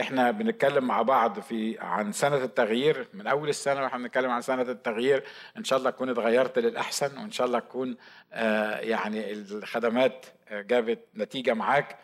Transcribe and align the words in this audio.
إحنا 0.00 0.30
بنتكلم 0.30 0.84
مع 0.84 1.02
بعض 1.02 1.40
في 1.40 1.78
عن 1.80 2.12
سنة 2.12 2.36
التغيير 2.36 3.08
من 3.14 3.26
أول 3.26 3.48
السنة 3.48 3.82
وإحنا 3.82 3.98
بنتكلم 3.98 4.30
عن 4.30 4.40
سنة 4.40 4.62
التغيير 4.62 5.24
إن 5.58 5.64
شاء 5.64 5.78
الله 5.78 5.90
تكون 5.90 6.08
اتغيرت 6.08 6.58
للأحسن 6.58 7.18
وإن 7.18 7.30
شاء 7.30 7.46
الله 7.46 7.58
تكون 7.58 7.96
آه 8.32 8.78
يعني 8.78 9.32
الخدمات 9.32 10.26
جابت 10.52 10.98
نتيجة 11.16 11.54
معاك. 11.54 11.98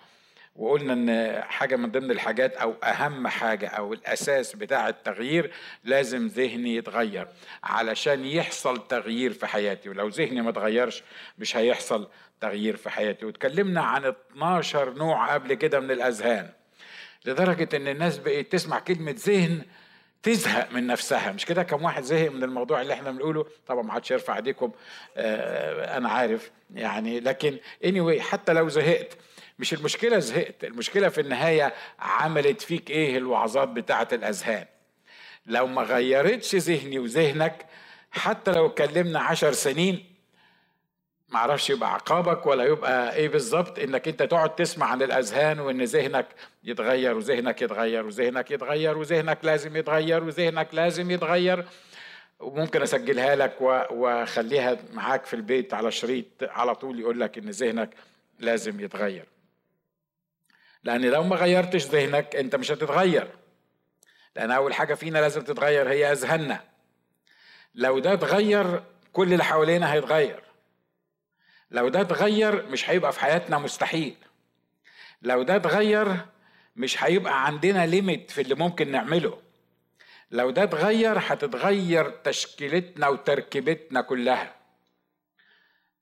وقلنا 0.57 0.93
إن 0.93 1.43
حاجة 1.43 1.77
من 1.77 1.91
ضمن 1.91 2.11
الحاجات 2.11 2.57
أو 2.57 2.75
أهم 2.85 3.29
حاجة 3.29 3.69
أو 3.69 3.93
الأساس 3.93 4.57
بتاع 4.57 4.89
التغيير 4.89 5.53
لازم 5.85 6.27
ذهني 6.27 6.77
يتغير 6.77 7.29
علشان 7.65 8.25
يحصل 8.25 8.89
تغيير 8.89 9.33
في 9.33 9.47
حياتي. 9.47 9.89
ولو 9.89 10.09
ذهني 10.09 10.43
ما 10.43 10.51
اتغيرش 10.51 11.03
مش 11.39 11.57
هيحصل 11.57 12.09
تغيير 12.41 12.77
في 12.77 12.91
حياتي. 12.91 13.27
واتكلمنا 13.27 13.81
عن 13.81 14.05
12 14.05 14.95
نوع 14.95 15.35
قبل 15.35 15.55
كده 15.55 15.81
من 15.81 15.91
الأذهان. 15.91 16.51
لدرجة 17.25 17.77
إن 17.77 17.89
الناس 17.89 18.19
بقت 18.19 18.53
تسمع 18.53 18.79
كلمة 18.79 19.15
ذهن 19.19 19.63
تزهق 20.23 20.73
من 20.73 20.87
نفسها. 20.87 21.33
مش 21.33 21.47
كده؟ 21.47 21.63
كم 21.63 21.85
واحد 21.85 22.03
زهق 22.03 22.31
من 22.31 22.45
الموضوع 22.45 22.81
اللي 22.81 22.93
إحنا 22.93 23.11
بنقوله؟ 23.11 23.47
طبعا 23.67 23.83
ما 23.83 23.93
حدش 23.93 24.11
يرفع 24.11 24.37
إيديكم. 24.37 24.73
آه 25.17 25.97
أنا 25.97 26.09
عارف 26.09 26.51
يعني. 26.75 27.21
لكن 27.21 27.59
anyway 27.85 28.19
حتى 28.21 28.53
لو 28.53 28.69
زهقت 28.69 29.17
مش 29.59 29.75
المشكلة 29.75 30.19
زهقت. 30.19 30.65
المشكلة 30.65 31.09
في 31.09 31.21
النهاية 31.21 31.75
عملت 31.99 32.61
فيك 32.63 32.91
إيه؟ 32.91 33.19
الوعظات 33.19 33.69
بتاعة 33.69 34.09
الأذهان. 34.13 34.67
لو 35.47 35.67
ما 35.67 35.83
غيرتش 35.83 36.55
ذهني 36.55 36.99
وذهنك 36.99 37.67
حتى 38.11 38.53
لو 38.53 38.67
اتكلمنا 38.67 39.21
عشر 39.21 39.53
سنين 39.53 40.08
معرفش 41.29 41.71
يبقى 41.71 41.95
عقابك 41.95 42.47
ولا 42.47 42.65
يبقى 42.65 43.15
إيه 43.15 43.29
بالظبط 43.29 43.79
إنك 43.79 44.09
أنت 44.09 44.23
تقعد 44.23 44.55
تسمع 44.55 44.87
عن 44.87 45.03
الأذهان 45.03 45.61
وإن 45.61 45.83
ذهنك 45.83 46.27
يتغير 46.65 47.17
وذهنك 47.17 47.63
يتغير 47.63 48.07
وذهنك 48.07 48.51
يتغير 48.51 48.99
وذهنك 48.99 49.39
لازم 49.43 49.77
يتغير 49.77 50.25
وذهنك 50.25 50.69
لازم 50.73 51.11
يتغير. 51.11 51.65
وممكن 52.41 52.83
أسجلها 52.83 53.37
لك 53.37 53.61
وأخليها 53.91 54.77
معاك 54.93 55.27
في 55.27 55.35
البيت 55.35 55.75
على 55.75 55.91
شريط 55.91 56.27
على 56.43 56.75
طول 56.75 57.01
يقول 57.01 57.21
لك 57.21 57.39
إن 57.39 57.51
ذهنك 57.51 57.91
لازم 58.39 58.81
يتغير. 58.81 59.25
لأن 60.85 61.01
لو 61.05 61.23
ما 61.23 61.37
غيرتش 61.37 61.85
ذهنك 61.87 62.37
أنت 62.37 62.57
مش 62.57 62.73
هتتغير. 62.73 63.29
لأن 64.37 64.51
أول 64.51 64.75
حاجة 64.75 64.95
فينا 64.95 65.19
لازم 65.19 65.43
تتغير 65.43 65.89
هي 65.89 66.13
أذهاننا. 66.13 66.61
لو 67.75 67.99
ده 67.99 68.13
اتغير 68.13 68.83
كل 69.13 69.33
اللي 69.33 69.45
حوالينا 69.45 69.93
هيتغير. 69.93 70.48
لو 71.71 71.89
ده 71.89 72.01
اتغير 72.01 72.67
مش 72.67 72.91
هيبقى 72.91 73.13
في 73.13 73.21
حياتنا 73.21 73.59
مستحيل. 73.59 74.17
لو 75.23 75.43
ده 75.43 75.57
اتغير 75.57 76.17
مش 76.77 77.05
هيبقى 77.05 77.47
عندنا 77.47 77.87
ليميت 77.87 78.31
في 78.31 78.41
اللي 78.41 78.55
ممكن 78.55 78.91
نعمله. 78.93 79.39
لو 80.31 80.51
ده 80.51 80.63
اتغير 80.63 81.19
هتتغير 81.19 82.11
تشكيلتنا 82.11 83.09
وتركيبتنا 83.09 84.01
كلها. 84.01 84.55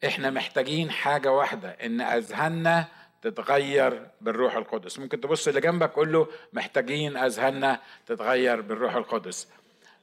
إحنا 0.06 0.30
محتاجين 0.30 0.90
حاجة 0.90 1.32
واحدة 1.32 1.68
إن 1.70 2.00
أذهاننا 2.00 2.88
تتغير 3.22 4.06
بالروح 4.20 4.56
القدس. 4.56 4.98
ممكن 4.98 5.20
تبص 5.20 5.48
اللي 5.48 5.60
جنبك 5.60 5.92
قول 5.92 6.12
له 6.12 6.28
محتاجين 6.52 7.16
أذهاننا 7.16 7.80
تتغير 8.06 8.60
بالروح 8.60 8.94
القدس. 8.94 9.48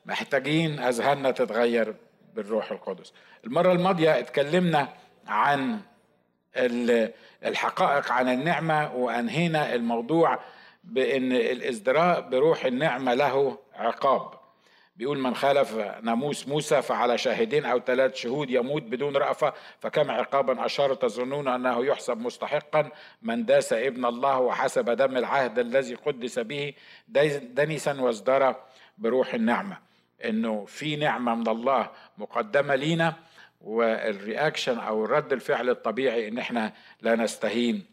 محتاجين 0.06 0.80
أذهاننا 0.80 1.31
تتغير 1.31 1.95
بالروح 2.36 2.72
القدس. 2.72 3.14
المرة 3.45 3.72
الماضية 3.72 4.19
اتكلمنا 4.19 4.94
عن 5.27 5.79
الحقائق 7.45 8.11
عن 8.11 8.29
النعمة 8.29 8.95
وأنهينا 8.95 9.75
الموضوع 9.75 10.39
بأن 10.83 11.31
الإزدراء 11.31 12.21
بروح 12.21 12.66
النعمة 12.66 13.13
له 13.13 13.57
عقاب. 13.73 14.44
بيقول 14.95 15.19
من 15.19 15.35
خالف 15.35 15.73
ناموس 16.01 16.47
موسى 16.47 16.81
فعلى 16.81 17.17
شاهدين 17.17 17.66
أو 17.66 17.79
ثلاث 17.79 18.16
شهود 18.16 18.49
يموت 18.49 18.83
بدون 18.83 19.17
رأفة 19.17 19.53
فكم 19.79 20.12
عقابا 20.12 20.66
أشار 20.66 20.94
تظنون 20.94 21.47
أنه 21.47 21.85
يحسب 21.85 22.17
مستحقا؟ 22.17 22.91
من 23.22 23.45
داس 23.45 23.73
ابن 23.73 24.06
الله 24.06 24.39
وحسب 24.39 24.89
دم 24.89 25.17
العهد 25.17 25.59
الذي 25.59 25.95
قدس 25.95 26.39
به 26.39 26.73
دنسا 27.41 28.01
وازدرى 28.01 28.56
بروح 28.97 29.33
النعمة. 29.33 29.78
إنه 30.25 30.66
في 30.66 30.95
نعمة 30.95 31.35
من 31.35 31.47
الله 31.47 31.89
مقدمة 32.17 32.75
لينا. 32.75 33.13
والرياكشن 33.63 34.79
أو 34.79 35.06
رد 35.06 35.34
الفعل 35.34 35.69
الطبيعي 35.69 36.28
إن 36.28 36.38
إحنا 36.38 36.74
لا 37.01 37.16
نستهين 37.16 37.85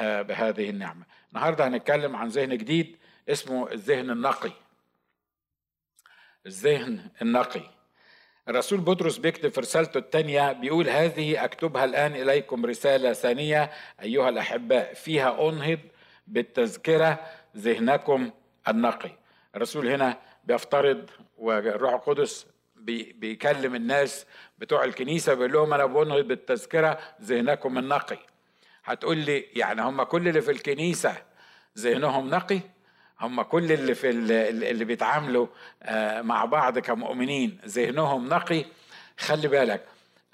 بهذه 0.00 0.70
النعمة. 0.70 1.04
النهارده 1.32 1.68
هنتكلم 1.68 2.16
عن 2.16 2.28
ذهن 2.28 2.56
جديد 2.56 2.96
اسمه 3.28 3.72
الذهن 3.72 4.10
النقي. 4.10 4.52
الذهن 6.46 7.10
النقي. 7.22 7.62
الرسول 8.48 8.80
بطرس 8.80 9.18
بيكتب 9.18 9.48
في 9.48 9.60
رسالته 9.60 9.98
الثانية 9.98 10.52
بيقول 10.52 10.88
هذه 10.88 11.44
أكتبها 11.44 11.84
الآن 11.84 12.14
إليكم 12.14 12.66
رسالة 12.66 13.12
ثانية 13.12 13.70
أيها 14.02 14.28
الأحباء 14.28 14.94
فيها 14.94 15.48
أنهض 15.48 15.78
بالتذكرة 16.26 17.18
ذهنكم 17.56 18.30
النقي 18.68 19.10
الرسول 19.56 19.88
هنا 19.88 20.18
بيفترض 20.44 21.10
والروح 21.38 21.92
القدس 21.92 22.46
بيكلم 23.12 23.74
الناس 23.74 24.26
بتوع 24.58 24.84
الكنيسة 24.84 25.34
بيقول 25.34 25.52
لهم 25.52 25.74
أنا 25.74 25.86
بنهض 25.86 26.20
بالتذكرة 26.24 26.98
ذهنكم 27.22 27.78
النقي. 27.78 28.18
هتقول 28.84 29.16
لي 29.18 29.38
يعني 29.38 29.82
هم 29.82 30.02
كل 30.02 30.28
اللي 30.28 30.40
في 30.40 30.50
الكنيسة 30.50 31.14
ذهنهم 31.78 32.30
نقي؟ 32.30 32.60
هم 33.20 33.42
كل 33.42 33.72
اللي 33.72 33.94
في 33.94 34.10
اللي 34.10 34.84
بيتعاملوا 34.84 35.46
مع 36.22 36.44
بعض 36.44 36.78
كمؤمنين 36.78 37.58
ذهنهم 37.66 38.28
نقي؟ 38.28 38.64
خلي 39.18 39.48
بالك 39.48 39.84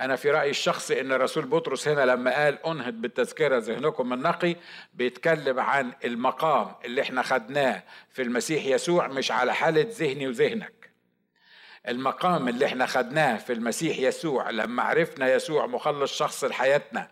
أنا 0.01 0.17
في 0.17 0.31
رأيي 0.31 0.51
الشخصي 0.51 1.01
إن 1.01 1.13
الرسول 1.13 1.45
بطرس 1.47 1.89
هنا 1.89 2.01
لما 2.07 2.35
قال 2.45 2.67
أنهض 2.67 2.93
بالتذكرة 2.95 3.59
ذهنكم 3.59 4.13
النقي 4.13 4.57
بيتكلم 4.95 5.61
عن 5.61 5.93
المقام 6.05 6.75
اللي 6.85 7.03
إحنا 7.03 7.23
خدناه 7.23 7.83
في 8.11 8.23
المسيح 8.23 8.65
يسوع 8.67 9.09
مش 9.09 9.31
على 9.31 9.55
حالة 9.55 9.87
ذهني 9.99 10.27
وذهنك. 10.29 10.84
المقام 11.89 12.49
اللي 12.49 12.67
إحنا 12.67 12.87
خدناه 12.87 13.37
في 13.37 13.53
المسيح 13.53 13.99
يسوع 13.99 14.51
لما 14.51 14.83
عرفنا 14.83 15.35
يسوع 15.35 15.67
مخلص 15.67 16.19
شخص 16.19 16.45
لحياتنا 16.45 17.09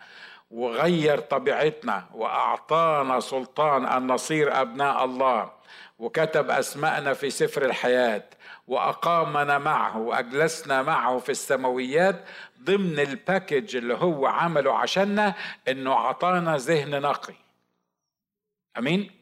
وغير 0.51 1.19
طبيعتنا 1.19 2.07
وأعطانا 2.15 3.21
سلطان 3.21 3.87
أن 3.87 4.07
نصير 4.07 4.61
أبناء 4.61 5.05
الله 5.05 5.53
وكتب 5.99 6.51
أسماءنا 6.51 7.13
في 7.15 7.31
سفر 7.31 7.65
الحياة 7.65 8.25
وأقامنا 8.67 9.59
معه 9.59 9.99
وأجلسنا 9.99 10.83
معه 10.83 11.19
في 11.19 11.29
السماويات 11.29 12.25
ضمن 12.63 13.01
الباكج 13.01 13.77
اللي 13.77 13.95
هو 13.95 14.27
عمله 14.27 14.79
عشاننا 14.79 15.35
إنه 15.69 15.93
أعطانا 15.93 16.57
ذهن 16.57 17.03
نقي. 17.03 17.35
أمين؟ 18.79 19.22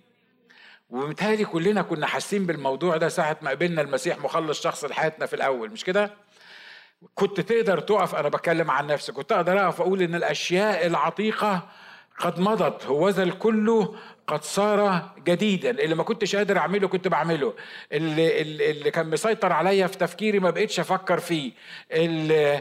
ومتهيألي 0.91 1.45
كلنا 1.45 1.83
كنا 1.83 2.07
حاسين 2.07 2.47
بالموضوع 2.47 2.97
ده 2.97 3.09
ساعة 3.09 3.37
ما 3.43 3.49
قابلنا 3.49 3.83
المسيح 3.83 4.19
مخلص 4.19 4.63
شخص 4.63 4.85
لحياتنا 4.85 5.27
في 5.27 5.37
الأول 5.37 5.71
مش 5.71 5.85
كده؟ 5.85 6.11
كنت 7.15 7.41
تقدر 7.41 7.81
تقف 7.81 8.15
أنا 8.15 8.29
بتكلم 8.29 8.71
عن 8.71 8.87
نفسي 8.87 9.13
كنت 9.13 9.33
أقدر 9.33 9.65
أقف 9.67 9.81
أقول 9.81 10.03
إن 10.03 10.15
الأشياء 10.15 10.87
العتيقة 10.87 11.69
قد 12.19 12.41
مضت 12.41 12.87
هوذا 12.87 13.23
الكل 13.23 13.89
قد 14.27 14.43
صار 14.45 15.11
جديدا 15.25 15.71
اللي 15.71 15.95
ما 15.95 16.03
كنتش 16.03 16.37
قادر 16.37 16.59
أعمله 16.59 16.89
كنت 16.89 17.09
بعمله 17.09 17.55
اللي, 17.93 18.43
اللي 18.71 18.91
كان 18.91 19.11
مسيطر 19.11 19.53
عليا 19.53 19.87
في 19.87 19.99
تفكيري 19.99 20.39
ما 20.39 20.51
بقتش 20.51 20.81
أفكر 20.81 21.19
فيه 21.21 21.53
اللي 21.93 22.61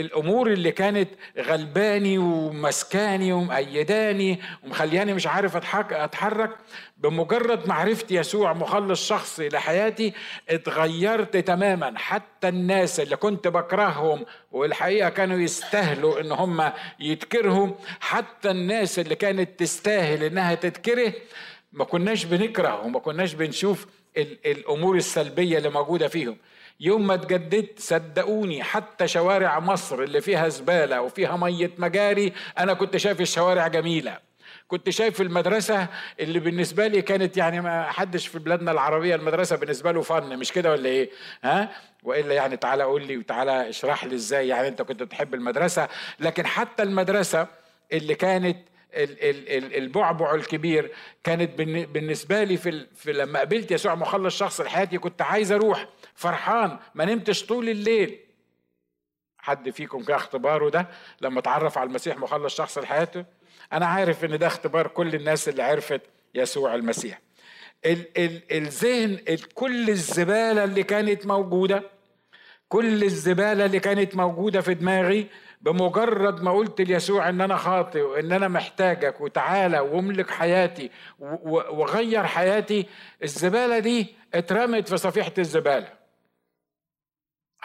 الأمور 0.00 0.46
اللي 0.52 0.72
كانت 0.72 1.08
غلباني 1.38 2.18
ومسكاني 2.18 3.32
ومأيداني 3.32 4.40
ومخلياني 4.64 5.14
مش 5.14 5.26
عارف 5.26 5.56
أتحرك 5.56 6.56
بمجرد 7.00 7.68
معرفتي 7.68 8.14
يسوع 8.14 8.52
مخلص 8.52 9.08
شخصي 9.08 9.48
لحياتي 9.48 10.12
اتغيرت 10.48 11.36
تماما. 11.36 11.98
حتى 11.98 12.48
الناس 12.48 13.00
اللي 13.00 13.16
كنت 13.16 13.48
بكرههم 13.48 14.24
والحقيقة 14.52 15.08
كانوا 15.08 15.38
يستاهلوا 15.38 16.20
إن 16.20 16.32
هم 16.32 16.72
يتكرهوا. 17.00 17.68
حتى 18.00 18.50
الناس 18.50 18.98
اللي 18.98 19.14
كانت 19.14 19.60
تستاهل 19.60 20.24
إنها 20.24 20.54
تتكره 20.54 21.12
ما 21.72 21.84
كناش 21.84 22.24
بنكره 22.24 22.84
وما 22.84 22.98
كناش 22.98 23.34
بنشوف 23.34 23.86
الأمور 24.46 24.96
السلبية 24.96 25.58
اللي 25.58 25.68
موجودة 25.70 26.08
فيهم. 26.08 26.36
يوم 26.80 27.06
ما 27.06 27.14
اتجددت 27.14 27.78
صدقوني 27.78 28.62
حتى 28.62 29.08
شوارع 29.08 29.60
مصر 29.60 30.02
اللي 30.02 30.20
فيها 30.20 30.48
زبالة 30.48 31.00
وفيها 31.02 31.36
مية 31.36 31.70
مجاري 31.78 32.32
أنا 32.58 32.74
كنت 32.74 32.96
شايف 32.96 33.20
الشوارع 33.20 33.68
جميلة. 33.68 34.29
كنت 34.70 34.90
شايف 34.90 35.20
المدرسة 35.20 35.86
اللي 36.20 36.38
بالنسبة 36.40 36.86
لي 36.86 37.02
كانت 37.02 37.36
يعني 37.36 37.60
ما 37.60 37.90
حدش 37.90 38.26
في 38.26 38.38
بلادنا 38.38 38.70
العربية 38.72 39.14
المدرسة 39.14 39.56
بالنسبة 39.56 39.92
له 39.92 40.02
فن 40.02 40.38
مش 40.38 40.52
كده 40.52 40.70
ولا 40.70 40.88
إيه؟ 40.88 41.10
ها؟ 41.44 41.68
وإلا 42.02 42.34
يعني 42.34 42.56
تعالى 42.56 42.82
قول 42.82 43.06
لي 43.06 43.16
وتعالى 43.16 43.68
اشرح 43.68 44.04
لي 44.04 44.14
إزاي 44.14 44.48
يعني 44.48 44.68
أنت 44.68 44.82
كنت 44.82 45.02
بتحب 45.02 45.34
المدرسة 45.34 45.88
لكن 46.20 46.46
حتى 46.46 46.82
المدرسة 46.82 47.46
اللي 47.92 48.14
كانت 48.14 48.58
البعبع 48.94 50.34
الكبير 50.34 50.92
كانت 51.24 51.58
بالنسبة 51.88 52.44
لي 52.44 52.56
في, 52.56 52.86
في 52.94 53.12
لما 53.12 53.38
قابلت 53.38 53.70
يسوع 53.70 53.94
مخلص 53.94 54.38
شخص 54.38 54.60
لحياتي 54.60 54.98
كنت 54.98 55.22
عايز 55.22 55.52
أروح 55.52 55.86
فرحان 56.14 56.78
ما 56.94 57.04
نمتش 57.04 57.46
طول 57.46 57.68
الليل 57.68 58.18
حد 59.38 59.70
فيكم 59.70 60.02
كان 60.02 60.16
اختباره 60.16 60.68
ده 60.70 60.86
لما 61.20 61.38
اتعرف 61.38 61.78
على 61.78 61.88
المسيح 61.88 62.18
مخلص 62.18 62.56
شخص 62.56 62.78
لحياته 62.78 63.24
أنا 63.72 63.86
عارف 63.86 64.24
إن 64.24 64.38
ده 64.38 64.46
اختبار 64.46 64.86
كل 64.86 65.14
الناس 65.14 65.48
اللي 65.48 65.62
عرفت 65.62 66.00
يسوع 66.34 66.74
المسيح. 66.74 67.20
ال 67.86 68.18
ال 68.18 68.52
الذهن 68.52 69.36
كل 69.54 69.90
الزبالة 69.90 70.64
اللي 70.64 70.82
كانت 70.82 71.26
موجودة 71.26 71.82
كل 72.68 73.04
الزبالة 73.04 73.64
اللي 73.64 73.80
كانت 73.80 74.16
موجودة 74.16 74.60
في 74.60 74.74
دماغي 74.74 75.26
بمجرد 75.60 76.42
ما 76.42 76.52
قلت 76.52 76.80
ليسوع 76.80 77.28
إن 77.28 77.40
أنا 77.40 77.56
خاطئ 77.56 78.00
وإن 78.00 78.32
أنا 78.32 78.48
محتاجك 78.48 79.20
وتعالى 79.20 79.80
وأملك 79.80 80.30
حياتي 80.30 80.90
وغير 81.18 82.26
حياتي 82.26 82.86
الزبالة 83.22 83.78
دي 83.78 84.14
اترمت 84.34 84.88
في 84.88 84.96
صفيحة 84.96 85.32
الزبالة. 85.38 85.92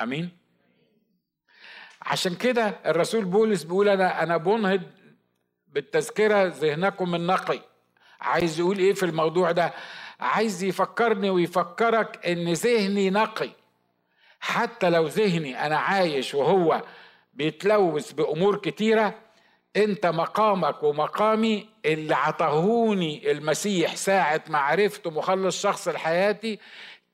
آمين؟ 0.02 0.30
عشان 2.02 2.36
كده 2.36 2.76
الرسول 2.86 3.26
بولس 3.26 3.64
بيقول 3.64 3.90
أنا 3.90 4.24
أنا 4.24 4.38
بنهض 4.38 4.82
بالتذكرة 5.76 6.44
ذهنكم 6.44 7.16
النقي 7.16 7.60
عايز 8.22 8.60
يقول 8.60 8.78
إيه 8.78 8.94
في 8.94 9.04
الموضوع 9.04 9.52
ده؟ 9.52 9.74
عايز 10.20 10.64
يفكرني 10.64 11.30
ويفكرك 11.30 12.28
إن 12.28 12.54
ذهني 12.54 13.10
نقي. 13.10 13.50
حتى 14.40 14.90
لو 14.90 15.08
ذهني 15.08 15.66
أنا 15.66 15.78
عايش 15.78 16.36
وهو 16.36 16.82
بيتلوث 17.34 18.12
بأمور 18.12 18.56
كتيرة 18.56 19.16
أنت 19.76 20.06
مقامك 20.06 20.84
ومقامي 20.84 21.70
اللي 21.86 22.16
عطاهوني 22.16 23.32
المسيح 23.32 23.96
ساعة 23.96 24.42
ما 24.48 24.58
مخلص 25.08 25.62
شخص 25.62 25.88
لحياتي 25.88 26.60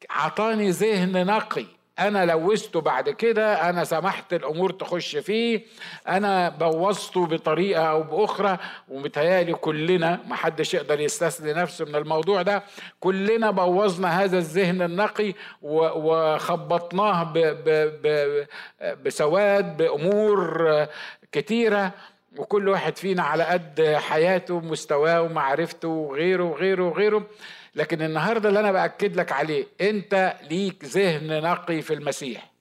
عطاني 0.09 0.69
ذهن 0.69 1.25
نقي. 1.25 1.65
أنا 1.99 2.25
لوثته 2.25 2.81
بعد 2.81 3.09
كده 3.09 3.69
أنا 3.69 3.83
سمحت 3.83 4.33
الأمور 4.33 4.71
تخش 4.71 5.15
فيه 5.17 5.61
أنا 6.07 6.49
بوظته 6.49 7.25
بطريقة 7.25 7.83
أو 7.83 8.03
بأخرى 8.03 8.57
ومتهيألي 8.89 9.53
كلنا 9.53 10.19
ما 10.27 10.35
حدش 10.35 10.73
يقدر 10.73 10.99
يستثني 10.99 11.53
نفسه 11.53 11.85
من 11.85 11.95
الموضوع 11.95 12.41
ده 12.41 12.63
كلنا 12.99 13.51
بوظنا 13.51 14.23
هذا 14.23 14.37
الذهن 14.37 14.81
النقي 14.81 15.33
وخبطناه 15.61 17.33
بسواد 19.05 19.77
بأمور 19.77 20.67
كتيرة 21.31 21.91
وكل 22.37 22.69
واحد 22.69 22.97
فينا 22.97 23.23
على 23.23 23.43
قد 23.43 23.95
حياته 23.99 24.53
ومستواه 24.53 25.21
ومعرفته 25.21 25.87
وغيره 25.87 26.43
وغيره 26.43 26.83
وغيره. 26.83 27.23
لكن 27.75 28.01
النهارده 28.01 28.49
اللي 28.49 28.59
أنا 28.59 28.71
بأكد 28.71 29.15
لك 29.15 29.31
عليه 29.31 29.65
أنت 29.81 30.35
ليك 30.49 30.85
ذهن 30.85 31.41
نقي 31.41 31.81
في 31.81 31.93
المسيح. 31.93 32.51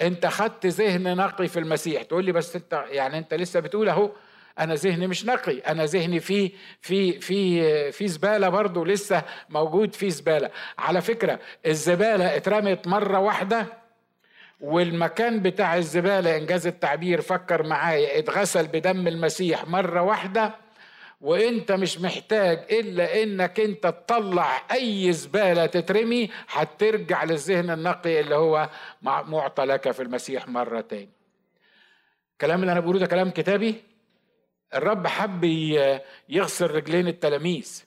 أنت 0.00 0.26
خدت 0.26 0.66
ذهن 0.66 1.16
نقي 1.16 1.48
في 1.48 1.58
المسيح. 1.58 2.02
تقول 2.02 2.24
لي 2.24 2.32
بس 2.32 2.56
أنت 2.56 2.84
يعني 2.90 3.18
أنت 3.18 3.34
لسه 3.34 3.60
بتقول 3.60 3.88
أهو 3.88 4.10
أنا 4.58 4.74
ذهني 4.74 5.06
مش 5.06 5.24
نقي. 5.26 5.58
أنا 5.58 5.84
ذهني 5.84 6.20
في 6.20 6.52
في 6.80 7.20
في 7.20 7.92
في 7.92 8.08
زبالة 8.08 8.48
برضه 8.48 8.86
لسه 8.86 9.22
موجود 9.48 9.94
في 9.94 10.10
زبالة. 10.10 10.50
على 10.78 11.00
فكرة 11.00 11.40
الزبالة 11.66 12.36
اترمت 12.36 12.86
مرة 12.86 13.18
واحدة 13.18 13.66
والمكان 14.60 15.42
بتاع 15.42 15.76
الزبالة 15.76 16.36
إنجاز 16.36 16.66
التعبير 16.66 17.20
فكر 17.20 17.62
معايا 17.62 18.18
اتغسل 18.18 18.66
بدم 18.66 19.08
المسيح 19.08 19.68
مرة 19.68 20.02
واحدة 20.02 20.54
وانت 21.20 21.72
مش 21.72 22.00
محتاج 22.00 22.66
إلا 22.70 23.22
إنك 23.22 23.60
أنت 23.60 23.82
تطلع 23.86 24.62
أي 24.72 25.12
زبالة 25.12 25.66
تترمي 25.66 26.30
هترجع 26.48 27.24
للذهن 27.24 27.70
النقي 27.70 28.20
اللي 28.20 28.34
هو 28.34 28.68
معطى 29.02 29.64
لك 29.64 29.90
في 29.90 30.02
المسيح 30.02 30.48
مرة 30.48 30.80
تاني. 30.80 31.08
الكلام 32.32 32.60
اللي 32.60 32.72
أنا 32.72 32.80
بقوله 32.80 32.98
ده 32.98 33.06
كلام 33.06 33.30
كتابي؟ 33.30 33.74
الرب 34.74 35.06
حب 35.06 35.44
يغسل 36.28 36.70
رجلين 36.70 37.08
التلاميذ. 37.08 37.84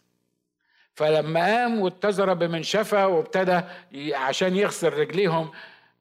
فلما 0.95 1.39
قام 1.45 1.79
واتزر 1.79 2.33
بمنشفة 2.33 3.07
وابتدى 3.07 3.61
عشان 4.15 4.55
يغسل 4.55 4.93
رجليهم 4.93 5.51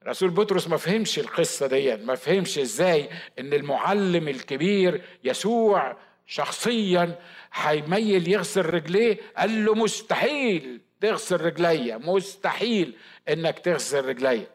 رسول 0.07 0.31
بطرس 0.31 0.69
ما 0.69 0.77
فهمش 0.77 1.19
القصة 1.19 1.67
دي 1.67 1.97
ما 1.97 2.15
فهمش 2.15 2.59
إزاي 2.59 3.09
إن 3.39 3.53
المعلم 3.53 4.29
الكبير 4.29 5.03
يسوع 5.25 5.97
شخصيا 6.33 7.19
هيميل 7.55 8.29
يغسل 8.29 8.67
رجليه 8.67 9.19
قال 9.37 9.65
له 9.65 9.75
مستحيل 9.75 10.81
تغسل 11.01 11.41
رجليا 11.41 11.97
مستحيل 11.97 12.95
إنك 13.29 13.59
تغسل 13.59 14.05
رجليا. 14.05 14.47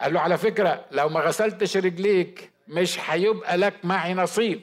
قال 0.00 0.14
له 0.14 0.20
على 0.20 0.38
فكرة 0.38 0.84
لو 0.90 1.08
ما 1.08 1.20
غسلتش 1.20 1.76
رجليك 1.76 2.50
مش 2.68 2.98
هيبقى 3.10 3.56
لك 3.56 3.74
معي 3.84 4.14
نصيب. 4.14 4.60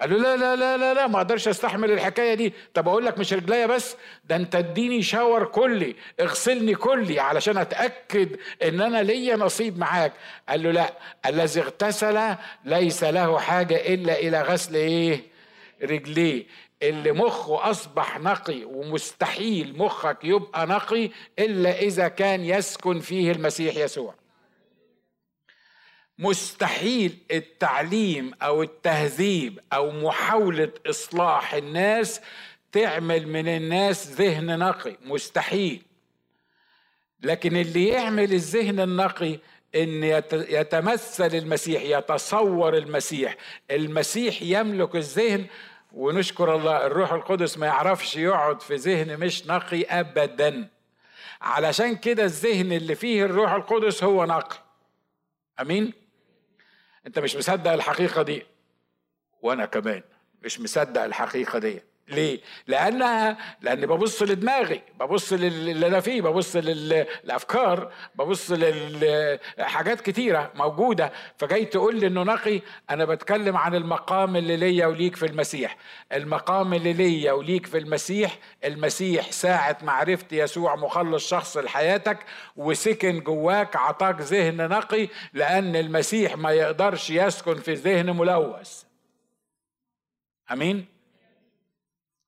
قال 0.00 0.10
له 0.10 0.16
لا 0.16 0.36
لا 0.36 0.56
لا 0.56 0.76
لا 0.76 0.94
لا 0.94 1.06
ما 1.06 1.16
أقدرش 1.16 1.48
أستحمل 1.48 1.90
الحكاية 1.90 2.34
دي. 2.34 2.52
طب 2.74 2.88
أقول 2.88 3.06
لك 3.06 3.18
مش 3.18 3.32
رجليا 3.32 3.66
بس 3.66 3.96
ده 4.24 4.36
أنت 4.36 4.54
اديني 4.54 5.02
شاور 5.02 5.44
كلي 5.44 5.96
اغسلني 6.20 6.74
كلي 6.74 7.20
علشان 7.20 7.58
أتأكد 7.58 8.36
إن 8.62 8.80
أنا 8.80 9.02
ليا 9.02 9.36
نصيب 9.36 9.78
معاك. 9.78 10.12
قال 10.48 10.62
له 10.62 10.70
لا 10.70 10.92
الذي 11.26 11.60
اغتسل 11.60 12.34
ليس 12.64 13.04
له 13.04 13.38
حاجة 13.38 13.94
إلا 13.94 14.18
إلى 14.18 14.42
غسل 14.42 14.74
إيه؟ 14.74 15.35
رجليه 15.82 16.46
اللي 16.82 17.12
مخه 17.12 17.70
أصبح 17.70 18.18
نقي 18.18 18.64
ومستحيل 18.64 19.78
مخك 19.78 20.18
يبقى 20.24 20.66
نقي 20.66 21.10
إلا 21.38 21.78
إذا 21.78 22.08
كان 22.08 22.44
يسكن 22.44 23.00
فيه 23.00 23.32
المسيح 23.32 23.76
يسوع. 23.76 24.14
مستحيل 26.18 27.18
التعليم 27.30 28.34
أو 28.42 28.62
التهذيب 28.62 29.58
أو 29.72 29.90
محاولة 29.90 30.72
إصلاح 30.86 31.54
الناس 31.54 32.20
تعمل 32.72 33.28
من 33.28 33.48
الناس 33.48 34.06
ذهن 34.10 34.58
نقي 34.58 34.96
مستحيل. 35.04 35.82
لكن 37.22 37.56
اللي 37.56 37.88
يعمل 37.88 38.32
الذهن 38.32 38.80
النقي 38.80 39.38
إن 39.74 40.04
يتمثل 40.32 41.34
المسيح 41.34 41.82
يتصور 41.82 42.76
المسيح. 42.76 43.36
المسيح 43.70 44.42
يملك 44.42 44.96
الذهن 44.96 45.46
ونشكر 45.92 46.54
الله 46.56 46.86
الروح 46.86 47.12
القدس 47.12 47.58
ما 47.58 47.66
يعرفش 47.66 48.16
يقعد 48.16 48.62
في 48.62 48.74
ذهن 48.74 49.20
مش 49.20 49.46
نقي 49.46 49.82
ابدا. 49.82 50.68
علشان 51.40 51.96
كده 51.96 52.24
الذهن 52.24 52.72
اللي 52.72 52.94
فيه 52.94 53.24
الروح 53.24 53.52
القدس 53.52 54.04
هو 54.04 54.24
نقي. 54.24 54.56
أمين؟ 55.60 55.92
أنت 57.06 57.18
مش 57.18 57.36
مصدق 57.36 57.72
الحقيقة 57.72 58.22
دي. 58.22 58.46
وأنا 59.42 59.66
كمان 59.66 60.02
مش 60.42 60.60
مصدق 60.60 61.02
الحقيقة 61.02 61.58
دي. 61.58 61.82
ليه؟ 62.08 62.40
لأنها 62.66 63.36
لأن 63.60 63.86
ببص 63.86 64.22
لدماغي 64.22 64.82
ببص 65.00 65.32
للي 65.32 65.86
أنا 65.86 66.00
فيه 66.00 66.22
ببص 66.22 66.56
للأفكار 66.56 67.92
ببص 68.14 68.52
لحاجات 68.52 70.00
كتيرة 70.00 70.52
موجودة 70.54 71.12
فجاي 71.36 71.64
تقول 71.64 72.00
لي 72.00 72.06
إنه 72.06 72.22
نقي 72.22 72.60
أنا 72.90 73.04
بتكلم 73.04 73.56
عن 73.56 73.74
المقام 73.74 74.36
اللي 74.36 74.56
ليا 74.56 74.86
وليك 74.86 75.16
في 75.16 75.26
المسيح 75.26 75.76
المقام 76.12 76.74
اللي 76.74 76.92
ليا 76.92 77.32
وليك 77.32 77.66
في 77.66 77.78
المسيح 77.78 78.38
المسيح 78.64 79.30
ساعة 79.32 79.78
ما 79.82 79.92
عرفت 79.92 80.32
يسوع 80.32 80.76
مخلص 80.76 81.30
شخص 81.30 81.56
لحياتك 81.56 82.18
وسكن 82.56 83.20
جواك 83.20 83.76
عطاك 83.76 84.20
ذهن 84.20 84.68
نقي 84.68 85.08
لأن 85.32 85.76
المسيح 85.76 86.36
ما 86.36 86.50
يقدرش 86.50 87.10
يسكن 87.10 87.54
في 87.54 87.74
ذهن 87.74 88.16
ملوث 88.16 88.82
أمين؟ 90.52 90.95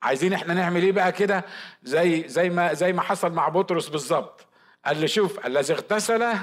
عايزين 0.02 0.32
إحنا 0.32 0.54
نعمل 0.54 0.82
إيه 0.82 0.92
بقى 0.92 1.12
كده؟ 1.12 1.44
زي 1.82 2.28
زي 2.28 2.50
ما 2.50 2.72
زي 2.74 2.92
ما 2.92 3.02
حصل 3.02 3.32
مع 3.32 3.48
بطرس 3.48 3.88
بالظبط. 3.88 4.46
قال 4.86 4.96
لي 4.96 5.08
شوف 5.08 5.46
الذي 5.46 5.72
اغتسل 5.72 6.34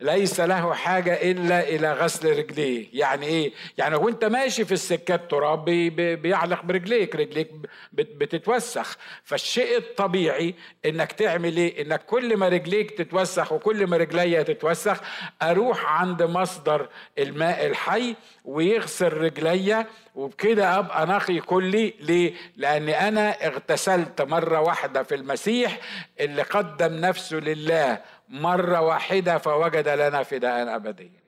ليس 0.00 0.40
له 0.40 0.74
حاجة 0.74 1.30
إلا 1.30 1.68
إلى 1.68 1.92
غسل 1.92 2.38
رجليه. 2.38 2.86
يعني 2.92 3.26
إيه؟ 3.26 3.52
يعني 3.78 3.96
وأنت 3.96 4.24
ماشي 4.24 4.64
في 4.64 4.72
السكة 4.72 5.14
التراب 5.14 5.64
بيعلق 5.94 6.62
برجليك 6.62 7.16
رجليك 7.16 7.50
بتتوسخ. 7.92 8.96
فالشيء 9.24 9.76
الطبيعي 9.78 10.54
إنك 10.86 11.12
تعمل 11.12 11.56
إيه؟ 11.56 11.82
إنك 11.82 12.04
كل 12.04 12.36
ما 12.36 12.48
رجليك 12.48 12.90
تتوسخ 12.90 13.52
وكل 13.52 13.86
ما 13.86 13.96
رجليا 13.96 14.42
تتوسخ 14.42 15.00
أروح 15.42 15.84
عند 16.00 16.22
مصدر 16.22 16.88
الماء 17.18 17.66
الحي 17.66 18.16
ويغسل 18.44 19.12
رجليا 19.12 19.86
وبكده 20.14 20.78
أبقى 20.78 21.06
نقي 21.06 21.40
كلي. 21.40 21.94
ليه؟ 22.00 22.34
لاني 22.56 23.08
أنا 23.08 23.46
اغتسلت 23.46 24.22
مرة 24.22 24.60
واحدة 24.60 25.02
في 25.02 25.14
المسيح 25.14 25.78
اللي 26.20 26.42
قدم 26.42 26.92
نفسه 27.00 27.36
لله. 27.36 28.13
مرة 28.28 28.80
واحدة 28.80 29.38
فوجد 29.38 29.88
لنا 29.88 30.22
فداء 30.22 30.76
أبديا 30.76 31.20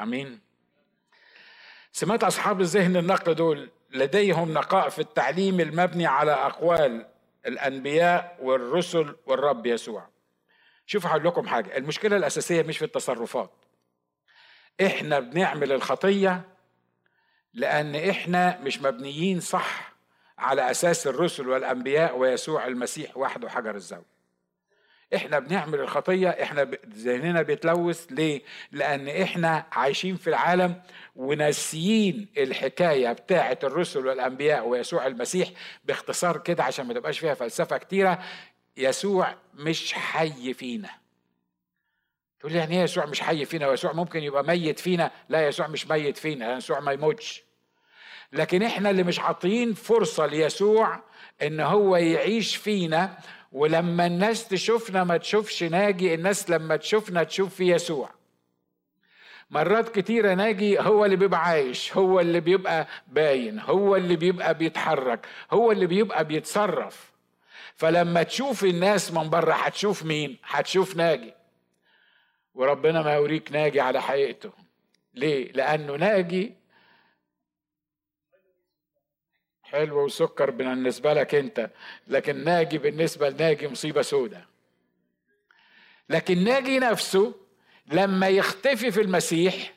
أمين. 0.00 0.40
سمعت 1.92 2.24
أصحاب 2.24 2.60
الذهن 2.60 2.96
النقل 2.96 3.34
دول 3.34 3.70
لديهم 3.90 4.52
نقاء 4.52 4.88
في 4.88 4.98
التعليم 4.98 5.60
المبني 5.60 6.06
على 6.06 6.32
أقوال 6.32 7.06
الأنبياء 7.46 8.38
والرسل 8.42 9.16
والرب 9.26 9.66
يسوع. 9.66 10.08
شوفوا 10.86 11.10
هقول 11.10 11.24
لكم 11.24 11.46
حاجة 11.48 11.76
المشكلة 11.76 12.16
الأساسية 12.16 12.62
مش 12.62 12.78
في 12.78 12.84
التصرفات. 12.84 13.50
إحنا 14.86 15.20
بنعمل 15.20 15.72
الخطية 15.72 16.42
لأن 17.54 17.96
إحنا 17.96 18.58
مش 18.60 18.82
مبنيين 18.82 19.40
صح 19.40 19.92
على 20.38 20.70
أساس 20.70 21.06
الرسل 21.06 21.48
والأنبياء 21.48 22.18
ويسوع 22.18 22.66
المسيح 22.66 23.16
وحده 23.16 23.48
حجر 23.48 23.74
الزاوية 23.74 24.13
إحنا 25.14 25.38
بنعمل 25.38 25.80
الخطية 25.80 26.28
إحنا 26.28 26.70
ذهننا 26.88 27.42
بيتلوث. 27.42 28.06
ليه؟ 28.10 28.42
لأن 28.72 29.08
إحنا 29.08 29.66
عايشين 29.72 30.16
في 30.16 30.30
العالم 30.30 30.82
وناسيين 31.16 32.28
الحكاية 32.38 33.12
بتاعة 33.12 33.58
الرسل 33.64 34.06
والأنبياء 34.06 34.66
ويسوع 34.66 35.06
المسيح 35.06 35.48
باختصار 35.84 36.38
كده 36.38 36.64
عشان 36.64 36.86
ما 36.86 36.94
تبقاش 36.94 37.18
فيها 37.18 37.34
فلسفة 37.34 37.78
كتيرة. 37.78 38.18
يسوع 38.76 39.34
مش 39.54 39.92
حي 39.92 40.54
فينا. 40.54 40.90
تقول 42.40 42.52
لي 42.52 42.58
يعني 42.58 42.76
إيه 42.76 42.82
يسوع 42.82 43.06
مش 43.06 43.20
حي 43.20 43.44
فينا؟ 43.44 43.68
ويسوع 43.68 43.92
ممكن 43.92 44.22
يبقى 44.22 44.44
ميت 44.44 44.78
فينا. 44.78 45.10
لا 45.28 45.48
يسوع 45.48 45.66
مش 45.66 45.86
ميت 45.86 46.16
فينا. 46.16 46.56
يسوع 46.56 46.80
ما 46.80 46.92
يموتش. 46.92 47.42
لكن 48.32 48.62
إحنا 48.62 48.90
اللي 48.90 49.02
مش 49.02 49.20
عاطين 49.20 49.74
فرصة 49.74 50.26
ليسوع 50.26 51.02
إن 51.42 51.60
هو 51.60 51.96
يعيش 51.96 52.56
فينا 52.56 53.18
ولما 53.54 54.06
الناس 54.06 54.48
تشوفنا 54.48 55.04
ما 55.04 55.16
تشوفش 55.16 55.62
ناجي 55.62 56.14
الناس 56.14 56.50
لما 56.50 56.76
تشوفنا 56.76 57.22
تشوف 57.22 57.54
في 57.54 57.72
يسوع. 57.72 58.10
مرات 59.50 59.88
كتيرة 59.98 60.34
ناجي 60.34 60.80
هو 60.80 61.04
اللي 61.04 61.16
بيبقى 61.16 61.44
عايش 61.44 61.96
هو 61.96 62.20
اللي 62.20 62.40
بيبقى 62.40 62.86
باين 63.08 63.60
هو 63.60 63.96
اللي 63.96 64.16
بيبقى 64.16 64.54
بيتحرك 64.54 65.26
هو 65.52 65.72
اللي 65.72 65.86
بيبقى 65.86 66.24
بيتصرف. 66.24 67.12
فلما 67.76 68.22
تشوف 68.22 68.64
الناس 68.64 69.12
من 69.12 69.30
بره 69.30 69.52
هتشوف 69.52 70.04
مين؟ 70.04 70.38
هتشوف 70.44 70.96
ناجي. 70.96 71.34
وربنا 72.54 73.02
ما 73.02 73.14
يوريك 73.14 73.52
ناجي 73.52 73.80
على 73.80 74.02
حقيقته. 74.02 74.52
ليه؟ 75.14 75.52
لأنه 75.52 75.96
ناجي 75.96 76.54
حلو 79.74 80.04
وسكر 80.04 80.50
بالنسبة 80.50 81.14
لك 81.14 81.34
انت 81.34 81.70
لكن 82.08 82.44
ناجي 82.44 82.78
بالنسبة 82.78 83.28
لناجي 83.28 83.68
مصيبة 83.68 84.02
سودة. 84.02 84.44
لكن 86.10 86.44
ناجي 86.44 86.78
نفسه 86.78 87.34
لما 87.92 88.28
يختفي 88.28 88.90
في 88.90 89.00
المسيح 89.00 89.72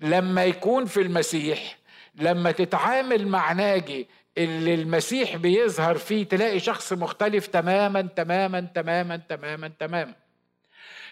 لما 0.00 0.44
يكون 0.44 0.86
في 0.86 1.00
المسيح 1.00 1.78
لما 2.14 2.50
تتعامل 2.50 3.28
مع 3.28 3.52
ناجي 3.52 4.08
اللي 4.38 4.74
المسيح 4.74 5.36
بيظهر 5.36 5.98
فيه 5.98 6.24
تلاقي 6.24 6.60
شخص 6.60 6.92
مختلف 6.92 7.46
تماما 7.46 8.02
تماما 8.02 8.60
تماما 8.74 9.16
تماما 9.16 9.68
تماما. 9.68 10.14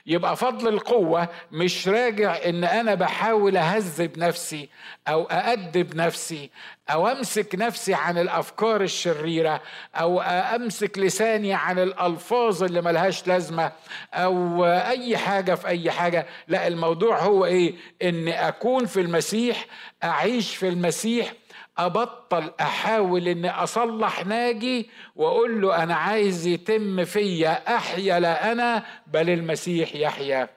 يبقى 0.06 0.36
فضل 0.36 0.68
القوة 0.68 1.28
مش 1.52 1.88
راجع 1.88 2.38
إن 2.46 2.64
أنا 2.64 2.94
بحاول 2.94 3.56
أهذب 3.56 4.18
نفسي 4.18 4.68
أو 5.08 5.22
أأدب 5.24 5.96
نفسي 5.96 6.50
أو 6.90 7.08
أمسك 7.08 7.54
نفسي 7.54 7.94
عن 7.94 8.18
الأفكار 8.18 8.80
الشريرة 8.82 9.62
أو 9.94 10.20
أمسك 10.20 10.98
لساني 10.98 11.54
عن 11.54 11.78
الألفاظ 11.78 12.62
اللي 12.62 12.82
ملهاش 12.82 13.26
لازمة 13.26 13.72
أو 14.14 14.64
أي 14.66 15.16
حاجة 15.16 15.54
في 15.54 15.66
أي 15.68 15.90
حاجة. 15.90 16.26
لا 16.48 16.66
الموضوع 16.66 17.18
هو 17.18 17.44
إيه؟ 17.44 17.74
ان 18.02 18.28
أكون 18.28 18.86
في 18.86 19.00
المسيح 19.00 19.66
أعيش 20.04 20.56
في 20.56 20.68
المسيح 20.68 21.32
أبطل 21.78 22.52
أحاول 22.60 23.28
إني 23.28 23.50
أصلح 23.50 24.26
ناجي 24.26 24.90
وأقول 25.16 25.60
له 25.62 25.82
أنا 25.82 25.94
عايز 25.94 26.46
يتم 26.46 27.04
فيا 27.04 27.76
أحيا 27.76 28.20
لا 28.20 28.52
أنا 28.52 28.86
بل 29.06 29.30
المسيح 29.30 29.94
يحيا 29.94 30.48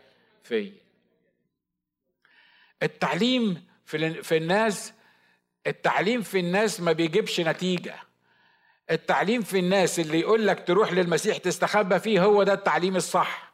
فيا. 0.44 0.72
التعليم 2.84 3.66
في 3.86 4.24
في 4.24 4.38
الناس 4.38 4.94
التعليم 5.68 6.22
في 6.22 6.40
الناس 6.40 6.82
ما 6.82 6.92
بيجيبش 6.92 7.40
نتيجة. 7.40 7.96
التعليم 8.92 9.42
في 9.42 9.60
الناس 9.60 10.00
اللي 10.00 10.20
يقول 10.20 10.48
لك 10.48 10.68
تروح 10.68 10.94
للمسيح 10.94 11.38
تستخبى 11.38 12.00
فيه 12.00 12.24
هو 12.24 12.44
ده 12.44 12.54
التعليم 12.54 12.96
الصح. 12.96 13.49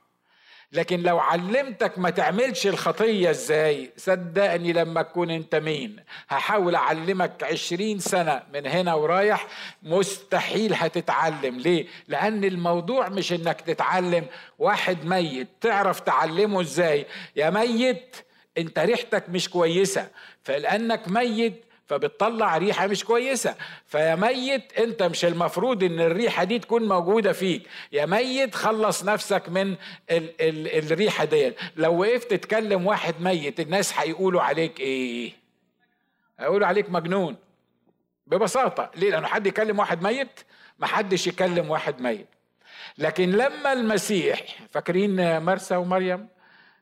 لكن 0.71 1.01
لو 1.01 1.19
علمتك 1.19 1.99
ما 1.99 2.09
تعملش 2.09 2.67
الخطية 2.67 3.29
إزاي 3.29 3.91
صدقني 3.97 4.73
لما 4.73 5.01
تكون 5.01 5.31
أنت 5.31 5.55
مين. 5.55 5.95
هحاول 6.29 6.75
أعلمك 6.75 7.43
عشرين 7.43 7.99
سنة 7.99 8.43
من 8.53 8.67
هنا 8.67 8.93
ورايح 8.93 9.47
مستحيل 9.83 10.73
هتتعلم. 10.73 11.59
ليه؟ 11.59 11.85
لأن 12.07 12.43
الموضوع 12.43 13.09
مش 13.09 13.33
إنك 13.33 13.61
تتعلم 13.61 14.25
واحد 14.59 15.05
ميت. 15.05 15.47
تعرف 15.61 15.99
تعلمه 15.99 16.61
إزاي؟ 16.61 17.05
يا 17.35 17.49
ميت 17.49 18.15
أنت 18.57 18.79
ريحتك 18.79 19.29
مش 19.29 19.49
كويسة. 19.49 20.07
فلأنك 20.43 21.07
ميت 21.07 21.65
فبتطلع 21.85 22.57
ريحة 22.57 22.87
مش 22.87 23.03
كويسة. 23.03 23.55
فيا 23.85 24.15
ميت 24.15 24.79
انت 24.79 25.03
مش 25.03 25.25
المفروض 25.25 25.83
إن 25.83 25.99
الريحة 25.99 26.43
دي 26.43 26.59
تكون 26.59 26.87
موجودة 26.87 27.31
فيك. 27.33 27.67
يا 27.91 28.05
ميت 28.05 28.55
خلص 28.55 29.03
نفسك 29.03 29.49
من 29.49 29.75
ال 30.11 30.41
ال 30.41 30.91
الريحة 30.91 31.25
دي 31.25 31.53
لو 31.75 32.01
وقفت 32.01 32.33
تكلم 32.33 32.87
واحد 32.87 33.21
ميت 33.21 33.59
الناس 33.59 33.99
هيقولوا 33.99 34.41
عليك 34.41 34.79
إيه؟ 34.79 35.33
هيقولوا 36.39 36.67
عليك 36.67 36.89
مجنون. 36.89 37.35
ببساطة. 38.27 38.91
ليه؟ 38.95 39.11
لأنه 39.11 39.27
حد 39.27 39.47
يكلم 39.47 39.79
واحد 39.79 40.01
ميت؟ 40.03 40.39
ما 40.79 40.87
حدش 40.87 41.27
يكلم 41.27 41.69
واحد 41.69 42.01
ميت. 42.01 42.27
لكن 42.97 43.31
لما 43.31 43.73
المسيح 43.73 44.41
فاكرين 44.71 45.41
مرسى 45.41 45.75
ومريم؟ 45.75 46.27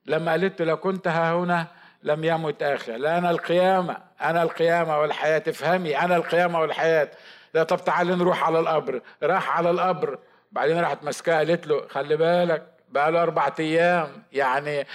لما 0.05 0.31
قالت 0.31 0.61
لو 0.61 0.77
كنت 0.77 1.07
ها 1.07 1.33
هنا 1.33 1.67
لم 2.03 2.23
يمت 2.23 2.63
آخر. 2.63 2.95
لا 2.95 3.17
أنا 3.17 3.29
القيامة 3.31 3.97
أنا 4.21 4.43
القيامة 4.43 4.99
والحياة 4.99 5.37
تفهمي 5.37 5.97
أنا 5.99 6.15
القيامة 6.15 6.59
والحياة. 6.59 7.09
لا 7.53 7.63
طب 7.63 7.77
تعال 7.77 8.07
نروح 8.17 8.43
على 8.43 8.59
القبر. 8.59 9.01
راح 9.23 9.57
على 9.57 9.69
القبر. 9.69 10.19
بعدين 10.51 10.79
راحت 10.79 11.03
ماسكاه 11.03 11.37
قالت 11.37 11.67
له 11.67 11.87
خلي 11.87 12.17
بالك 12.17 12.63
بقى 12.89 13.11
له 13.11 13.21
أربع 13.23 13.51
أيام 13.59 14.23
يعني 14.31 14.87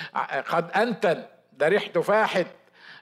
قد 0.49 0.71
أنتن 0.71 1.23
ده 1.53 1.69
ريحته 1.69 2.03
فاحت 2.03 2.47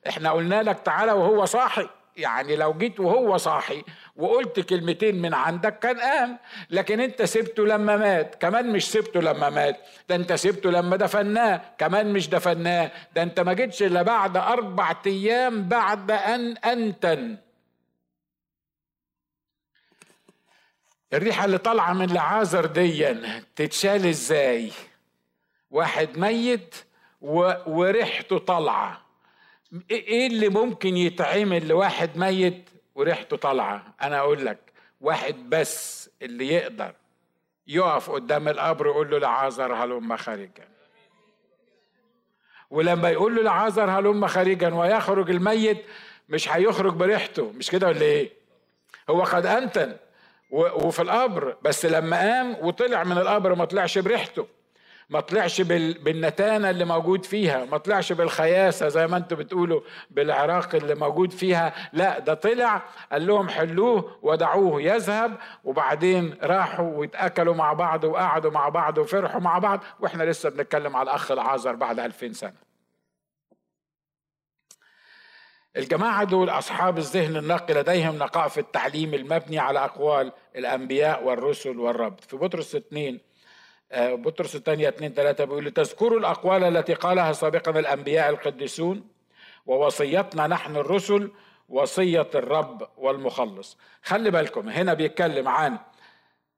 إحنا 0.08 0.30
قلنا 0.30 0.62
لك 0.62 0.78
تعالى 0.80 1.12
وهو 1.12 1.44
صاحي. 1.44 1.88
يعني 2.16 2.56
لو 2.56 2.74
جيت 2.74 3.00
وهو 3.00 3.36
صاحي 3.36 3.84
وقلت 4.16 4.60
كلمتين 4.60 5.22
من 5.22 5.34
عندك 5.34 5.78
كان 5.78 6.00
قام. 6.00 6.38
لكن 6.70 7.00
انت 7.00 7.22
سبته 7.22 7.66
لما 7.66 7.96
مات. 7.96 8.34
كمان 8.34 8.72
مش 8.72 8.90
سبته 8.90 9.20
لما 9.20 9.50
مات. 9.50 9.80
ده 10.08 10.14
انت 10.14 10.32
سبته 10.32 10.70
لما 10.70 10.96
دفناه. 10.96 11.60
كمان 11.78 12.12
مش 12.12 12.28
دفناه. 12.28 12.90
ده 13.14 13.22
انت 13.22 13.40
ما 13.40 13.52
جيتش 13.52 13.82
إلا 13.82 14.02
بعد 14.02 14.36
أربع 14.36 14.96
أيام 15.06 15.68
بعد 15.68 16.10
أن 16.10 16.56
أنتن. 16.56 17.36
الريحة 21.12 21.44
اللي 21.44 21.58
طالعة 21.58 21.92
من 21.92 22.06
لعازر 22.06 22.66
ديا 22.66 23.42
تتشال 23.56 24.06
إزاي؟ 24.06 24.72
واحد 25.70 26.18
ميت 26.18 26.74
وريحته 27.66 28.38
طالعة. 28.38 29.05
إيه 29.90 30.26
اللي 30.26 30.48
ممكن 30.48 30.96
يتعمل 30.96 31.68
لواحد 31.68 32.18
ميت 32.18 32.70
وريحته 32.94 33.36
طالعة؟ 33.36 33.94
أنا 34.02 34.18
أقول 34.18 34.46
لك 34.46 34.58
واحد 35.00 35.50
بس 35.50 36.10
اللي 36.22 36.48
يقدر 36.48 36.94
يقف 37.66 38.10
قدام 38.10 38.48
القبر 38.48 38.86
ويقول 38.88 39.10
له 39.10 39.18
لعازر 39.18 39.74
هلم 39.74 40.16
خارجا. 40.16 40.68
ولما 42.70 43.10
يقول 43.10 43.36
له 43.36 43.42
لعازر 43.42 43.90
هلم 43.90 44.26
خارجا 44.26 44.74
ويخرج 44.74 45.30
الميت 45.30 45.84
مش 46.28 46.48
هيخرج 46.48 46.92
بريحته. 46.92 47.52
مش 47.52 47.70
كده 47.70 47.86
ولا 47.88 48.02
إيه؟ 48.02 48.30
هو 49.10 49.22
قد 49.22 49.46
أنتن 49.46 49.96
وفي 50.50 51.02
القبر 51.02 51.56
بس 51.62 51.86
لما 51.86 52.16
قام 52.16 52.56
وطلع 52.60 53.04
من 53.04 53.18
القبر 53.18 53.54
ما 53.54 53.64
طلعش 53.64 53.98
بريحته. 53.98 54.46
ما 55.08 55.20
طلعش 55.20 55.60
بالنتانة 55.60 56.70
اللي 56.70 56.84
موجود 56.84 57.24
فيها 57.24 57.64
ما 57.64 57.78
طلعش 57.78 58.12
بالخياسة 58.12 58.88
زي 58.88 59.06
ما 59.06 59.16
أنتم 59.16 59.36
بتقولوا 59.36 59.80
بالعراق 60.10 60.74
اللي 60.74 60.94
موجود 60.94 61.32
فيها. 61.32 61.90
لا 61.92 62.18
ده 62.18 62.34
طلع 62.34 62.82
قال 63.12 63.26
لهم 63.26 63.48
حلوة 63.48 64.18
ودعوه 64.22 64.82
يذهب 64.82 65.36
وبعدين 65.64 66.34
راحوا 66.42 66.96
واتأكلوا 66.96 67.54
مع 67.54 67.72
بعض 67.72 68.04
وقعدوا 68.04 68.50
مع 68.50 68.68
بعض 68.68 68.98
وفرحوا 68.98 69.40
مع 69.40 69.58
بعض 69.58 69.80
وإحنا 70.00 70.22
لسه 70.22 70.50
بنتكلم 70.50 70.96
على 70.96 71.10
الأخ 71.10 71.30
العازر 71.30 71.74
بعد 71.74 72.00
ألفين 72.00 72.32
سنة. 72.32 72.66
الجماعة 75.76 76.24
دول 76.24 76.48
أصحاب 76.50 76.98
الذهن 76.98 77.36
النقي 77.36 77.74
لديهم 77.74 78.18
نقاء 78.18 78.48
في 78.48 78.60
التعليم 78.60 79.14
المبني 79.14 79.58
على 79.58 79.78
أقوال 79.84 80.32
الأنبياء 80.56 81.24
والرسل 81.24 81.78
والرب 81.78 82.20
في 82.28 82.36
بطرس 82.36 82.74
اثنين 82.74 83.14
آه، 83.14 83.25
بطرس 83.94 84.56
الثانية 84.56 84.88
2 84.88 85.14
3 85.14 85.44
بيقول 85.44 85.70
تذكروا 85.70 86.18
الأقوال 86.18 86.64
التي 86.64 86.94
قالها 86.94 87.32
سابقا 87.32 87.78
الأنبياء 87.78 88.28
القديسون؟ 88.30 89.08
ووصيتنا 89.66 90.46
نحن 90.46 90.76
الرسل 90.76 91.30
وصية 91.68 92.28
الرب 92.34 92.88
والمخلص. 92.96 93.78
خلي 94.02 94.30
بالكم 94.30 94.68
هنا 94.68 94.94
بيتكلم 94.94 95.48
عن 95.48 95.78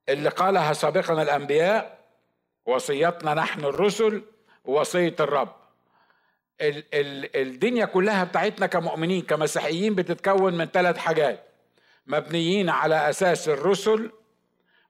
اللي 0.09 0.29
قالها 0.29 0.73
سابقا 0.73 1.21
الأنبياء 1.21 1.99
وصيتنا 2.65 3.33
نحن 3.33 3.65
الرسل 3.65 4.23
ووصيه 4.65 5.15
الرب. 5.19 5.55
ال 6.61 6.83
ال 6.93 7.35
الدنيا 7.47 7.85
كلها 7.85 8.23
بتاعتنا 8.23 8.67
كمؤمنين 8.67 9.21
كمسيحيين 9.21 9.95
بتتكون 9.95 10.57
من 10.57 10.65
ثلاث 10.65 10.97
حاجات 10.97 11.43
مبنيين 12.07 12.69
على 12.69 13.09
أساس 13.09 13.49
الرسل 13.49 14.11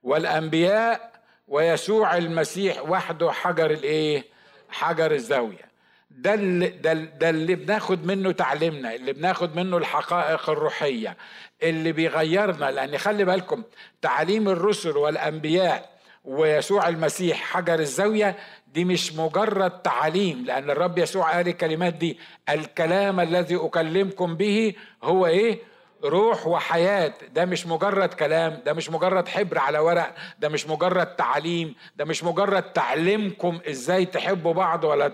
والأنبياء 0.04 1.09
ويسوع 1.50 2.18
المسيح 2.18 2.90
وحده 2.90 3.32
حجر 3.32 3.72
الايه؟ 3.72 4.26
حجر 4.70 5.12
الزاوية. 5.12 5.70
ده 6.12 6.34
اللي, 6.34 6.68
ده, 6.68 6.94
ده 6.94 7.30
اللي 7.30 7.56
بناخد 7.56 8.06
منه 8.06 8.32
تعليمنا 8.32 8.96
اللي 8.96 9.14
بناخد 9.14 9.56
منه 9.56 9.78
الحقائق 9.78 10.50
الروحية 10.50 11.18
اللي 11.64 11.92
بيغيرنا. 11.92 12.72
لأن 12.72 12.98
خلي 12.98 13.26
بالكم 13.26 13.64
تعاليم 14.02 14.50
الرسل 14.50 14.98
والأنبياء 14.98 15.90
ويسوع 16.26 16.88
المسيح 16.88 17.38
حجر 17.42 17.80
الزاوية 17.80 18.36
دي 18.68 18.86
مش 18.86 19.14
مجرد 19.14 19.72
تعاليم 19.82 20.46
لأن 20.46 20.70
الرب 20.70 20.98
يسوع 20.98 21.32
قال 21.36 21.48
الكلمات 21.48 21.94
دي 21.94 22.20
الكلام 22.50 23.20
الذي 23.20 23.56
أكلمكم 23.56 24.36
به 24.36 24.74
هو 25.04 25.26
إيه؟ 25.26 25.60
روح 26.04 26.48
وحياة. 26.48 27.14
ده 27.32 27.46
مش 27.46 27.68
مجرد 27.68 28.14
كلام 28.14 28.62
ده 28.66 28.74
مش 28.74 28.90
مجرد 28.90 29.28
حبر 29.28 29.58
على 29.58 29.80
ورق 29.80 30.14
ده 30.40 30.50
مش 30.50 30.68
مجرد 30.68 31.06
تعليم 31.16 31.76
ده 31.96 32.06
مش 32.06 32.24
مجرد 32.24 32.64
تعليمكم 32.64 33.60
إزاي 33.70 34.06
تحبوا 34.06 34.54
بعض 34.54 34.84
ولا 34.84 35.12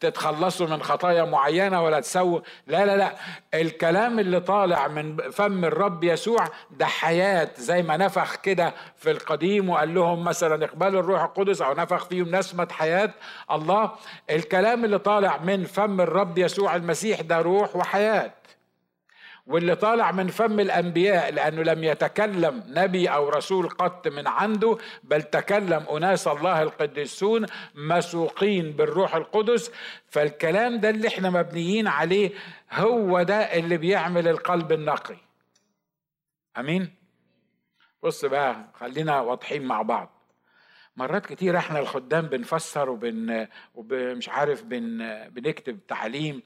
تتخلصوا 0.00 0.66
من 0.66 0.82
خطايا 0.82 1.24
معينة 1.24 1.82
ولا 1.82 2.00
تسووا. 2.00 2.40
لا 2.66 2.86
لا 2.86 2.96
لا. 2.96 3.12
الكلام 3.54 4.18
اللي 4.18 4.40
طالع 4.40 4.88
من 4.88 5.30
فم 5.30 5.64
الرب 5.64 6.04
يسوع 6.04 6.44
ده 6.70 6.86
حياة. 6.86 7.48
زي 7.56 7.82
ما 7.82 7.96
نفخ 7.96 8.36
كده 8.36 8.74
في 8.96 9.10
القديم 9.10 9.70
وقال 9.70 9.94
لهم 9.94 10.24
مثلا 10.24 10.64
اقبلوا 10.64 11.00
الروح 11.00 11.22
القدس 11.22 11.62
أو 11.62 11.74
نفخ 11.74 12.04
فيهم 12.04 12.36
نسمة 12.36 12.68
حياة. 12.70 13.10
الله 13.50 13.90
الكلام 14.30 14.84
اللي 14.84 14.98
طالع 14.98 15.36
من 15.38 15.64
فم 15.64 16.00
الرب 16.00 16.38
يسوع 16.38 16.76
المسيح 16.76 17.20
ده 17.20 17.38
روح 17.40 17.76
وحياة. 17.76 18.32
واللي 19.46 19.74
طالع 19.76 20.12
من 20.12 20.28
فم 20.28 20.60
الأنبياء 20.60 21.32
لأنه 21.32 21.62
لم 21.62 21.84
يتكلم 21.84 22.62
نبي 22.66 23.08
أو 23.08 23.28
رسول 23.28 23.68
قط 23.68 24.08
من 24.08 24.26
عنده 24.26 24.78
بل 25.02 25.22
تكلم 25.22 25.84
أناس 25.96 26.28
الله 26.28 26.62
القديسون 26.62 27.46
مسوقين 27.74 28.72
بالروح 28.72 29.14
القدس. 29.14 29.70
فالكلام 30.06 30.80
ده 30.80 30.90
اللي 30.90 31.08
إحنا 31.08 31.30
مبنيين 31.30 31.86
عليه 31.88 32.30
هو 32.72 33.22
ده 33.22 33.36
اللي 33.36 33.76
بيعمل 33.76 34.28
القلب 34.28 34.72
النقي. 34.72 35.16
أمين؟ 36.58 36.94
بص 38.02 38.24
بقى 38.24 38.64
خلينا 38.74 39.20
واضحين 39.20 39.62
مع 39.64 39.82
بعض. 39.82 40.18
مرات 40.96 41.26
كتير 41.26 41.56
إحنا 41.56 41.78
الخدام 41.78 42.26
بنفسر 42.26 42.90
وبن 42.90 43.46
ومش 43.74 44.28
عارف 44.28 44.62
بن 44.62 44.98
بنكتب 45.28 45.86
تعليم 45.86 46.42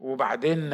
وبعدين 0.00 0.70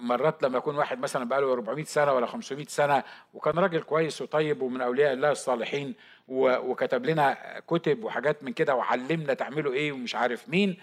مرات 0.00 0.42
لما 0.42 0.58
يكون 0.58 0.76
واحد 0.76 0.98
مثلا 0.98 1.24
بقى 1.24 1.40
له 1.40 1.52
400 1.52 1.84
سنة 1.84 2.12
ولا 2.12 2.26
500 2.26 2.64
سنة 2.68 3.02
وكان 3.34 3.58
راجل 3.58 3.82
كويس 3.82 4.22
وطيب 4.22 4.62
ومن 4.62 4.80
أولياء 4.80 5.12
الله 5.12 5.30
الصالحين 5.30 5.94
وكتب 6.28 7.06
لنا 7.06 7.38
كتب 7.68 8.04
وحاجات 8.04 8.44
من 8.44 8.52
كده 8.52 8.74
وعلمنا 8.74 9.34
تعملوا 9.34 9.72
إيه 9.72 9.92
ومش 9.92 10.14
عارف 10.14 10.48
مين 10.48 10.76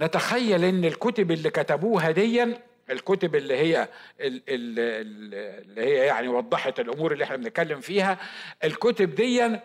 نتخيل 0.00 0.64
إن 0.64 0.84
الكتب 0.84 1.30
اللي 1.30 1.50
كتبوها 1.50 2.10
ديا 2.10 2.58
الكتب 2.90 3.36
اللي 3.36 3.56
هي 3.56 3.88
اللي 4.20 5.80
هي 5.84 5.94
يعني 6.06 6.28
وضحت 6.28 6.80
الأمور 6.80 7.12
اللي 7.12 7.24
إحنا 7.24 7.36
بنتكلم 7.36 7.80
فيها 7.80 8.18
الكتب 8.64 9.14
ديا 9.14 9.62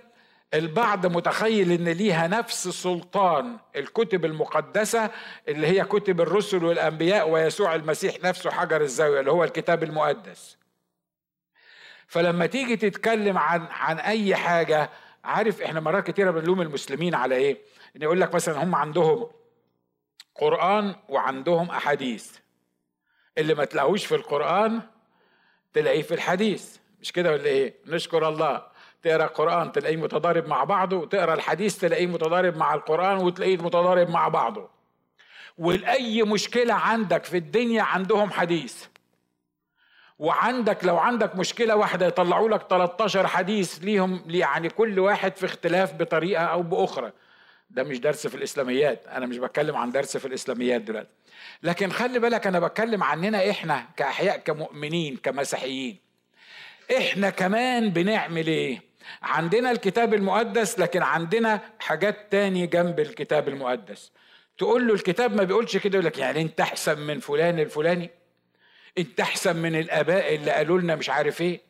البعض 0.55 1.05
متخيل 1.05 1.71
إن 1.71 1.89
ليها 1.89 2.27
نفس 2.27 2.67
سلطان 2.67 3.57
الكتب 3.75 4.25
المقدسة 4.25 5.11
اللي 5.47 5.67
هي 5.67 5.83
كتب 5.83 6.21
الرسل 6.21 6.63
والأنبياء 6.65 7.29
ويسوع 7.29 7.75
المسيح 7.75 8.15
نفسه 8.23 8.51
حجر 8.51 8.81
الزاوية 8.81 9.19
اللي 9.19 9.31
هو 9.31 9.43
الكتاب 9.43 9.83
المقدس. 9.83 10.57
فلما 12.07 12.45
تيجي 12.45 12.75
تتكلم 12.77 13.37
عن 13.37 13.61
عن 13.61 13.99
أي 13.99 14.35
حاجة 14.35 14.89
عارف 15.23 15.61
إحنا 15.61 15.79
مرات 15.79 16.07
كتيرة 16.07 16.31
بنلوم 16.31 16.61
المسلمين 16.61 17.15
على 17.15 17.35
إيه؟ 17.35 17.57
إن 17.95 18.01
يقول 18.01 18.21
لك 18.21 18.35
مثلا 18.35 18.63
هم 18.63 18.75
عندهم 18.75 19.27
قرآن 20.35 20.95
وعندهم 21.09 21.69
أحاديث. 21.69 22.31
اللي 23.37 23.53
ما 23.53 23.65
تلاقوش 23.65 24.05
في 24.05 24.15
القرآن 24.15 24.81
تلاقيه 25.73 26.01
في 26.01 26.13
الحديث. 26.13 26.77
مش 27.01 27.11
كده 27.11 27.31
ولا 27.31 27.45
إيه؟ 27.45 27.73
نشكر 27.85 28.29
الله. 28.29 28.74
تقرأ 29.05 29.25
قرآن 29.25 29.71
تلاقيه 29.71 29.97
متضارب 29.97 30.47
مع 30.47 30.63
بعضه 30.63 30.97
وتقرا 30.97 31.33
الحديث 31.33 31.77
تلاقيه 31.77 32.07
متضارب 32.07 32.57
مع 32.57 32.73
القرآن 32.73 33.17
وتلاقيه 33.17 33.57
متضارب 33.57 34.09
مع 34.09 34.27
بعضه. 34.27 34.69
ولأي 35.57 36.23
مشكلة 36.23 36.73
عندك 36.73 37.23
في 37.23 37.37
الدنيا 37.37 37.83
عندهم 37.83 38.31
حديث. 38.31 38.85
وعندك 40.19 40.85
لو 40.85 40.97
عندك 40.97 41.35
مشكلة 41.35 41.75
واحدة 41.75 42.05
يطلعوا 42.05 42.49
لك 42.49 42.67
13 42.69 43.27
حديث 43.27 43.77
ليهم 43.83 44.23
يعني 44.27 44.69
كل 44.69 44.99
واحد 44.99 45.35
في 45.35 45.45
اختلاف 45.45 45.93
بطريقة 45.93 46.43
أو 46.43 46.63
بأخرى. 46.63 47.11
ده 47.69 47.83
مش 47.83 47.99
درس 47.99 48.27
في 48.27 48.35
الإسلاميات 48.35 49.07
أنا 49.07 49.25
مش 49.25 49.37
بتكلم 49.37 49.75
عن 49.75 49.91
درس 49.91 50.17
في 50.17 50.25
الإسلاميات 50.27 50.81
دلوقتي. 50.81 51.09
لكن 51.63 51.91
خلي 51.91 52.19
بالك 52.19 52.47
أنا 52.47 52.59
بتكلم 52.59 53.03
عننا 53.03 53.49
إحنا 53.49 53.85
كأحياء 53.97 54.37
كمؤمنين 54.37 55.17
كمسيحيين. 55.17 55.97
إحنا 56.97 57.29
كمان 57.29 57.89
بنعمل 57.89 58.47
إيه؟ 58.47 58.94
عندنا 59.21 59.71
الكتاب 59.71 60.13
المقدس 60.13 60.79
لكن 60.79 61.01
عندنا 61.03 61.61
حاجات 61.79 62.31
تاني 62.31 62.67
جنب 62.67 62.99
الكتاب 62.99 63.47
المقدس. 63.47 64.11
تقول 64.57 64.87
له 64.87 64.93
الكتاب 64.93 65.35
ما 65.35 65.43
بيقولش 65.43 65.77
كده 65.77 65.93
يقول 65.93 66.05
لك 66.05 66.17
يعني 66.17 66.41
انت 66.41 66.61
احسن 66.61 66.99
من 66.99 67.19
فلان 67.19 67.59
الفلاني 67.59 68.09
انت 68.97 69.19
احسن 69.19 69.55
من 69.55 69.75
الآباء 69.75 70.35
اللي 70.35 70.51
قالوا 70.51 70.79
لنا 70.79 70.95
مش 70.95 71.09
عارف 71.09 71.41
إيه 71.41 71.61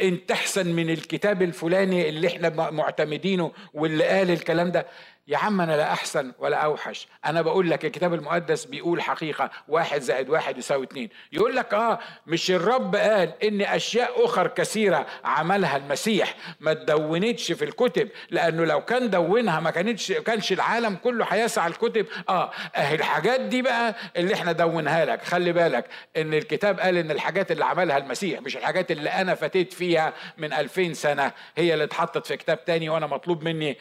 انت 0.00 0.30
احسن 0.30 0.66
من 0.66 0.90
الكتاب 0.90 1.42
الفلاني 1.42 2.08
اللي 2.08 2.28
إحنا 2.28 2.70
معتمدينه 2.70 3.52
واللي 3.74 4.04
قال 4.04 4.30
الكلام 4.30 4.70
ده. 4.70 4.86
يا 5.28 5.38
عم 5.38 5.60
أنا 5.60 5.76
لا 5.76 5.92
أحسن 5.92 6.32
ولا 6.38 6.56
أوحش. 6.56 7.06
أنا 7.26 7.42
بقول 7.42 7.70
لك 7.70 7.84
الكتاب 7.84 8.14
المقدس 8.14 8.64
بيقول 8.64 9.02
حقيقة 9.02 9.50
واحد 9.68 10.00
زائد 10.00 10.30
واحد 10.30 10.58
يساوي 10.58 10.84
اتنين. 10.84 11.08
يقول 11.32 11.56
لك 11.56 11.74
آه 11.74 11.98
مش 12.26 12.50
الرب 12.50 12.96
قال 12.96 13.32
إن 13.44 13.60
أشياء 13.60 14.24
أخر 14.24 14.46
كثيرة 14.46 15.06
عملها 15.24 15.76
المسيح؟ 15.76 16.34
ما 16.60 16.74
تدونتش 16.74 17.52
في 17.52 17.64
الكتب 17.64 18.08
لأنه 18.30 18.64
لو 18.64 18.84
كان 18.84 19.10
دونها 19.10 19.60
ما 19.60 19.70
كانتش 19.70 20.12
كانش 20.12 20.52
العالم 20.52 20.94
كله 20.94 21.24
هيسعى 21.24 21.70
الكتب. 21.70 22.06
آه 22.28 22.50
اهي 22.76 22.94
الحاجات 22.94 23.40
دي 23.40 23.62
بقى 23.62 23.94
اللي 24.16 24.34
إحنا 24.34 24.52
دونها 24.52 25.04
لك. 25.04 25.22
خلي 25.22 25.52
بالك 25.52 25.84
إن 26.16 26.34
الكتاب 26.34 26.80
قال 26.80 26.96
إن 26.96 27.10
الحاجات 27.10 27.52
اللي 27.52 27.64
عملها 27.64 27.98
المسيح 27.98 28.40
مش 28.40 28.56
الحاجات 28.56 28.90
اللي 28.90 29.10
أنا 29.10 29.34
فتيت 29.34 29.72
فيها 29.72 30.12
من 30.38 30.52
ألفين 30.52 30.94
سنة 30.94 31.32
هي 31.56 31.72
اللي 31.72 31.84
اتحطت 31.84 32.26
في 32.26 32.36
كتاب 32.36 32.64
تاني 32.64 32.88
وأنا 32.88 33.06
مطلوب 33.06 33.42
مني 33.44 33.78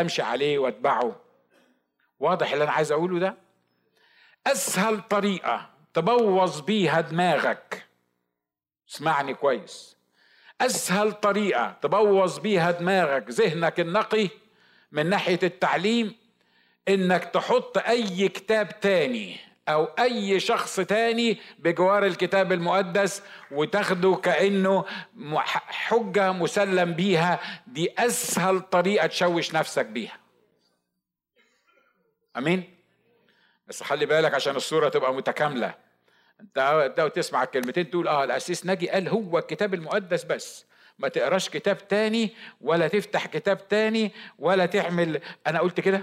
أمشي 0.00 0.22
عليه 0.22 0.63
واتبعه. 0.64 1.16
واضح 2.20 2.52
اللي 2.52 2.64
أنا 2.64 2.72
عايز 2.72 2.92
أقوله 2.92 3.18
ده؟ 3.18 3.34
أسهل 4.46 5.00
طريقة 5.00 5.70
تبوظ 5.94 6.60
بيها 6.60 7.00
دماغك. 7.00 7.86
اسمعني 8.90 9.34
كويس. 9.34 9.96
أسهل 10.60 11.12
طريقة 11.12 11.76
تبوظ 11.82 12.38
بيها 12.38 12.70
دماغك 12.70 13.30
ذهنك 13.30 13.80
النقي 13.80 14.28
من 14.92 15.10
ناحية 15.10 15.38
التعليم 15.42 16.14
إنك 16.88 17.24
تحط 17.24 17.78
أي 17.78 18.28
كتاب 18.28 18.80
تاني 18.80 19.36
أو 19.68 19.84
أي 19.84 20.40
شخص 20.40 20.76
تاني 20.76 21.38
بجوار 21.58 22.06
الكتاب 22.06 22.52
المقدس 22.52 23.22
وتاخده 23.50 24.14
كأنه 24.14 24.84
حجة 25.68 26.32
مسلم 26.32 26.92
بيها. 26.92 27.40
دي 27.66 27.94
أسهل 27.98 28.60
طريقة 28.60 29.06
تشوش 29.06 29.54
نفسك 29.54 29.86
بيها. 29.86 30.23
آمين. 32.36 32.74
بس 33.66 33.82
خلي 33.82 34.06
بالك 34.06 34.34
عشان 34.34 34.56
الصورة 34.56 34.88
تبقى 34.88 35.14
متكاملة. 35.14 35.74
انت 36.40 37.12
تسمع 37.14 37.42
الكلمتين 37.42 37.90
تقول 37.90 38.08
آه 38.08 38.24
الأسيس 38.24 38.66
ناجي 38.66 38.90
قال 38.90 39.08
هو 39.08 39.38
الكتاب 39.38 39.74
المقدس 39.74 40.24
بس. 40.24 40.66
ما 40.98 41.08
تقراش 41.08 41.48
كتاب 41.48 41.88
تاني 41.88 42.34
ولا 42.60 42.88
تفتح 42.88 43.26
كتاب 43.26 43.68
تاني 43.68 44.12
ولا 44.38 44.66
تعمل 44.66 45.20
أنا 45.46 45.60
قلت 45.60 45.80
كده؟ 45.80 46.02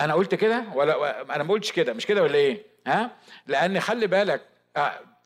أنا 0.00 0.14
قلت 0.14 0.34
كده 0.34 0.64
ولا 0.74 1.22
أنا 1.34 1.44
ما 1.44 1.52
قلتش 1.54 1.72
كده 1.72 1.92
مش 1.92 2.06
كده 2.06 2.22
ولا 2.22 2.34
إيه؟ 2.34 2.66
ها؟ 2.86 3.16
لأن 3.46 3.80
خلي 3.80 4.06
بالك 4.06 4.42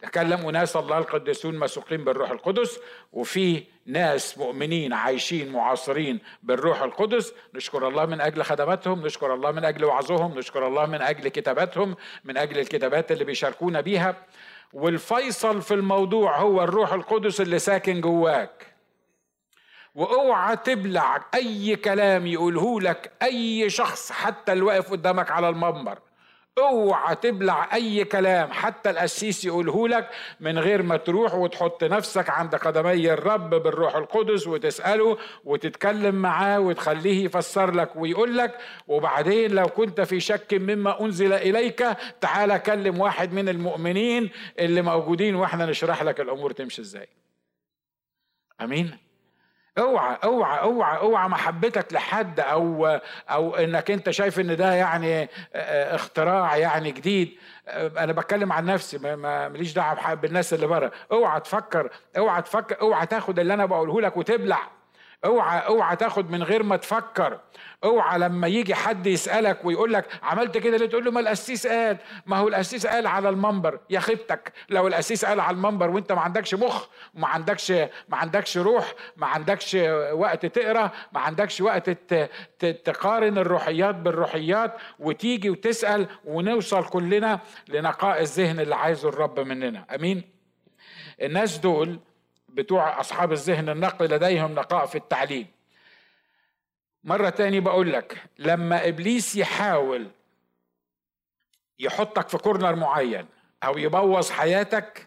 آه 0.04 0.06
تكلم 0.06 0.50
ناس 0.50 0.76
الله 0.76 0.98
القديسون 0.98 1.58
مسوقين 1.58 2.04
بالروح 2.04 2.30
القدس 2.30 2.80
وفي 3.12 3.64
ناس 3.86 4.38
مؤمنين 4.38 4.92
عايشين 4.92 5.52
معاصرين 5.52 6.20
بالروح 6.42 6.82
القدس. 6.82 7.34
نشكر 7.54 7.88
الله 7.88 8.06
من 8.06 8.20
أجل 8.20 8.42
خدماتهم 8.42 9.06
نشكر 9.06 9.34
الله 9.34 9.50
من 9.50 9.64
أجل 9.64 9.84
وعظهم 9.84 10.38
نشكر 10.38 10.66
الله 10.66 10.86
من 10.86 11.02
أجل 11.02 11.28
كتاباتهم 11.28 11.96
من 12.24 12.36
أجل 12.36 12.58
الكتابات 12.58 13.12
اللي 13.12 13.24
بيشاركونا 13.24 13.80
بيها. 13.80 14.16
والفيصل 14.72 15.62
في 15.62 15.74
الموضوع 15.74 16.38
هو 16.38 16.62
الروح 16.62 16.92
القدس 16.92 17.40
اللي 17.40 17.58
ساكن 17.58 18.00
جواك. 18.00 18.66
وأوعى 19.94 20.56
تبلع 20.56 21.24
أي 21.34 21.76
كلام 21.76 22.26
يقوله 22.26 22.80
لك 22.80 23.12
أي 23.22 23.70
شخص 23.70 24.12
حتى 24.12 24.52
اللي 24.52 24.64
واقف 24.64 24.90
قدامك 24.90 25.30
على 25.30 25.48
المنبر. 25.48 25.98
اوعى 26.60 27.14
تبلع 27.16 27.74
اي 27.74 28.04
كلام 28.04 28.52
حتى 28.52 28.90
القسيس 28.90 29.44
يقوله 29.44 29.88
لك 29.88 30.08
من 30.40 30.58
غير 30.58 30.82
ما 30.82 30.96
تروح 30.96 31.34
وتحط 31.34 31.84
نفسك 31.84 32.30
عند 32.30 32.54
قدمي 32.54 33.12
الرب 33.12 33.50
بالروح 33.50 33.96
القدس 33.96 34.46
وتسأله 34.46 35.18
وتتكلم 35.44 36.14
معاه 36.14 36.60
وتخليه 36.60 37.24
يفسر 37.24 37.70
لك 37.74 37.96
ويقول 37.96 38.38
لك 38.38 38.58
وبعدين 38.88 39.50
لو 39.50 39.66
كنت 39.66 40.00
في 40.00 40.20
شك 40.20 40.54
مما 40.54 41.00
أنزل 41.00 41.32
إليك 41.32 41.86
تعال 42.20 42.58
كلم 42.58 43.00
واحد 43.00 43.32
من 43.32 43.48
المؤمنين 43.48 44.30
اللي 44.58 44.82
موجودين 44.82 45.34
وإحنا 45.34 45.66
نشرح 45.66 46.02
لك 46.02 46.20
الأمور 46.20 46.52
تمشي 46.52 46.82
إزاي. 46.82 47.08
آمين؟ 48.60 48.98
اوعى 49.80 50.16
اوعى 50.24 50.60
اوعى 50.60 50.98
اوعى 50.98 51.28
محبتك 51.28 51.92
لحد 51.92 52.40
أو 52.40 53.00
أو 53.30 53.56
انك 53.56 53.90
انت 53.90 54.10
شايف 54.10 54.40
ان 54.40 54.56
ده 54.56 54.74
يعني 54.74 55.28
اختراع 55.54 56.56
يعني 56.56 56.90
جديد. 56.92 57.38
أنا 57.68 58.12
بتكلم 58.12 58.52
عن 58.52 58.64
نفسي 58.66 58.98
ما 58.98 59.48
ماليش 59.48 59.72
دعوة 59.72 60.14
بالناس 60.14 60.54
اللي 60.54 60.66
بره. 60.66 60.92
اوعى 61.12 61.40
تفكر 61.40 61.90
اوعى 62.18 62.42
تفكر 62.42 62.80
اوعى 62.80 63.06
تاخد 63.06 63.38
اللي 63.38 63.54
أنا 63.54 63.66
بقوله 63.66 64.00
لك 64.00 64.16
وتبلع. 64.16 64.79
اوعى 65.24 65.66
اوعى 65.66 65.96
تاخد 65.96 66.30
من 66.30 66.42
غير 66.42 66.62
ما 66.62 66.76
تفكر. 66.76 67.40
اوعى 67.84 68.18
لما 68.18 68.48
يجي 68.48 68.74
حد 68.74 69.06
يسألك 69.06 69.64
ويقول 69.64 69.92
لك 69.92 70.06
عملت 70.22 70.58
كده 70.58 70.76
ليه؟ 70.76 70.86
تقول 70.88 71.04
له 71.04 71.10
ما 71.10 71.20
القسيس 71.20 71.66
قال. 71.66 71.96
ما 72.26 72.36
هو 72.36 72.48
القسيس 72.48 72.86
قال 72.86 73.06
على 73.06 73.28
المنبر. 73.28 73.80
يا 73.90 74.00
خيبتك 74.00 74.52
لو 74.68 74.88
القسيس 74.88 75.24
قال 75.24 75.40
على 75.40 75.54
المنبر 75.54 75.90
وانت 75.90 76.12
ما 76.12 76.20
عندكش 76.20 76.54
مخ 76.54 76.86
ما 77.14 77.26
عندكش 77.26 77.70
ما 78.08 78.16
عندكش 78.16 78.58
روح 78.58 78.94
ما 79.16 79.26
عندكش 79.26 79.74
وقت 80.12 80.46
تقرأ 80.46 80.90
ما 81.12 81.20
عندكش 81.20 81.60
وقت 81.60 81.90
تقارن 82.84 83.38
الروحيات 83.38 83.94
بالروحيات 83.94 84.74
وتيجي 84.98 85.50
وتسأل 85.50 86.06
ونوصل 86.24 86.84
كلنا 86.84 87.40
لنقاء 87.68 88.20
الذهن 88.22 88.60
اللي 88.60 88.74
عايزه 88.74 89.08
الرب 89.08 89.40
مننا. 89.40 89.84
آمين. 89.94 90.22
الناس 91.22 91.58
دول 91.58 92.00
بتوع 92.54 93.00
أصحاب 93.00 93.32
الذهن 93.32 93.68
النقي 93.68 94.06
لديهم 94.06 94.54
نقاء 94.54 94.86
في 94.86 94.94
التعليم. 94.98 95.46
مرة 97.04 97.28
تاني 97.30 97.60
بقول 97.60 97.92
لك 97.92 98.22
لما 98.38 98.88
إبليس 98.88 99.36
يحاول 99.36 100.10
يحطك 101.78 102.28
في 102.28 102.38
كورنر 102.38 102.74
معين 102.76 103.26
أو 103.64 103.78
يبوظ 103.78 104.30
حياتك 104.30 105.06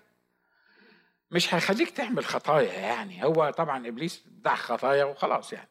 مش 1.31 1.53
هيخليك 1.53 1.89
تعمل 1.89 2.25
خطايا 2.25 2.73
يعني. 2.73 3.23
هو 3.25 3.49
طبعا 3.49 3.87
إبليس 3.87 4.23
بتاع 4.27 4.55
خطايا 4.55 5.03
وخلاص 5.03 5.53
يعني. 5.53 5.69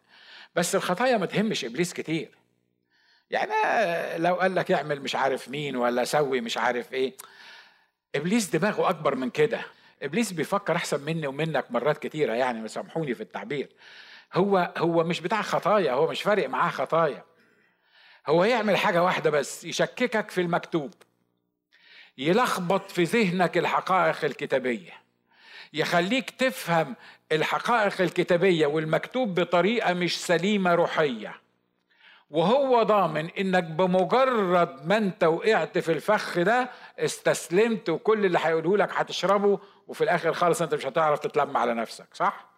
بس 0.55 0.75
الخطايا 0.75 1.17
ما 1.17 1.27
تهمش 1.27 1.65
إبليس 1.65 1.93
كتير. 1.95 2.31
يعني 3.31 3.53
لو 4.19 4.35
قال 4.35 4.55
لك 4.55 4.73
اعمل 4.73 5.01
مش 5.01 5.15
عارف 5.17 5.49
مين 5.49 5.77
ولا 5.77 6.05
سوي 6.05 6.41
مش 6.41 6.59
عارف 6.59 6.93
إيه 6.93 7.17
إبليس 8.15 8.47
دماغه 8.57 8.89
أكبر 8.91 9.15
من 9.15 9.31
كده. 9.31 9.61
إبليس 10.03 10.33
بيفكر 10.33 10.77
أحسن 10.77 11.01
مني 11.01 11.27
ومنك 11.27 11.71
مرات 11.71 11.99
كتيرة 11.99 12.33
يعني 12.33 12.69
سامحوني 12.69 13.15
في 13.15 13.21
التعبير. 13.21 13.69
هو 14.35 14.73
هو 14.77 15.05
مش 15.05 15.21
بتاع 15.21 15.43
خطايا 15.43 15.93
هو 15.93 16.11
مش 16.11 16.23
فارق 16.23 16.49
معاه 16.49 16.71
خطايا. 16.71 17.25
هو 18.27 18.45
يعمل 18.45 18.77
حاجة 18.77 19.03
واحدة 19.03 19.31
بس 19.31 19.65
يشككك 19.65 20.31
في 20.31 20.41
المكتوب. 20.41 20.95
يلخبط 22.19 22.91
في 22.91 23.05
ذهنك 23.05 23.59
الحقائق 23.59 24.25
الكتابية. 24.25 24.93
يخليك 25.73 26.31
تفهم 26.31 26.97
الحقائق 27.33 28.01
الكتابية 28.01 28.67
والمكتوب 28.67 29.41
بطريقة 29.41 29.95
مش 29.95 30.21
سليمة 30.21 30.75
روحية. 30.75 31.42
وهو 32.33 32.83
ضامن 32.83 33.31
إنك 33.31 33.65
بمجرد 33.65 34.87
ما 34.87 34.97
أنت 34.97 35.25
وقعت 35.25 35.79
في 35.79 35.93
الفخ 35.93 36.39
ده 36.39 36.71
استسلمت 36.99 37.89
وكل 37.89 38.27
اللي 38.27 38.39
هيقوله 38.43 38.77
لك 38.77 38.91
هتشربه 38.93 39.61
وفي 39.89 40.05
الآخر 40.05 40.33
خالص 40.33 40.63
أنت 40.63 40.75
مش 40.75 40.87
هتعرف 40.87 41.19
تتلم 41.19 41.57
على 41.57 41.75
نفسك 41.75 42.15
صح؟ 42.15 42.49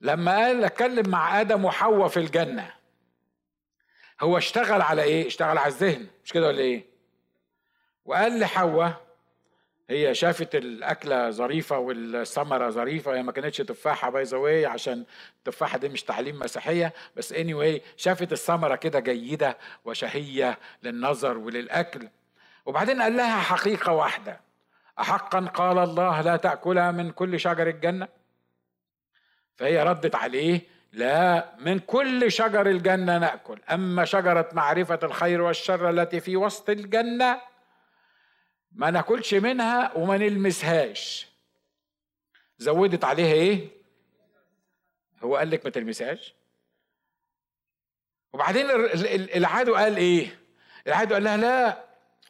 لما 0.00 0.36
قال 0.36 0.64
أتكلم 0.64 1.08
مع 1.10 1.40
آدم 1.40 1.64
وحواء 1.64 2.08
في 2.08 2.16
الجنة 2.16 2.74
هو 4.20 4.38
اشتغل 4.38 4.82
على 4.82 5.02
إيه؟ 5.02 5.26
اشتغل 5.26 5.58
على 5.58 5.68
الذهن 5.68 6.06
مش 6.24 6.32
كده 6.32 6.46
ولا 6.46 6.58
إيه؟ 6.58 6.84
وقال 8.04 8.40
لحواء 8.40 9.07
هي 9.90 10.14
شافت 10.14 10.54
الأكلة 10.54 11.30
ظريفة 11.30 11.78
والثمرة 11.78 12.70
ظريفة 12.70 13.14
هي 13.14 13.22
ما 13.22 13.32
كانتش 13.32 13.56
تفاحة 13.56 14.10
باي 14.10 14.22
ذا 14.22 14.68
عشان 14.68 15.04
التفاحة 15.38 15.78
دي 15.78 15.88
مش 15.88 16.02
تعليم 16.02 16.38
مسيحية. 16.38 16.92
بس 17.16 17.32
اني 17.32 17.54
anyway 17.54 17.82
شافت 17.96 18.32
الثمرة 18.32 18.76
كده 18.76 19.00
جيدة 19.00 19.56
وشهية 19.84 20.58
للنظر 20.82 21.38
وللأكل. 21.38 22.08
وبعدين 22.66 23.02
قال 23.02 23.16
لها 23.16 23.40
حقيقة 23.40 23.92
واحدة. 23.92 24.40
احقا 25.00 25.40
قال 25.40 25.78
الله 25.78 26.20
لا 26.20 26.36
تاكلها 26.36 26.90
من 26.90 27.10
كل 27.10 27.40
شجر 27.40 27.68
الجنة. 27.68 28.08
فهي 29.56 29.82
ردت 29.82 30.14
عليه 30.14 30.60
لا 30.92 31.48
من 31.58 31.78
كل 31.78 32.32
شجر 32.32 32.66
الجنة 32.66 33.18
نأكل. 33.18 33.60
أما 33.72 34.04
شجرة 34.04 34.48
معرفة 34.52 34.98
الخير 35.02 35.42
والشر 35.42 35.90
التي 35.90 36.20
في 36.20 36.36
وسط 36.36 36.70
الجنة 36.70 37.47
ما 38.78 38.90
ناكلش 38.90 39.34
منها 39.34 39.96
وما 39.96 40.16
نلمسهاش. 40.16 41.28
زودت 42.58 43.04
عليها 43.04 43.32
إيه؟ 43.32 43.68
هو 45.22 45.36
قال 45.36 45.50
لك 45.50 45.64
ما 45.64 45.70
تلمسهاش. 45.70 46.34
وبعدين 48.32 48.66
العدو 49.36 49.74
قال 49.74 49.96
إيه؟ 49.96 50.38
العدو 50.86 51.14
قال 51.14 51.24
لها 51.24 51.36
لا 51.36 51.84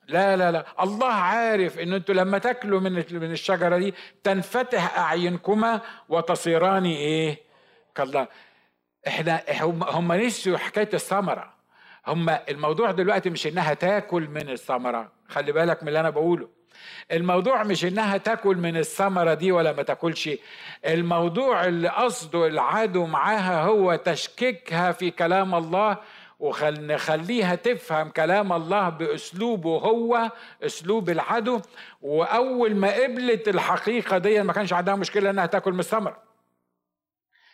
لا 0.08 0.36
لا 0.36 0.52
لا. 0.52 0.82
الله 0.82 1.12
عارف 1.12 1.78
إن 1.78 1.92
أنتوا 1.92 2.14
لما 2.14 2.38
تاكلوا 2.38 2.80
من 2.80 2.92
من 2.92 3.32
الشجرة 3.32 3.78
دي 3.78 3.94
تنفتح 4.24 4.98
أعينكما 4.98 5.80
وتصيران 6.08 6.84
إيه؟ 6.84 7.38
كالله. 7.94 8.28
إحنا 9.06 9.44
هم 9.90 10.12
نسيوا 10.12 10.58
حكاية 10.58 10.90
الثمرة. 10.94 11.57
هم 12.08 12.30
الموضوع 12.48 12.90
دلوقتي 12.90 13.30
مش 13.30 13.46
إنها 13.46 13.74
تاكل 13.74 14.28
من 14.28 14.48
الثمرة. 14.50 15.12
خلي 15.28 15.52
بالك 15.52 15.82
من 15.82 15.88
اللي 15.88 16.00
أنا 16.00 16.10
بقوله. 16.10 16.48
الموضوع 17.12 17.62
مش 17.62 17.84
إنها 17.84 18.16
تاكل 18.16 18.56
من 18.56 18.76
الثمرة 18.76 19.34
دي 19.34 19.52
ولا 19.52 19.72
ما 19.72 19.82
تاكلش. 19.82 20.30
الموضوع 20.86 21.64
اللي 21.64 21.88
قصده 21.88 22.46
العدو 22.46 23.06
معاها 23.06 23.62
هو 23.62 23.96
تشكيكها 23.96 24.92
في 24.92 25.10
كلام 25.10 25.54
الله 25.54 25.96
ونخليها 26.38 27.54
تفهم 27.54 28.10
كلام 28.10 28.52
الله 28.52 28.88
بأسلوبه 28.88 29.78
هو 29.78 30.30
أسلوب 30.62 31.10
العدو. 31.10 31.60
وأول 32.02 32.74
ما 32.74 32.92
قبلت 33.02 33.48
الحقيقة 33.48 34.18
دي 34.18 34.42
ما 34.42 34.52
كانش 34.52 34.72
عندها 34.72 34.94
مشكلة 34.94 35.30
إنها 35.30 35.46
تاكل 35.46 35.72
من 35.72 35.80
الثمرة. 35.80 36.22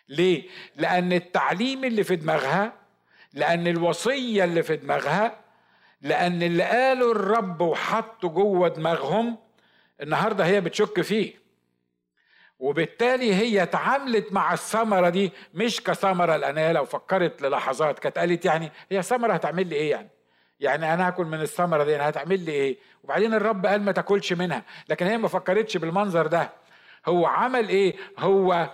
ليه؟ 0.08 0.48
لأن 0.76 1.12
التعليم 1.12 1.84
اللي 1.84 2.04
في 2.04 2.16
دماغها 2.16 2.83
لأن 3.34 3.66
الوصية 3.66 4.44
اللي 4.44 4.62
في 4.62 4.76
دماغها 4.76 5.36
لأن 6.02 6.42
اللي 6.42 6.62
قاله 6.62 7.12
الرب 7.12 7.60
وحطه 7.60 8.28
جوه 8.28 8.68
دماغهم 8.68 9.38
النهارده 10.02 10.46
هي 10.46 10.60
بتشك 10.60 11.00
فيه 11.00 11.44
وبالتالي 12.58 13.34
هي 13.34 13.62
اتعاملت 13.62 14.32
مع 14.32 14.52
الثمرة 14.52 15.08
دي 15.08 15.32
مش 15.54 15.82
كثمرة 15.82 16.36
لأن 16.36 16.58
هي 16.58 16.72
لو 16.72 16.84
فكرت 16.84 17.42
للحظات 17.42 17.98
كانت 17.98 18.18
قالت 18.18 18.44
يعني 18.44 18.72
هي 18.90 19.02
ثمره 19.02 19.32
هتعمل 19.32 19.66
لي 19.66 19.76
إيه 19.76 19.90
يعني؟ 19.90 20.08
يعني 20.60 20.94
أنا 20.94 21.06
هاكل 21.08 21.24
من 21.24 21.40
الثمرة 21.40 21.84
دي 21.84 21.96
أنا 21.96 22.08
هتعمل 22.08 22.40
لي 22.40 22.52
إيه؟ 22.52 22.78
وبعدين 23.04 23.34
الرب 23.34 23.66
قال 23.66 23.82
ما 23.82 23.92
تاكلش 23.92 24.32
منها 24.32 24.62
لكن 24.88 25.06
هي 25.06 25.18
ما 25.18 25.28
فكرتش 25.28 25.76
بالمنظر 25.76 26.26
ده 26.26 26.50
هو 27.06 27.26
عمل 27.26 27.68
إيه؟ 27.68 27.94
هو 28.18 28.70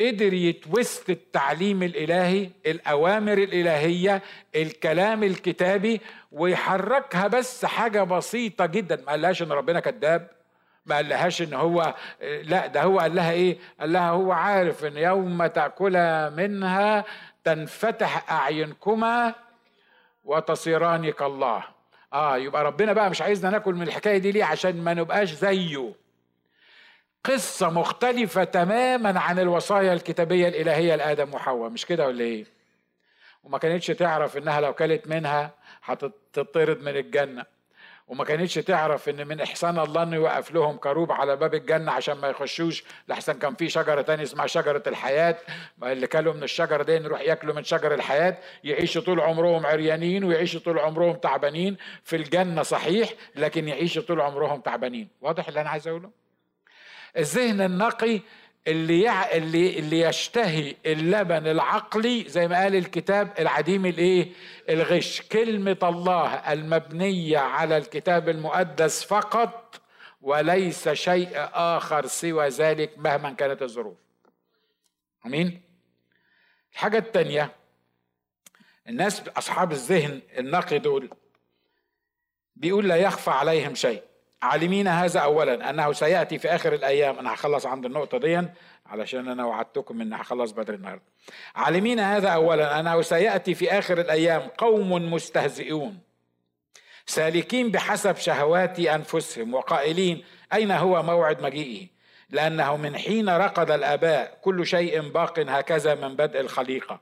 قدر 0.00 0.32
يتوست 0.32 1.10
التعليم 1.10 1.82
الإلهي 1.82 2.50
الأوامر 2.66 3.32
الإلهية 3.38 4.22
الكلام 4.56 5.24
الكتابي 5.24 6.00
ويحركها 6.32 7.26
بس 7.26 7.64
حاجة 7.64 8.02
بسيطة 8.02 8.66
جدا. 8.66 8.96
ما 8.96 9.10
قالهاش 9.10 9.42
إن 9.42 9.52
ربنا 9.52 9.80
كذاب 9.80 10.28
ما 10.86 10.96
قالهاش 10.96 11.42
إن 11.42 11.54
هو 11.54 11.94
لا 12.42 12.66
ده 12.66 12.82
هو 12.82 12.98
قال 12.98 13.14
لها 13.14 13.32
إيه؟ 13.32 13.58
قال 13.80 13.92
لها 13.92 14.10
هو 14.10 14.32
عارف 14.32 14.84
إن 14.84 14.96
يوم 14.96 15.46
تاكلا 15.46 16.30
منها 16.30 17.04
تنفتح 17.44 18.32
أعينكما 18.32 19.34
وتصيران 20.24 21.10
كالله 21.10 21.64
آه 22.12 22.36
يبقى 22.36 22.64
ربنا 22.64 22.92
بقى 22.92 23.10
مش 23.10 23.22
عايزنا 23.22 23.50
ناكل 23.50 23.74
من 23.74 23.82
الحكاية 23.82 24.18
دي 24.18 24.32
ليه؟ 24.32 24.44
عشان 24.44 24.84
ما 24.84 24.94
نبقاش 24.94 25.32
زيه. 25.32 25.92
قصة 27.24 27.70
مختلفة 27.70 28.44
تماما 28.44 29.20
عن 29.20 29.38
الوصايا 29.38 29.92
الكتابية 29.92 30.48
الإلهية 30.48 30.94
لآدم 30.94 31.34
وحواء 31.34 31.70
مش 31.70 31.86
كده 31.86 32.06
ولا 32.06 32.24
إيه؟ 32.24 32.44
وما 33.44 33.58
كانتش 33.58 33.86
تعرف 33.86 34.36
إنها 34.36 34.60
لو 34.60 34.72
كلت 34.74 35.06
منها 35.08 35.50
هتطرد 35.84 36.80
من 36.82 36.96
الجنة. 36.96 37.44
وما 38.08 38.24
كانتش 38.24 38.54
تعرف 38.54 39.08
إن 39.08 39.26
من 39.26 39.40
إحسان 39.40 39.78
الله 39.78 40.02
إنه 40.02 40.16
يوقف 40.16 40.50
لهم 40.54 40.76
كروب 40.76 41.12
على 41.12 41.36
باب 41.36 41.54
الجنة 41.54 41.92
عشان 41.92 42.14
ما 42.18 42.28
يخشوش. 42.28 42.84
لحسن 43.08 43.32
كان 43.32 43.54
في 43.54 43.68
شجرة 43.68 44.02
تانية 44.02 44.22
اسمها 44.22 44.46
شجرة 44.46 44.82
الحياة 44.86 45.36
اللي 45.82 46.06
كلوا 46.06 46.34
من 46.34 46.42
الشجرة 46.42 46.82
دي 46.82 46.98
نروح 46.98 47.20
ياكلوا 47.20 47.54
من 47.54 47.64
شجر 47.64 47.94
الحياة 47.94 48.36
يعيشوا 48.64 49.02
طول 49.02 49.20
عمرهم 49.20 49.66
عريانين 49.66 50.24
ويعيشوا 50.24 50.60
طول 50.60 50.78
عمرهم 50.78 51.16
تعبانين. 51.16 51.76
في 52.04 52.16
الجنة 52.16 52.62
صحيح 52.62 53.10
لكن 53.36 53.68
يعيشوا 53.68 54.02
طول 54.02 54.20
عمرهم 54.20 54.60
تعبانين. 54.60 55.08
واضح 55.20 55.48
اللي 55.48 55.60
أنا 55.60 55.70
عايز 55.70 55.88
أقوله؟ 55.88 56.23
الذهن 57.16 57.60
النقي 57.60 58.20
اللي. 58.68 59.34
اللي 59.36 59.78
اللي 59.78 60.00
يشتهي 60.00 60.76
اللبن 60.86 61.46
العقلي 61.46 62.24
زي 62.28 62.48
ما 62.48 62.56
قال 62.62 62.76
الكتاب 62.76 63.32
العديم 63.38 63.86
الايه؟ 63.86 64.32
الغش. 64.68 65.20
كلمة 65.22 65.78
الله 65.82 66.52
المبنية 66.52 67.38
على 67.38 67.76
الكتاب 67.76 68.28
المقدس 68.28 69.04
فقط 69.04 69.80
وليس 70.22 70.88
شيء 70.88 71.28
آخر 71.54 72.06
سوى 72.06 72.48
ذلك 72.48 72.98
مهما 72.98 73.30
كانت 73.32 73.62
الظروف. 73.62 73.96
آمين؟ 75.26 75.60
الحاجة 76.72 76.98
الثانية 76.98 77.52
الناس 78.88 79.28
أصحاب 79.28 79.72
الذهن 79.72 80.20
النقي 80.38 80.78
دول 80.78 81.10
بيقول 82.56 82.88
لا 82.88 82.96
يخفى 82.96 83.30
عليهم 83.30 83.74
شيء. 83.74 84.02
عالمين 84.44 84.88
هذا 84.88 85.20
اولا 85.20 85.70
أنه 85.70 85.92
سيأتي 85.92 86.38
في 86.38 86.48
آخر 86.48 86.72
الأيام 86.72 87.18
أنا 87.18 87.34
هخلص 87.34 87.66
عند 87.66 87.84
النقطة 87.84 88.18
دي 88.18 88.42
علشان 88.86 89.28
أنا 89.28 89.44
وعدتكم 89.44 90.00
إني 90.00 90.16
هخلص 90.16 90.50
بدري 90.50 90.76
النهارده. 90.76 91.02
عالمين 91.54 92.00
هذا 92.00 92.28
اولا 92.28 92.80
أنه 92.80 93.02
سيأتي 93.02 93.54
في 93.54 93.70
آخر 93.78 94.00
الأيام 94.00 94.40
قوم 94.40 95.12
مستهزئون 95.12 95.98
سالكين 97.06 97.70
بحسب 97.70 98.16
شهوات 98.16 98.80
أنفسهم 98.80 99.54
وقائلين 99.54 100.24
أين 100.52 100.70
هو 100.70 101.02
موعد 101.02 101.42
مجيئه؟ 101.42 101.86
لأنه 102.30 102.76
من 102.76 102.96
حين 102.96 103.28
رقد 103.28 103.70
الآباء 103.70 104.38
كل 104.42 104.66
شيء 104.66 105.08
باق 105.08 105.38
هكذا 105.38 105.94
من 105.94 106.16
بدء 106.16 106.40
الخليقة. 106.40 107.00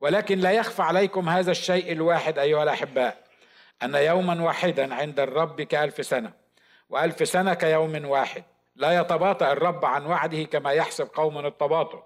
ولكن 0.00 0.38
لا 0.38 0.52
يخفى 0.52 0.82
عليكم 0.82 1.28
هذا 1.28 1.50
الشيء 1.50 1.92
الواحد 1.92 2.38
أيها 2.38 2.62
الأحباء. 2.62 3.31
أن 3.82 3.94
يوما 3.94 4.42
واحدا 4.42 4.94
عند 4.94 5.20
الرب 5.20 5.62
كألف 5.62 6.06
سنة 6.06 6.32
وألف 6.90 7.28
سنة 7.28 7.54
كيوم 7.54 8.04
واحد. 8.04 8.44
لا 8.76 9.00
يتباطأ 9.00 9.52
الرب 9.52 9.84
عن 9.84 10.06
وعده 10.06 10.42
كما 10.42 10.72
يحسب 10.72 11.08
قوم 11.14 11.46
التباطؤ. 11.46 12.02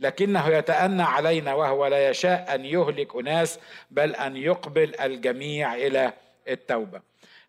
لكنه 0.00 0.48
يتأنى 0.48 1.02
علينا 1.02 1.54
وهو 1.54 1.86
لا 1.86 2.08
يشاء 2.10 2.54
أن 2.54 2.64
يهلك 2.64 3.16
أناس 3.16 3.58
بل 3.90 4.14
أن 4.14 4.36
يقبل 4.36 5.00
الجميع 5.00 5.74
إلى 5.74 6.12
التوبة. 6.48 7.00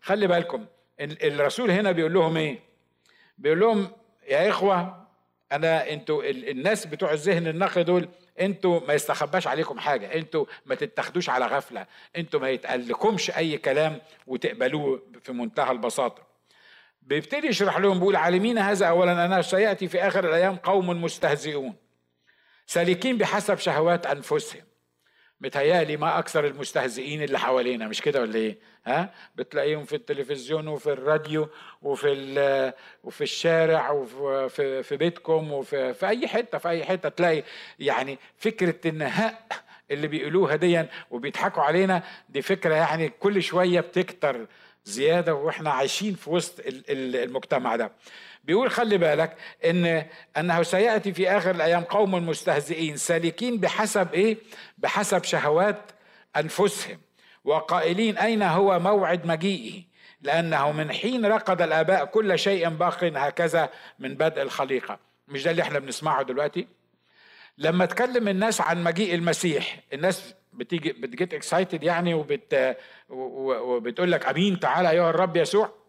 خلي 0.02 0.26
بالكم 0.26 0.66
الرسول 1.00 1.70
هنا 1.70 1.92
بيقول 1.92 2.14
لهم 2.14 2.36
إيه؟ 2.36 2.58
بيقول 3.38 3.60
لهم 3.60 3.90
يا 4.28 4.48
إخوة 4.48 5.06
أنا 5.52 5.90
أنتوا 5.90 6.22
الناس 6.24 6.86
بتوع 6.86 7.12
الذهن 7.12 7.46
النقي 7.46 7.84
دول 7.84 8.08
أنتوا 8.40 8.80
ما 8.88 8.94
يستخباش 8.94 9.46
عليكم 9.46 9.78
حاجة 9.78 10.14
أنتوا 10.14 10.44
ما 10.66 10.74
تتاخدوش 10.74 11.28
على 11.28 11.46
غفلة 11.46 11.86
أنتوا 12.16 12.40
ما 12.40 12.50
يتقلكمش 12.50 13.30
أي 13.30 13.58
كلام 13.58 14.00
وتقبلوه 14.26 15.02
في 15.22 15.32
منتهى 15.32 15.72
البساطة. 15.72 16.22
بيبتدي 17.02 17.46
يشرح 17.46 17.78
لهم 17.78 17.98
بيقول 17.98 18.16
عالمين 18.16 18.58
هذا 18.58 18.86
اولا 18.86 19.24
انه 19.24 19.40
سيأتي 19.40 19.88
في 19.88 20.02
آخر 20.02 20.28
الأيام 20.28 20.56
قوم 20.56 21.02
مستهزئون 21.02 21.74
سالكين 22.66 23.18
بحسب 23.18 23.58
شهوات 23.58 24.06
أنفسهم. 24.06 24.69
متهيألي 25.40 25.96
ما 25.96 26.18
أكثر 26.18 26.46
المستهزئين 26.46 27.22
اللي 27.22 27.38
حوالينا 27.38 27.88
مش 27.88 28.00
كده 28.02 28.20
ولا 28.20 28.34
إيه؟ 28.34 28.58
ها؟ 28.86 29.14
بتلاقيهم 29.36 29.84
في 29.84 29.96
التلفزيون 29.96 30.68
وفي 30.68 30.92
الراديو 30.92 31.48
وفي 31.82 32.72
وفي 33.04 33.20
الشارع 33.20 33.90
وفي 33.90 34.82
في 34.82 34.96
بيتكم 34.96 35.52
وفي 35.52 35.94
في 35.94 36.08
أي 36.08 36.28
حتة 36.28 36.58
في 36.58 36.68
أي 36.68 36.84
حتة 36.84 37.08
تلاقي 37.08 37.42
يعني 37.78 38.18
فكرة 38.36 38.88
النهاء 38.88 39.46
اللي 39.90 40.08
بيقولوها 40.08 40.56
ديا 40.56 40.88
وبيضحكوا 41.10 41.62
علينا 41.62 42.02
دي 42.28 42.42
فكرة 42.42 42.74
يعني 42.74 43.08
كل 43.08 43.42
شوية 43.42 43.80
بتكتر 43.80 44.46
زيادة 44.84 45.34
وإحنا 45.34 45.70
عايشين 45.70 46.14
في 46.14 46.30
وسط 46.30 46.54
المجتمع 46.88 47.76
ده. 47.76 47.92
بيقول 48.44 48.70
خلي 48.70 48.98
بالك 48.98 49.36
إن 49.64 50.04
أنه 50.36 50.62
سيأتي 50.62 51.12
في 51.12 51.30
آخر 51.30 51.50
الأيام 51.50 51.82
قوم 51.82 52.28
مستهزئين 52.28 52.96
سالكين 52.96 53.56
بحسب 53.58 54.14
إيه؟ 54.14 54.36
بحسب 54.78 55.24
شهوات 55.24 55.82
أنفسهم 56.36 56.98
وقائلين 57.44 58.18
أين 58.18 58.42
هو 58.42 58.78
موعد 58.78 59.26
مجيئه؟ 59.26 59.82
لأنه 60.22 60.72
من 60.72 60.92
حين 60.92 61.26
رقد 61.26 61.62
الآباء 61.62 62.04
كل 62.04 62.38
شيء 62.38 62.68
باق 62.68 63.04
هكذا 63.04 63.70
من 63.98 64.14
بدء 64.14 64.42
الخليقة. 64.42 64.98
مش 65.28 65.44
ده 65.44 65.50
اللي 65.50 65.62
إحنا 65.62 65.78
بنسمعه 65.78 66.22
دلوقتي؟ 66.22 66.66
لما 67.58 67.86
تكلم 67.86 68.28
الناس 68.28 68.60
عن 68.60 68.84
مجيء 68.84 69.14
المسيح 69.14 69.80
الناس 69.92 70.34
بتيجي 70.52 70.92
بتجيت 70.92 71.34
اكسايتد 71.34 71.82
يعني 71.82 72.14
وبت 72.14 72.76
وبتقول 73.08 74.12
لك 74.12 74.26
أمين 74.28 74.60
تعالى 74.60 74.90
ايها 74.90 75.10
الرب 75.10 75.36
يسوع. 75.36 75.79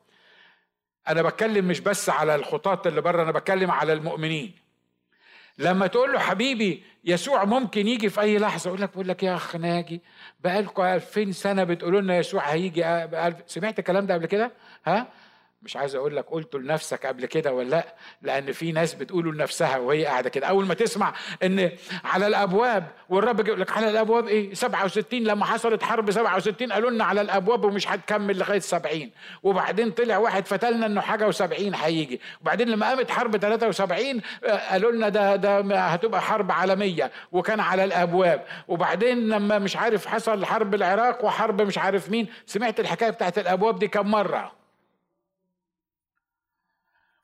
أنا 1.08 1.22
بتكلم 1.22 1.68
مش 1.68 1.80
بس 1.80 2.10
على 2.10 2.36
الخطاة 2.36 2.82
اللي 2.90 3.02
بره 3.02 3.24
أنا 3.24 3.32
بتكلم 3.32 3.72
على 3.72 3.94
المؤمنين. 3.94 4.54
لما 5.58 5.88
تقول 5.88 6.14
له 6.14 6.20
حبيبي 6.20 6.84
يسوع 7.04 7.44
ممكن 7.46 7.88
يجي 7.88 8.10
في 8.10 8.22
أي 8.22 8.38
لحظة 8.38 8.68
يقول 8.68 8.82
لك 8.82 8.90
بقول 8.94 9.08
لك 9.08 9.24
يا 9.24 9.36
اخ 9.36 9.56
ناجي 9.56 10.02
بقالكم 10.40 10.84
2000 10.84 11.32
سنة 11.32 11.64
بتقولوا 11.64 12.02
لنا 12.02 12.18
يسوع 12.18 12.44
هيجي 12.44 13.08
سمعت 13.48 13.80
الكلام 13.80 14.06
ده 14.06 14.14
قبل 14.14 14.26
كده؟ 14.26 14.52
ها؟ 14.86 15.08
مش 15.62 15.78
عايز 15.78 15.96
أقول 15.96 16.16
لك 16.16 16.26
قلته 16.32 16.60
لنفسك 16.60 17.06
قبل 17.06 17.26
كده 17.26 17.54
ولا 17.54 17.70
لأ 17.70 17.96
لأن 18.22 18.52
في 18.52 18.72
ناس 18.72 18.94
بتقوله 18.94 19.32
لنفسها 19.32 19.78
وهي 19.78 20.06
قاعدة 20.06 20.30
كده. 20.30 20.48
أول 20.48 20.66
ما 20.66 20.74
تسمع 20.74 21.14
إن 21.44 21.72
على 22.04 22.28
الأبواب 22.28 22.88
والرب 23.10 23.48
يقول 23.48 23.62
لك 23.62 23.78
على 23.78 23.90
الأبواب 23.90 24.28
إيه؟ 24.28 24.54
67 24.54 25.20
لما 25.24 25.46
حصلت 25.46 25.84
حرب 25.84 26.12
67 26.12 26.72
قالوا 26.72 26.90
لنا 26.90 27.04
على 27.04 27.22
الأبواب 27.22 27.64
ومش 27.66 27.88
هتكمل 27.92 28.38
لغاية 28.38 28.60
70 28.60 29.10
وبعدين 29.44 29.92
طلع 29.92 30.18
واحد 30.18 30.46
فتلنا 30.46 30.86
إنه 30.86 31.02
حاجة 31.02 31.32
و70 31.32 31.44
هيجي. 31.76 32.22
وبعدين 32.42 32.70
لما 32.70 32.88
قامت 32.90 33.12
حرب 33.12 33.38
73 33.38 34.22
قالوا 34.70 34.92
لنا 34.92 35.10
ده 35.10 35.36
ده 35.36 35.60
هتبقى 35.80 36.22
حرب 36.22 36.52
عالمية 36.52 37.12
وكان 37.32 37.60
على 37.60 37.84
الأبواب. 37.84 38.46
وبعدين 38.68 39.30
لما 39.30 39.60
مش 39.60 39.78
عارف 39.78 40.06
حصل 40.06 40.46
حرب 40.46 40.76
العراق 40.76 41.26
وحرب 41.26 41.62
مش 41.62 41.78
عارف 41.78 42.10
مين 42.10 42.28
سمعت 42.46 42.80
الحكاية 42.80 43.10
بتاعت 43.10 43.38
الأبواب 43.38 43.80
دي 43.80 43.88
كم 43.88 44.12
مرة؟ 44.12 44.61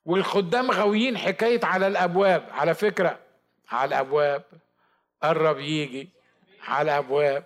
والخدام 0.08 0.70
غاويين 0.70 1.18
حكاية 1.18 1.60
على 1.62 1.86
الأبواب. 1.86 2.44
على 2.50 2.74
فكرة 2.74 3.18
على 3.70 3.88
الأبواب. 3.88 4.42
قرب 5.22 5.58
يجي. 5.58 6.08
على 6.68 6.90
الأبواب. 6.92 7.44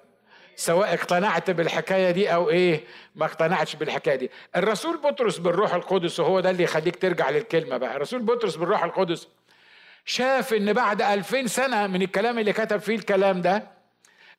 سواء 0.56 0.94
اقتنعت 0.94 1.50
بالحكاية 1.50 2.10
دي 2.10 2.34
أو 2.34 2.50
إيه 2.50 2.80
ما 3.14 3.26
اقتنعتش 3.26 3.76
بالحكاية 3.76 4.16
دي. 4.16 4.30
الرسول 4.56 4.96
بطرس 4.96 5.38
بالروح 5.38 5.74
القدس 5.74 6.20
وهو 6.20 6.40
ده 6.40 6.50
اللي 6.50 6.62
يخليك 6.62 6.96
ترجع 6.96 7.30
للكلمة 7.30 7.76
بقى. 7.76 7.96
الرسول 7.96 8.22
بطرس 8.22 8.56
بالروح 8.56 8.84
القدس 8.84 9.28
شاف 10.04 10.54
إن 10.54 10.72
بعد 10.72 11.02
ألفين 11.02 11.46
سنة 11.46 11.86
من 11.86 12.02
الكلام 12.02 12.38
اللي 12.38 12.52
كتب 12.52 12.76
فيه 12.80 12.94
الكلام 12.94 13.40
ده 13.40 13.62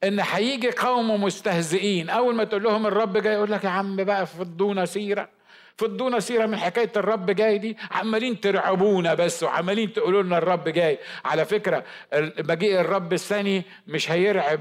إن 0.04 0.20
هيجي 0.20 0.72
قوم 0.72 1.24
مستهزئين. 1.24 2.10
أول 2.10 2.36
ما 2.36 2.44
تقول 2.44 2.64
لهم 2.64 2.86
الرب 2.88 3.18
جاي 3.18 3.34
يقول 3.34 3.52
لك 3.52 3.64
يا 3.64 3.70
عم 3.70 3.96
بقى 3.96 4.26
فضونا 4.28 4.86
سيرة. 4.86 5.30
فضونا 5.78 6.20
سيرة 6.20 6.46
من 6.46 6.58
حكاية 6.58 6.92
الرب 6.98 7.32
جاي 7.32 7.58
دي. 7.58 7.78
عمالين 7.92 8.40
ترعبونا 8.40 9.14
بس 9.14 9.44
وعمالين 9.44 9.94
تقولوا 9.94 10.24
لنا 10.24 10.38
الرب 10.38 10.70
جاي. 10.70 11.00
على 11.26 11.46
فكرة 11.46 11.84
مجيء 12.40 12.80
الرب 12.80 13.14
الثاني 13.14 13.64
مش 13.88 14.12
هيرعب 14.12 14.60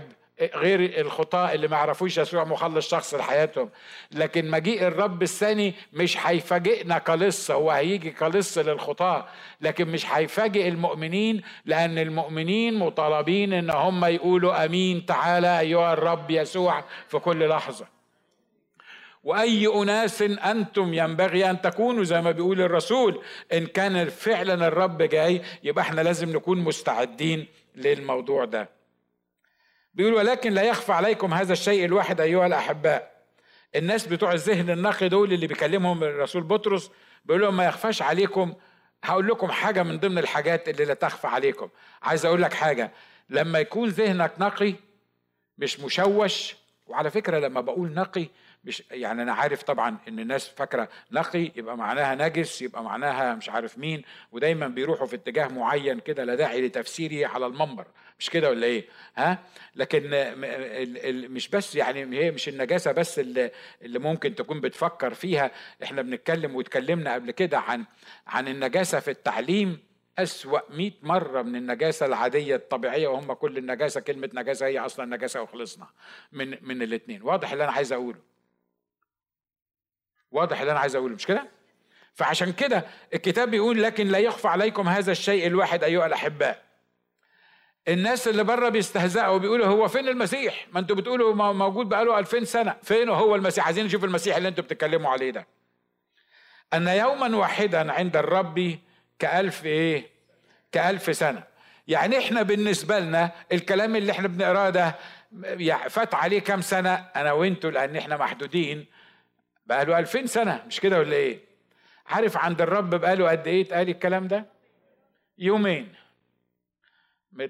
غير 0.54 1.00
الخطاة 1.00 1.52
اللي 1.52 1.68
ما 1.68 1.76
يعرفوش 1.76 2.18
يسوع 2.18 2.44
مخلص 2.44 2.90
شخص 2.90 3.14
لحياتهم. 3.14 3.70
لكن 4.12 4.50
مجيء 4.50 4.86
الرب 4.86 5.22
الثاني 5.22 5.74
مش 5.92 6.26
هيفاجئنا 6.26 6.98
كلص 6.98 7.50
هو 7.50 7.70
هيجي 7.70 8.10
كلص 8.10 8.58
للخطاة. 8.58 9.26
لكن 9.60 9.88
مش 9.88 10.12
هيفاجئ 10.12 10.68
المؤمنين 10.68 11.42
لأن 11.64 11.98
المؤمنين 11.98 12.78
مطالبين 12.78 13.52
إن 13.52 13.70
هم 13.70 14.04
يقولوا 14.04 14.64
أمين 14.64 15.06
تعالى 15.06 15.60
أيها 15.60 15.92
الرب 15.92 16.30
يسوع 16.30 16.84
في 17.08 17.18
كل 17.18 17.48
لحظة. 17.48 18.01
وأي 19.22 19.66
أناس 19.82 20.22
أنتم 20.22 20.94
ينبغي 20.94 21.50
أن 21.50 21.60
تكونوا 21.60 22.04
زي 22.04 22.20
ما 22.20 22.30
بيقول 22.30 22.60
الرسول 22.60 23.22
إن 23.52 23.66
كان 23.66 24.08
فعلا 24.08 24.68
الرب 24.68 25.02
جاي 25.02 25.42
يبقى 25.62 25.82
إحنا 25.84 26.00
لازم 26.00 26.36
نكون 26.36 26.58
مستعدين 26.58 27.46
للموضوع 27.76 28.44
ده. 28.44 28.68
بيقول 29.94 30.14
ولكن 30.14 30.52
لا 30.52 30.62
يخفى 30.62 30.92
عليكم 30.92 31.34
هذا 31.34 31.52
الشيء 31.52 31.84
الواحد 31.84 32.20
أيها 32.20 32.46
الأحباء. 32.46 33.12
الناس 33.76 34.06
بتوع 34.06 34.32
الذهن 34.32 34.70
النقي 34.70 35.08
دول 35.08 35.32
اللي 35.32 35.46
بيكلمهم 35.46 36.04
الرسول 36.04 36.42
بطرس 36.42 36.90
بيقول 37.24 37.42
لهم 37.42 37.56
ما 37.56 37.64
يخفاش 37.64 38.02
عليكم. 38.02 38.54
هقول 39.04 39.28
لكم 39.28 39.50
حاجة 39.50 39.82
من 39.82 39.98
ضمن 39.98 40.18
الحاجات 40.18 40.68
اللي 40.68 40.84
لا 40.84 40.94
تخفى 40.94 41.26
عليكم. 41.26 41.68
عايز 42.02 42.26
أقول 42.26 42.42
لك 42.42 42.52
حاجة 42.52 42.92
لما 43.30 43.58
يكون 43.58 43.88
ذهنك 43.88 44.32
نقي 44.38 44.74
مش 45.58 45.80
مشوش 45.80 46.56
وعلى 46.86 47.10
فكرة 47.10 47.38
لما 47.38 47.60
بقول 47.60 47.94
نقي 47.94 48.26
مش 48.64 48.82
يعني 48.90 49.22
أنا 49.22 49.32
عارف 49.32 49.62
طبعا 49.62 49.98
إن 50.08 50.18
الناس 50.18 50.48
فاكرة 50.48 50.88
نقي 51.12 51.52
يبقى 51.56 51.76
معناها 51.76 52.14
نجس 52.14 52.62
يبقى 52.62 52.84
معناها 52.84 53.34
مش 53.34 53.48
عارف 53.48 53.78
مين 53.78 54.02
ودايما 54.32 54.68
بيروحوا 54.68 55.06
في 55.06 55.16
اتجاه 55.16 55.48
معين 55.48 56.00
كده 56.00 56.24
لا 56.24 56.34
داعي 56.34 56.66
لتفسيره 56.66 57.28
على 57.28 57.46
المنبر. 57.46 57.86
مش 58.18 58.30
كده 58.30 58.50
ولا 58.50 58.66
إيه؟ 58.66 58.84
ها؟ 59.16 59.38
لكن 59.76 60.10
مش 61.30 61.48
بس 61.48 61.76
يعني 61.76 62.18
هي 62.18 62.30
مش 62.30 62.48
النجاسة 62.48 62.92
بس 62.92 63.18
اللي, 63.18 63.50
اللي 63.82 63.98
ممكن 63.98 64.34
تكون 64.34 64.60
بتفكر 64.60 65.14
فيها. 65.14 65.50
إحنا 65.82 66.02
بنتكلم 66.02 66.56
واتكلمنا 66.56 67.14
قبل 67.14 67.30
كده 67.30 67.58
عن 67.58 67.84
عن 68.26 68.48
النجاسة 68.48 69.00
في 69.00 69.10
التعليم. 69.10 69.78
أسوأ 70.18 70.60
مئة 70.70 70.92
مرة 71.02 71.42
من 71.42 71.56
النجاسة 71.56 72.06
العادية 72.06 72.56
الطبيعية 72.56 73.08
وهم 73.08 73.32
كل 73.32 73.58
النجاسة 73.58 74.00
كلمة 74.00 74.30
نجاسة 74.34 74.66
هي 74.66 74.78
أصلا 74.78 75.16
نجاسة 75.16 75.42
وخلصنا 75.42 75.86
من 76.32 76.58
من 76.62 76.82
الاثنين 76.82 77.22
واضح 77.22 77.52
اللي 77.52 77.64
أنا 77.64 77.72
عايز 77.72 77.92
أقوله. 77.92 78.31
واضح 80.32 80.60
اللي 80.60 80.72
أنا 80.72 80.80
عايز 80.80 80.96
أقوله 80.96 81.14
مش 81.14 81.26
كده؟ 81.26 81.48
فعشان 82.14 82.52
كده 82.52 82.86
الكتاب 83.14 83.50
بيقول 83.50 83.82
لكن 83.82 84.06
لا 84.06 84.18
يخفى 84.18 84.48
عليكم 84.48 84.88
هذا 84.88 85.12
الشيء 85.12 85.46
الواحد 85.46 85.84
أيها 85.84 86.06
الأحباء. 86.06 86.62
الناس 87.88 88.28
اللي 88.28 88.44
بره 88.44 88.68
بيستهزئوا 88.68 89.26
وبيقولوا 89.26 89.66
هو 89.66 89.88
فين 89.88 90.08
المسيح؟ 90.08 90.66
ما 90.72 90.80
أنتوا 90.80 90.96
بتقولوا 90.96 91.34
موجود 91.52 91.88
بقاله 91.88 92.18
2000 92.18 92.44
سنة. 92.44 92.76
فين 92.82 93.08
هو 93.08 93.34
المسيح؟ 93.34 93.64
عايزين 93.66 93.84
نشوف 93.86 94.04
المسيح 94.04 94.36
اللي 94.36 94.48
أنتوا 94.48 94.64
بتتكلموا 94.64 95.10
عليه 95.10 95.30
ده. 95.30 95.46
أن 96.74 96.88
يوما 96.88 97.36
واحدا 97.36 97.92
عند 97.92 98.16
الرب 98.16 98.78
كألف 99.18 99.64
إيه؟ 99.66 100.06
كألف 100.72 101.16
سنة. 101.16 101.42
يعني 101.88 102.18
إحنا 102.18 102.42
بالنسبة 102.42 102.98
لنا 102.98 103.30
الكلام 103.52 103.96
اللي 103.96 104.12
إحنا 104.12 104.28
بنقراه 104.28 104.70
ده 104.70 104.94
فات 105.88 106.14
عليه 106.14 106.38
كام 106.40 106.60
سنة؟ 106.60 106.94
أنا 107.16 107.32
وأنتوا 107.32 107.70
لأن 107.70 107.96
إحنا 107.96 108.16
محدودين 108.16 108.86
بقى 109.66 109.84
له 109.84 109.98
2000 109.98 110.26
سنة 110.26 110.62
مش 110.66 110.80
كده 110.80 110.98
ولا 110.98 111.16
إيه؟ 111.16 111.38
عارف 112.06 112.36
عند 112.36 112.62
الرب 112.62 112.94
بقى 112.94 113.16
له 113.16 113.30
قد 113.30 113.46
إيه 113.46 113.62
اتقال 113.62 113.88
الكلام 113.88 114.28
ده؟ 114.28 114.46
يومين 115.38 115.92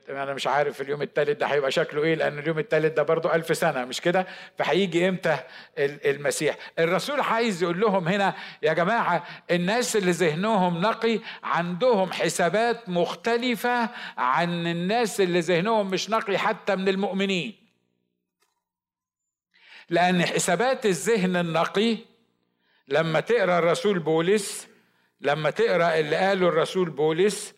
أنا 0.08 0.34
مش 0.34 0.46
عارف 0.46 0.80
اليوم 0.80 1.02
الثالث 1.02 1.38
ده 1.38 1.46
هيبقى 1.46 1.70
شكله 1.70 2.02
إيه 2.02 2.14
لأن 2.14 2.38
اليوم 2.38 2.58
الثالث 2.58 2.92
ده 2.94 3.02
برضه 3.02 3.34
ألف 3.34 3.56
سنة 3.56 3.84
مش 3.84 4.00
كده 4.00 4.26
فهيجي 4.58 5.08
إمتى 5.08 5.36
المسيح 5.78 6.56
الرسول 6.78 7.20
عايز 7.20 7.62
يقول 7.62 7.80
لهم 7.80 8.08
هنا 8.08 8.34
يا 8.62 8.72
جماعة 8.72 9.24
الناس 9.50 9.96
اللي 9.96 10.10
ذهنهم 10.10 10.80
نقي 10.80 11.20
عندهم 11.42 12.12
حسابات 12.12 12.88
مختلفة 12.88 13.88
عن 14.18 14.66
الناس 14.66 15.20
اللي 15.20 15.40
ذهنهم 15.40 15.90
مش 15.90 16.10
نقي 16.10 16.38
حتى 16.38 16.76
من 16.76 16.88
المؤمنين 16.88 17.61
لأن 19.92 20.26
حسابات 20.26 20.86
الذهن 20.86 21.36
النقي 21.36 21.98
لما 22.88 23.20
تقرأ 23.20 23.58
الرسول 23.58 23.98
بولس 23.98 24.68
لما 25.20 25.50
تقرأ 25.50 25.98
اللي 25.98 26.16
قاله 26.16 26.48
الرسول 26.48 26.90
بولس 26.90 27.54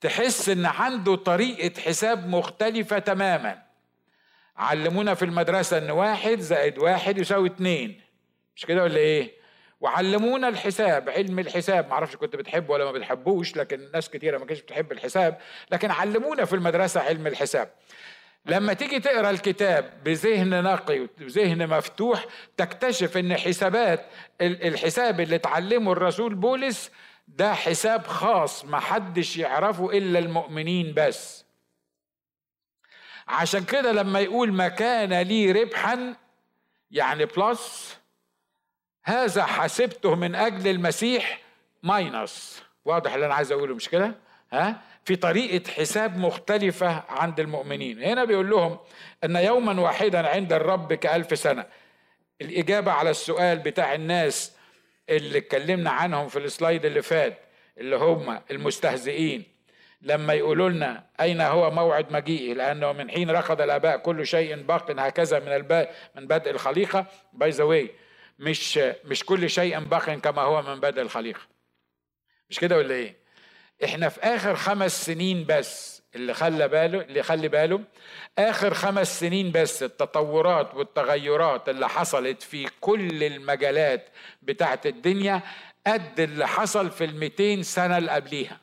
تحس 0.00 0.48
إن 0.48 0.66
عنده 0.66 1.16
طريقة 1.16 1.80
حساب 1.80 2.28
مختلفة 2.28 2.98
تماما. 2.98 3.62
علمونا 4.56 5.14
في 5.14 5.24
المدرسة 5.24 5.78
إن 5.78 5.90
واحد 5.90 6.40
زائد 6.40 6.78
واحد 6.78 7.18
يساوي 7.18 7.48
اتنين. 7.48 8.00
مش 8.56 8.66
كده 8.66 8.82
ولا 8.82 8.96
إيه؟ 8.96 9.32
وعلمونا 9.80 10.48
الحساب 10.48 11.08
علم 11.08 11.38
الحساب. 11.38 11.88
معرفش 11.88 12.16
كنت 12.16 12.36
بتحبه 12.36 12.74
ولا 12.74 12.84
ما 12.84 12.92
بتحبوش 12.92 13.56
لكن 13.56 13.90
ناس 13.94 14.10
كتيرة 14.10 14.38
ما 14.38 14.44
كانتش 14.46 14.62
بتحب 14.62 14.92
الحساب 14.92 15.38
لكن 15.70 15.90
علمونا 15.90 16.44
في 16.44 16.52
المدرسة 16.52 17.00
علم 17.00 17.26
الحساب. 17.26 17.70
لما 18.46 18.72
تيجي 18.72 19.00
تقرأ 19.00 19.30
الكتاب 19.30 20.04
بذهن 20.04 20.62
نقي 20.64 21.00
وذهن 21.00 21.68
مفتوح 21.68 22.26
تكتشف 22.56 23.16
إن 23.16 23.36
حسابات 23.36 24.06
الحساب 24.40 25.20
اللي 25.20 25.36
اتعلمه 25.36 25.92
الرسول 25.92 26.34
بولس 26.34 26.90
ده 27.28 27.54
حساب 27.54 28.06
خاص 28.06 28.64
محدش 28.64 29.36
يعرفه 29.36 29.90
إلا 29.90 30.18
المؤمنين 30.18 30.94
بس. 30.96 31.44
عشان 33.28 33.64
كده 33.64 33.92
لما 33.92 34.20
يقول 34.20 34.52
ما 34.52 34.68
كان 34.68 35.12
لي 35.14 35.52
ربحا 35.52 36.16
يعني 36.90 37.24
plus 37.24 37.96
هذا 39.04 39.44
حسبته 39.44 40.14
من 40.14 40.34
أجل 40.34 40.68
المسيح 40.70 41.40
minus 41.82 42.62
واضح 42.84 43.14
اللي 43.14 43.26
أنا 43.26 43.34
عايز 43.34 43.52
أقوله 43.52 43.74
مش 43.74 43.88
كده؟ 43.88 44.14
ها؟ 44.52 44.80
في 45.04 45.16
طريقة 45.16 45.70
حساب 45.70 46.16
مختلفة 46.18 47.04
عند 47.08 47.40
المؤمنين. 47.40 48.02
هنا 48.02 48.24
بيقول 48.24 48.50
لهم 48.50 48.78
أن 49.24 49.36
يوما 49.36 49.80
واحدا 49.80 50.28
عند 50.28 50.52
الرب 50.52 50.92
كألف 50.92 51.38
سنة. 51.38 51.66
الإجابة 52.40 52.92
على 52.92 53.10
السؤال 53.10 53.58
بتاع 53.58 53.94
الناس 53.94 54.56
اللي 55.08 55.38
اتكلمنا 55.38 55.90
عنهم 55.90 56.28
في 56.28 56.38
ال 56.38 56.46
slide 56.46 56.84
اللي 56.84 57.02
فات 57.02 57.38
اللي 57.78 57.96
هم 57.96 58.40
المستهزئين 58.50 59.44
لما 60.02 60.34
يقولوا 60.34 60.68
لنا 60.68 61.06
أين 61.20 61.40
هو 61.40 61.70
موعد 61.70 62.12
مجيئه؟ 62.12 62.54
لأنه 62.54 62.92
من 62.92 63.10
حين 63.10 63.30
رقد 63.30 63.60
الآباء 63.60 63.96
كل 63.96 64.26
شيء 64.26 64.62
باق 64.62 64.90
هكذا 65.00 65.38
من 65.38 65.48
الباء 65.48 65.94
من 66.14 66.26
بدء 66.26 66.50
الخليقة. 66.50 67.06
by 67.32 67.50
the 67.50 67.64
way 67.64 67.90
مش 68.38 68.78
مش 69.04 69.24
كل 69.24 69.50
شيء 69.50 69.80
باق 69.80 70.10
كما 70.10 70.42
هو 70.42 70.62
من 70.62 70.80
بدء 70.80 71.02
الخليقة. 71.02 71.40
مش 72.50 72.58
كده 72.58 72.76
ولا 72.76 72.94
إيه؟ 72.94 73.21
إحنا 73.84 74.08
في 74.08 74.20
آخر 74.20 74.56
خمس 74.56 75.06
سنين 75.06 75.44
بس 75.48 76.02
اللي 76.14 76.34
خلى 76.34 76.68
باله 76.68 77.00
اللي 77.00 77.22
خلي 77.22 77.48
باله. 77.48 77.80
آخر 78.38 78.74
خمس 78.74 79.20
سنين 79.20 79.52
بس 79.52 79.82
التطورات 79.82 80.74
والتغيرات 80.74 81.68
اللي 81.68 81.88
حصلت 81.88 82.42
في 82.42 82.68
كل 82.80 83.24
المجالات 83.24 84.08
بتاعت 84.42 84.86
الدنيا 84.86 85.40
قد 85.86 86.20
اللي 86.20 86.48
حصل 86.48 86.90
في 86.90 87.04
الميتين 87.04 87.62
سنة 87.62 87.98
اللي 87.98 88.10
قبليها. 88.10 88.60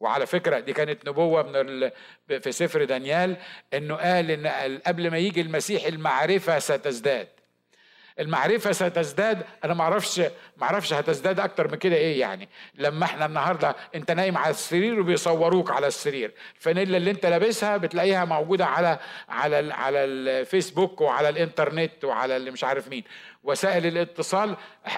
وعلى 0.00 0.26
فكرة 0.26 0.58
دي 0.60 0.72
كانت 0.72 1.08
نبوة 1.08 1.42
من 1.42 1.90
في 2.40 2.52
سفر 2.52 2.84
دانيال 2.84 3.36
إنه 3.74 3.94
قال 3.94 4.30
إن 4.46 4.78
قبل 4.86 5.10
ما 5.10 5.18
يجي 5.18 5.40
المسيح 5.40 5.84
المعرفة 5.86 6.58
ستزداد. 6.58 7.28
المعرفة 8.20 8.72
ستزداد. 8.72 9.42
أنا 9.64 9.74
ما 9.74 9.82
أعرفش 9.82 10.18
ما 10.56 10.62
أعرفش 10.62 10.92
هتزداد 10.92 11.40
أكتر 11.40 11.68
من 11.70 11.78
كده 11.78 11.96
إيه 11.96 12.20
يعني. 12.20 12.48
لما 12.74 13.04
إحنا 13.04 13.26
النهارده 13.26 13.76
أنت 13.94 14.10
نايم 14.10 14.38
على 14.38 14.50
السرير 14.50 15.00
وبيصوروك 15.00 15.70
على 15.70 15.86
السرير. 15.86 16.32
الفانيلا 16.56 16.96
اللي 16.96 17.10
أنت 17.10 17.26
لابسها 17.26 17.76
بتلاقيها 17.76 18.24
موجودة 18.24 18.66
على 18.66 18.98
على 19.28 19.72
على 19.74 19.98
الفيسبوك 20.04 21.00
وعلى 21.00 21.28
الإنترنت 21.28 22.04
وعلى 22.04 22.36
اللي 22.36 22.50
مش 22.50 22.64
عارف 22.64 22.88
مين. 22.88 23.04
وسائل 23.44 23.86
الاتصال 23.86 24.56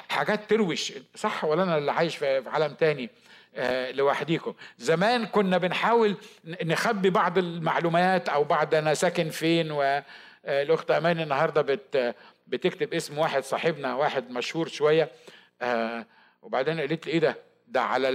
حاجات 0.09 0.51
تروش. 0.51 0.93
صح 1.15 1.45
ولا 1.45 1.63
أنا 1.63 1.79
اللي 1.79 1.93
عايش 1.93 2.17
في 2.17 2.43
عالم 2.47 2.75
تاني؟ 2.75 3.11
آه 3.57 3.91
لوحديكم. 3.91 4.55
زمان 4.79 5.27
كنا 5.27 5.59
بنحاول 5.59 6.17
نخبي 6.45 7.11
بعض 7.11 7.39
المعلومات 7.39 8.29
أو 8.29 8.45
بعض 8.45 8.75
أنا 8.75 8.95
ساكن 8.95 9.31
فين 9.31 9.71
والاخت 9.71 10.91
آه، 10.91 10.99
أمان 10.99 11.21
النهارده 11.21 11.63
بت 11.63 12.15
بتكتب 12.47 12.95
اسم 12.95 13.19
واحد 13.19 13.45
صاحبنا 13.45 13.95
واحد 13.95 14.31
مشهور 14.31 14.69
شوية 14.69 15.11
آه 15.63 16.07
وبعدين 16.43 16.81
قالت 16.81 17.07
لي 17.07 17.13
إيه 17.13 17.19
ده؟ 17.21 17.37
ده 17.69 17.81
على 17.81 18.09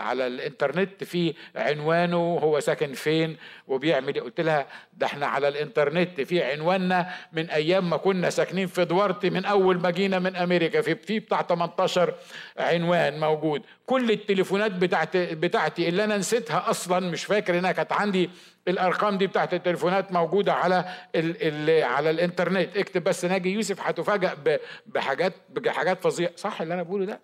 على 0.00 0.26
الإنترنت 0.26 1.04
في 1.04 1.34
عنوانه 1.56 2.16
هو 2.16 2.60
ساكن 2.60 2.92
فين 2.92 3.36
وبيعمل 3.66 4.14
إيه. 4.14 4.22
قلت 4.22 4.40
لها 4.40 4.66
ده 4.92 5.06
إحنا 5.06 5.26
على 5.26 5.48
الإنترنت 5.48 6.20
في 6.20 6.42
عنواننا 6.42 7.14
من 7.32 7.50
أيام 7.50 7.90
ما 7.90 7.96
كنا 7.96 8.30
ساكنين 8.30 8.66
في 8.66 8.84
دوارتي 8.84 9.30
من 9.30 9.44
أول 9.44 9.80
ما 9.80 9.90
جينا 9.90 10.18
من 10.18 10.36
أمريكا. 10.36 10.80
في 10.80 10.94
في 10.94 11.18
بتاع 11.18 11.42
18 11.42 12.14
عنوان 12.58 13.20
موجود. 13.20 13.62
كل 13.86 14.10
التليفونات 14.10 14.72
بتاعتي 14.72 15.34
بتاعتي 15.34 15.88
اللي 15.88 16.04
أنا 16.04 16.16
نسيتها 16.16 16.70
أصلا 16.70 17.10
مش 17.10 17.24
فاكر 17.24 17.58
إنها 17.58 17.72
كانت 17.72 17.92
عندي 17.92 18.30
الأرقام 18.68 19.18
دي 19.18 19.26
بتاعت 19.26 19.54
التليفونات 19.54 20.12
موجودة 20.12 20.52
على 20.52 20.84
ال 21.14 21.36
ال 21.42 21.84
على 21.84 22.10
الإنترنت. 22.10 22.76
اكتب 22.76 23.04
بس 23.04 23.24
ناجي 23.24 23.52
يوسف 23.52 23.80
هتفاجئ 23.80 24.58
بحاجات 24.86 25.32
بحاجات 25.48 26.02
فظيعة. 26.02 26.30
صح 26.36 26.60
اللي 26.60 26.74
أنا 26.74 26.82
بقوله 26.82 27.04
ده؟ 27.04 27.20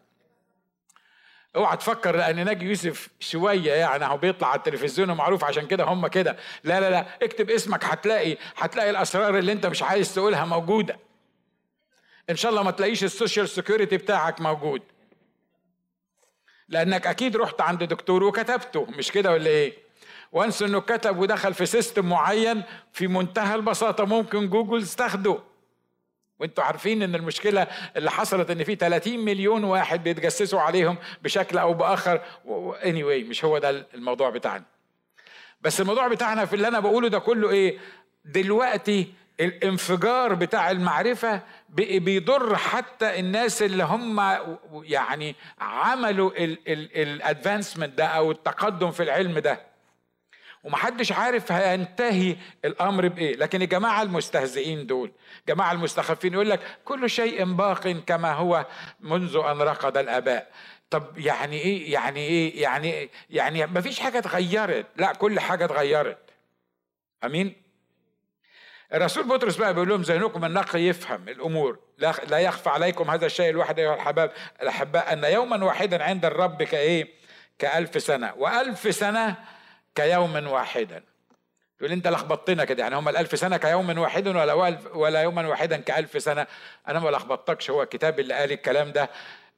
اوعى 1.56 1.76
تفكر 1.76 2.16
لأن 2.16 2.44
ناجي 2.44 2.66
يوسف 2.66 3.08
شوية 3.20 3.72
يعني 3.72 4.04
هو 4.04 4.16
بيطلع 4.16 4.48
على 4.48 4.58
التلفزيون 4.58 5.10
ومعروف 5.10 5.44
عشان 5.44 5.66
كده 5.66 5.84
هم 5.84 6.06
كده. 6.06 6.36
لا 6.64 6.80
لا 6.80 6.90
لا 6.90 7.06
اكتب 7.22 7.50
اسمك 7.50 7.84
هتلاقي 7.84 8.36
هتلاقي 8.56 8.90
الأسرار 8.90 9.38
اللي 9.38 9.52
أنت 9.52 9.66
مش 9.66 9.82
عايز 9.82 10.14
تقولها 10.14 10.44
موجودة. 10.44 10.98
إن 12.30 12.36
شاء 12.36 12.50
الله 12.50 12.62
ما 12.62 12.70
تلاقيش 12.70 13.04
ال 13.04 13.11
social 13.11 13.48
security 13.48 13.96
بتاعك 13.96 14.40
موجود. 14.40 14.82
لأنك 16.68 17.06
أكيد 17.06 17.36
رحت 17.36 17.60
عند 17.60 17.84
دكتور 17.84 18.24
وكتبته. 18.24 18.86
مش 18.98 19.12
كده 19.12 19.32
ولا 19.32 19.50
إيه؟ 19.50 19.83
وانس 20.34 20.62
انه 20.62 20.80
كتب 20.80 21.18
ودخل 21.18 21.54
في 21.54 21.66
system 21.66 22.08
معين 22.08 22.62
في 22.92 23.06
منتهى 23.06 23.54
البساطة. 23.54 24.04
ممكن 24.04 24.48
جوجل 24.48 24.86
تاخده 24.86 25.38
وانتوا 26.40 26.64
عارفين 26.64 27.02
إن 27.02 27.14
المشكلة 27.14 27.66
اللي 27.96 28.10
حصلت 28.10 28.50
إن 28.50 28.64
في 28.64 28.74
30 28.74 29.18
مليون 29.18 29.64
واحد 29.64 30.04
بيتجسسوا 30.04 30.60
عليهم 30.60 30.96
بشكل 31.22 31.58
أو 31.58 31.74
بآخر. 31.74 32.20
anyway 32.84 33.28
مش 33.28 33.44
هو 33.44 33.58
ده 33.58 33.86
الموضوع 33.94 34.30
بتاعنا. 34.30 34.64
بس 35.60 35.80
الموضوع 35.80 36.08
بتاعنا 36.08 36.44
في 36.44 36.56
اللي 36.56 36.68
أنا 36.68 36.80
بقوله 36.80 37.08
ده 37.08 37.18
كله 37.18 37.50
إيه؟ 37.50 37.78
دلوقتي 38.24 39.12
الانفجار 39.40 40.34
بتاع 40.34 40.70
المعرفة 40.70 41.40
بيضر 41.68 42.56
حتى 42.56 43.20
الناس 43.20 43.62
اللي 43.62 43.84
هم 43.84 44.36
يعني 44.82 45.36
عملوا 45.60 46.30
الادفانسمنت 46.36 47.98
ده 47.98 48.04
أو 48.06 48.30
التقدم 48.30 48.90
في 48.90 49.02
العلم 49.02 49.38
ده. 49.38 49.73
ومحدش 50.64 51.12
عارف 51.12 51.52
هينتهي 51.52 52.36
الأمر 52.64 53.08
بإيه. 53.08 53.36
لكن 53.36 53.62
الجماعة 53.62 54.02
المستهزئين 54.02 54.86
دول 54.86 55.12
جماعة 55.48 55.72
المستخفين 55.72 56.32
يقول 56.32 56.50
لك 56.50 56.60
كل 56.84 57.10
شيء 57.10 57.54
باق 57.54 57.88
كما 57.88 58.32
هو 58.32 58.66
منذ 59.00 59.36
أن 59.36 59.62
رقد 59.62 59.96
الآباء. 59.96 60.50
طب 60.90 61.18
يعني 61.18 61.56
إيه؟ 61.56 61.92
يعني 61.92 62.20
إيه؟ 62.20 62.62
يعني 62.62 62.92
إيه؟ 62.92 63.10
يعني 63.30 63.66
ما 63.66 63.80
فيش 63.80 64.00
حاجة 64.00 64.18
اتغيرت. 64.18 64.86
لا 64.96 65.12
كل 65.12 65.40
حاجة 65.40 65.64
اتغيرت. 65.64 66.18
أمين؟ 67.24 67.62
الرسول 68.94 69.24
بطرس 69.24 69.56
بقى 69.56 69.74
بيقول 69.74 69.88
لهم 69.88 70.02
ذهنكم 70.02 70.44
النقي 70.44 70.80
يفهم 70.80 71.28
الأمور. 71.28 71.78
لا 72.28 72.38
يخفى 72.38 72.70
عليكم 72.70 73.10
هذا 73.10 73.26
الشيء 73.26 73.50
الواحد 73.50 73.78
أيها 73.78 73.94
الحباب 73.94 74.32
الأحباء 74.62 75.12
أن 75.12 75.24
يوما 75.24 75.64
واحدا 75.64 76.04
عند 76.04 76.24
الرب 76.24 76.62
كإيه؟ 76.62 77.08
كألف 77.58 78.02
سنة. 78.02 78.34
وألف 78.36 78.94
سنة 78.94 79.36
كيوم 79.94 80.46
واحدا 80.46 81.02
تقول 81.78 81.92
انت 81.92 82.08
لخبطتنا 82.08 82.64
كده 82.64 82.82
يعني 82.82 82.96
هم 82.96 83.08
الألف 83.08 83.38
سنة 83.38 83.56
كيوم 83.56 83.98
واحد 83.98 84.28
ولا 84.28 84.52
ولا 84.94 85.22
يوما 85.22 85.46
واحدا 85.46 85.76
كألف 85.76 86.22
سنة؟ 86.22 86.46
أنا 86.88 87.00
ما 87.00 87.08
لخبطتكش 87.08 87.70
هو 87.70 87.82
الكتاب 87.82 88.20
اللي 88.20 88.34
قال 88.34 88.52
الكلام 88.52 88.92
ده. 88.92 89.10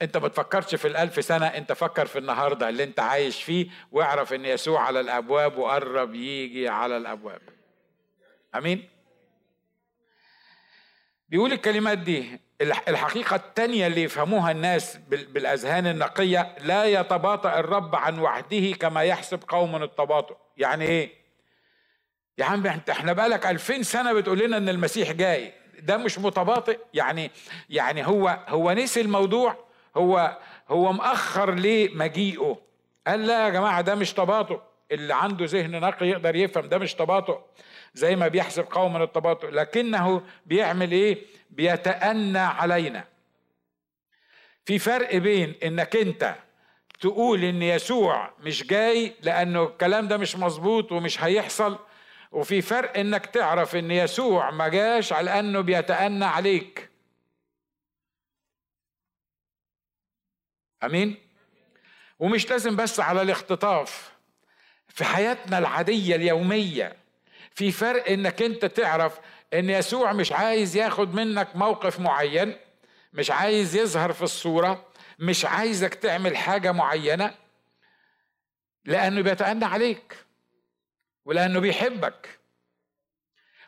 انت 0.02 0.16
ما 0.16 0.28
تفكرش 0.28 0.74
في 0.74 0.88
الألف 0.88 1.24
سنة 1.24 1.46
انت 1.46 1.72
فكر 1.72 2.06
في 2.06 2.18
النهاردة 2.18 2.68
اللي 2.68 2.84
انت 2.84 3.00
عايش 3.00 3.42
فيه 3.42 3.66
واعرف 3.92 4.32
ان 4.32 4.44
يسوع 4.44 4.80
على 4.80 5.00
الأبواب 5.00 5.58
وقرب 5.58 6.14
يجي 6.14 6.68
على 6.68 6.96
الأبواب. 6.96 7.40
أمين؟ 8.54 8.88
بيقول 11.28 11.52
الكلمات 11.52 11.98
دي 11.98 12.40
الحقيقة 12.62 13.36
التانية 13.36 13.86
اللي 13.86 14.02
يفهموها 14.02 14.50
الناس 14.50 14.96
بالأذهان 15.08 15.86
النقية 15.86 16.56
لا 16.60 16.84
يتباطأ 16.84 17.58
الرب 17.58 17.96
عن 17.96 18.18
وحده 18.18 18.70
كما 18.70 19.02
يحسب 19.02 19.40
قوم 19.48 19.82
التباطؤ. 19.82 20.36
يعني 20.56 20.84
إيه؟ 20.84 21.10
يا 22.38 22.44
عم 22.44 22.66
انت 22.66 22.90
إحنا 22.90 23.12
بقالك 23.12 23.46
ألفين 23.46 23.82
سنة 23.82 24.12
بتقول 24.12 24.38
لنا 24.38 24.56
إن 24.56 24.68
المسيح 24.68 25.12
جاي. 25.12 25.52
ده 25.78 25.96
مش 25.96 26.18
متباطئ. 26.18 26.78
يعني 26.94 27.30
يعني 27.70 28.06
هو 28.06 28.38
هو 28.48 28.72
نسي 28.72 29.00
الموضوع 29.00 29.56
هو 29.96 30.38
هو 30.68 30.92
مأخر 30.92 31.54
ليه 31.54 31.94
مجيئه. 31.94 32.58
قال 33.06 33.26
لا 33.26 33.44
يا 33.44 33.50
جماعة 33.50 33.80
ده 33.80 33.94
مش 33.94 34.12
تباطؤ. 34.12 34.60
اللي 34.92 35.14
عنده 35.14 35.44
ذهن 35.44 35.80
نقي 35.80 36.08
يقدر 36.08 36.36
يفهم 36.36 36.68
ده 36.68 36.78
مش 36.78 36.94
تباطؤ 36.94 37.38
زي 37.94 38.16
ما 38.16 38.28
بيحسب 38.28 38.64
قوم 38.70 39.02
التباطؤ. 39.02 39.48
لكنه 39.50 40.22
بيعمل 40.46 40.92
إيه؟ 40.92 41.18
بيتأنى 41.56 42.38
علينا. 42.38 43.04
في 44.64 44.78
فرق 44.78 45.16
بين 45.16 45.54
إنك 45.64 45.96
أنت 45.96 46.34
تقول 47.00 47.44
إن 47.44 47.62
يسوع 47.62 48.32
مش 48.40 48.66
جاي 48.66 49.14
لأنه 49.22 49.62
الكلام 49.64 50.08
ده 50.08 50.16
مش 50.16 50.36
مظبوط 50.36 50.92
ومش 50.92 51.22
هيحصل 51.24 51.78
وفي 52.32 52.62
فرق 52.62 52.98
إنك 52.98 53.26
تعرف 53.26 53.76
إن 53.76 53.90
يسوع 53.90 54.50
ما 54.50 54.68
جاش 54.68 55.12
على 55.12 55.38
انه 55.38 55.60
بيتأنى 55.60 56.24
عليك. 56.24 56.90
أمين؟ 60.84 61.16
ومش 62.18 62.50
لازم 62.50 62.76
بس 62.76 63.00
على 63.00 63.22
الاختطاف. 63.22 64.12
في 64.88 65.04
حياتنا 65.04 65.58
العادية 65.58 66.16
اليومية 66.16 66.96
في 67.54 67.72
فرق 67.72 68.08
إنك 68.10 68.42
أنت 68.42 68.64
تعرف 68.64 69.18
إن 69.58 69.70
يسوع 69.70 70.12
مش 70.12 70.32
عايز 70.32 70.76
ياخد 70.76 71.14
منك 71.14 71.56
موقف 71.56 72.00
معين 72.00 72.56
مش 73.12 73.30
عايز 73.30 73.76
يظهر 73.76 74.12
في 74.12 74.22
الصورة 74.22 74.86
مش 75.18 75.44
عايزك 75.44 75.94
تعمل 75.94 76.36
حاجة 76.36 76.72
معينة 76.72 77.34
لأنه 78.84 79.20
بيتأنى 79.20 79.64
عليك 79.64 80.16
ولأنه 81.24 81.60
بيحبك 81.60 82.38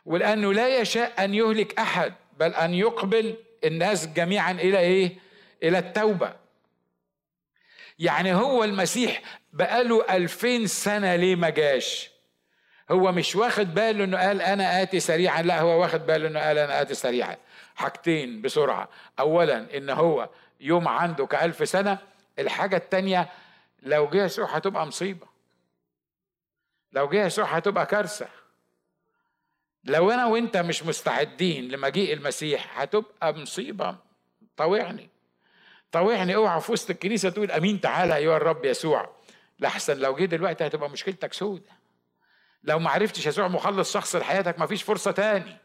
ولأنه 0.05 0.53
لا 0.53 0.79
يشاء 0.79 1.23
أن 1.23 1.33
يهلك 1.33 1.79
أحد 1.79 2.13
بل 2.37 2.53
أن 2.53 2.73
يقبل 2.73 3.37
الناس 3.63 4.07
جميعا 4.07 4.51
إلى 4.51 4.79
إيه؟ 4.79 5.17
إلى 5.63 5.77
التوبة. 5.79 6.35
يعني 7.99 8.33
هو 8.33 8.63
المسيح 8.63 9.21
بقاله 9.53 10.15
ألفين 10.15 10.67
سنة 10.67 11.15
ليه 11.15 11.35
ما 11.35 11.49
جاش؟ 11.49 12.08
هو 12.91 13.11
مش 13.11 13.35
واخد 13.35 13.73
باله 13.73 14.03
إنه 14.03 14.17
قال 14.17 14.41
أنا 14.41 14.81
آتي 14.81 14.99
سريعا 14.99 15.41
لا 15.41 15.61
هو 15.61 15.81
واخد 15.81 16.05
باله 16.05 16.27
إنه 16.27 16.39
قال 16.39 16.57
أنا 16.57 16.81
آتي 16.81 16.93
سريعا. 16.93 17.37
حاجتين 17.75 18.41
بسرعة. 18.41 18.89
اولا 19.19 19.77
إن 19.77 19.89
هو 19.89 20.29
يوم 20.59 20.87
عنده 20.87 21.25
كألف 21.25 21.69
سنة 21.69 21.97
الحاجة 22.39 22.75
التانية 22.75 23.29
لو 23.83 24.09
جه 24.09 24.25
يسوع 24.25 24.55
هتبقى 24.55 24.87
مصيبة. 24.87 25.27
لو 26.91 27.09
جه 27.09 27.25
يسوع 27.25 27.45
هتبقى 27.45 27.85
كارثة. 27.85 28.27
لو 29.83 30.11
أنا 30.11 30.25
وأنت 30.25 30.57
مش 30.57 30.83
مستعدين 30.83 31.67
لمجيء 31.71 32.13
المسيح 32.13 32.81
هتبقى 32.81 33.33
مصيبة. 33.33 33.95
طوعني 34.57 35.09
طوعني 35.91 36.35
اوعى 36.35 36.61
في 36.61 36.71
وسط 36.71 36.89
الكنيسة 36.89 37.29
تقول 37.29 37.51
أمين 37.51 37.81
تعالى 37.81 38.15
ايها 38.15 38.37
الرب 38.37 38.65
يسوع. 38.65 39.09
لحسن 39.59 39.97
لو 39.97 40.15
جه 40.15 40.25
دلوقتي 40.25 40.67
هتبقى 40.67 40.89
مشكلتك 40.89 41.33
سودة. 41.33 41.78
لو 42.63 42.79
ما 42.79 42.89
عرفتش 42.89 43.25
يسوع 43.25 43.47
مخلص 43.47 43.93
شخص 43.93 44.15
لحياتك 44.15 44.59
ما 44.59 44.65
فيش 44.65 44.83
فرصة 44.83 45.11
تاني. 45.11 45.57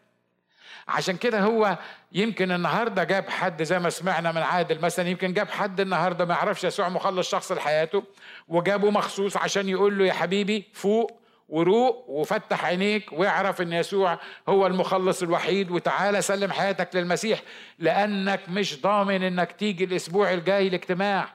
عشان 0.88 1.16
كده 1.16 1.40
هو 1.40 1.78
يمكن 2.12 2.52
النهارده 2.52 3.04
جاب 3.04 3.28
حد 3.30 3.62
زي 3.62 3.78
ما 3.78 3.90
سمعنا 3.90 4.32
من 4.32 4.42
عادل 4.42 4.80
مثلا 4.80 5.08
يمكن 5.08 5.32
جاب 5.32 5.48
حد 5.48 5.80
النهارده 5.80 6.24
ما 6.24 6.34
يعرفش 6.34 6.64
يسوع 6.64 6.88
مخلص 6.88 7.30
شخص 7.30 7.52
لحياته 7.52 8.02
وجابه 8.48 8.90
مخصوص 8.90 9.36
عشان 9.36 9.68
يقول 9.68 9.98
له 9.98 10.06
يا 10.06 10.12
حبيبي 10.12 10.68
فوق 10.72 11.20
وروق 11.48 12.04
وفتح 12.08 12.64
عينيك 12.64 13.12
واعرف 13.12 13.60
إن 13.62 13.72
يسوع 13.72 14.18
هو 14.48 14.66
المخلص 14.66 15.22
الوحيد 15.22 15.70
وتعالى 15.70 16.22
سلم 16.22 16.52
حياتك 16.52 16.96
للمسيح 16.96 17.42
لأنك 17.78 18.40
مش 18.48 18.80
ضامن 18.80 19.22
إنك 19.22 19.52
تيجي 19.52 19.84
الأسبوع 19.84 20.32
الجاي 20.32 20.68
الاجتماع 20.68 21.28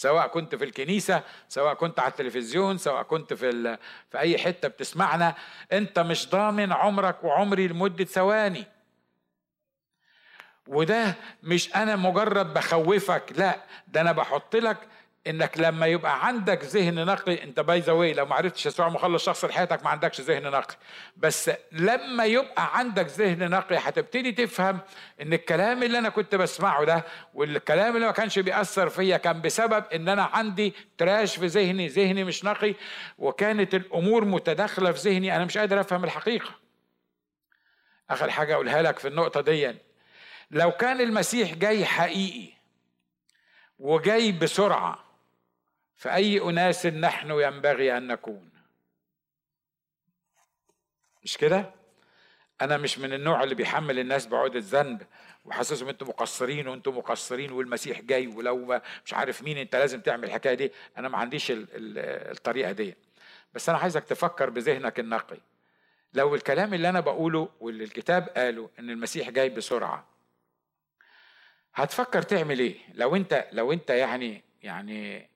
سواء 0.00 0.26
كنت 0.26 0.54
في 0.54 0.64
الكنيسة 0.64 1.22
سواء 1.48 1.74
كنت 1.74 2.00
على 2.00 2.10
التلفزيون 2.10 2.78
سواء 2.78 3.02
كنت 3.02 3.34
في, 3.34 3.78
في 4.10 4.18
أي 4.18 4.38
حتة 4.38 4.68
بتسمعنا 4.68 5.34
أنت 5.72 5.98
مش 5.98 6.28
ضامن 6.28 6.72
عمرك 6.72 7.24
وعمري 7.24 7.68
لمدة 7.68 8.04
ثواني. 8.04 8.64
وده 10.68 11.14
مش 11.42 11.76
أنا 11.76 11.96
مجرد 11.96 12.54
بخوفك 12.54 13.32
لا 13.36 13.60
ده 13.88 14.00
أنا 14.00 14.12
بحط 14.12 14.56
لك 14.56 14.76
إنك 15.26 15.58
لما 15.58 15.86
يبقى 15.86 16.26
عندك 16.26 16.64
ذهن 16.64 17.06
نقي 17.06 17.44
أنت 17.44 17.60
باي 17.60 17.80
ذا 17.80 17.92
لو 17.92 18.26
ما 18.26 18.34
عرفتش 18.34 18.66
يسوع 18.66 18.88
مخلص 18.88 19.24
شخص 19.24 19.44
لحياتك 19.44 19.84
ما 19.84 19.90
عندكش 19.90 20.20
ذهن 20.20 20.42
نقي. 20.50 20.74
بس 21.16 21.50
لما 21.72 22.24
يبقى 22.24 22.78
عندك 22.78 23.06
ذهن 23.06 23.50
نقي 23.50 23.76
هتبتدي 23.76 24.32
تفهم 24.32 24.78
إن 25.22 25.32
الكلام 25.32 25.82
اللي 25.82 25.98
أنا 25.98 26.08
كنت 26.08 26.34
بسمعه 26.34 26.84
ده 26.84 27.04
والكلام 27.34 27.96
اللي 27.96 28.06
ما 28.06 28.12
كانش 28.12 28.38
بيأثر 28.38 28.88
فيا 28.88 29.16
كان 29.16 29.40
بسبب 29.40 29.84
إن 29.94 30.08
أنا 30.08 30.22
عندي 30.22 30.74
تراش 30.98 31.36
في 31.36 31.46
ذهني 31.46 31.88
ذهني 31.88 32.24
مش 32.24 32.44
نقي 32.44 32.74
وكانت 33.18 33.74
الأمور 33.74 34.24
متداخلة 34.24 34.92
في 34.92 35.10
ذهني. 35.10 35.36
أنا 35.36 35.44
مش 35.44 35.58
قادر 35.58 35.80
أفهم 35.80 36.04
الحقيقة. 36.04 36.50
آخر 38.10 38.30
حاجة 38.30 38.54
أقولها 38.54 38.82
لك 38.82 38.98
في 38.98 39.08
النقطة 39.08 39.40
دي 39.40 39.74
لو 40.50 40.70
كان 40.70 41.00
المسيح 41.00 41.54
جاي 41.54 41.84
حقيقي 41.84 42.52
وجاي 43.78 44.32
بسرعة 44.32 45.09
فأي 46.00 46.40
أناس 46.40 46.86
نحن 46.86 47.30
ينبغي 47.30 47.96
أن 47.96 48.06
نكون؟ 48.06 48.50
مش 51.22 51.36
كده؟ 51.38 51.70
أنا 52.60 52.76
مش 52.76 52.98
من 52.98 53.12
النوع 53.12 53.42
اللي 53.42 53.54
بيحمل 53.54 53.98
الناس 53.98 54.26
بعود 54.26 54.56
الذنب 54.56 55.02
وحاسسهم 55.44 55.88
إنتوا 55.88 56.06
مقصرين 56.06 56.68
وإنتوا 56.68 56.92
مقصرين 56.92 57.52
والمسيح 57.52 58.00
جاي 58.00 58.26
ولو 58.26 58.80
مش 59.04 59.14
عارف 59.14 59.42
مين 59.42 59.58
أنت 59.58 59.76
لازم 59.76 60.00
تعمل 60.00 60.24
الحكاية 60.24 60.54
دي. 60.54 60.72
أنا 60.98 61.08
ما 61.08 61.18
عنديش 61.18 61.52
الطريقة 61.54 62.72
دي. 62.72 62.94
بس 63.54 63.68
أنا 63.68 63.78
عايزك 63.78 64.04
تفكر 64.04 64.50
بذهنك 64.50 65.00
النقي. 65.00 65.38
لو 66.14 66.34
الكلام 66.34 66.74
اللي 66.74 66.88
أنا 66.88 67.00
بقوله 67.00 67.48
واللي 67.60 67.84
الكتاب 67.84 68.28
قاله 68.28 68.70
إن 68.78 68.90
المسيح 68.90 69.30
جاي 69.30 69.48
بسرعة 69.48 70.06
هتفكر 71.74 72.22
تعمل 72.22 72.58
إيه؟ 72.58 72.76
لو 72.94 73.16
انت 73.16 73.48
لو 73.52 73.72
أنت 73.72 73.90
يعني 73.90 74.42
يعني 74.62 75.30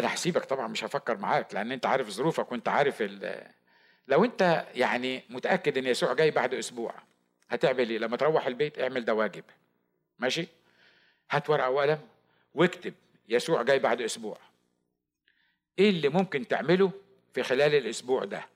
أنا 0.00 0.14
هسيبك 0.14 0.44
طبعا 0.44 0.68
مش 0.68 0.84
هفكر 0.84 1.16
معاك 1.16 1.54
لأن 1.54 1.72
أنت 1.72 1.86
عارف 1.86 2.08
ظروفك 2.08 2.52
وأنت 2.52 2.68
عارف 2.68 3.02
لو 4.08 4.24
أنت 4.24 4.66
يعني 4.74 5.22
متأكد 5.30 5.78
إن 5.78 5.86
يسوع 5.86 6.12
جاي 6.12 6.30
بعد 6.30 6.54
أسبوع 6.54 6.94
هتعمل 7.48 7.90
إيه؟ 7.90 7.98
لما 7.98 8.16
تروح 8.16 8.46
البيت 8.46 8.78
اعمل 8.78 9.04
ده 9.04 9.14
واجب. 9.14 9.44
ماشي؟ 10.18 10.46
هات 11.30 11.50
ورقة 11.50 11.70
وقلم 11.70 12.08
واكتب 12.54 12.94
يسوع 13.28 13.62
جاي 13.62 13.78
بعد 13.78 14.00
أسبوع. 14.02 14.38
إيه 15.78 15.90
اللي 15.90 16.08
ممكن 16.08 16.48
تعمله 16.48 16.92
في 17.34 17.42
خلال 17.42 17.74
الأسبوع 17.74 18.24
ده؟ 18.24 18.46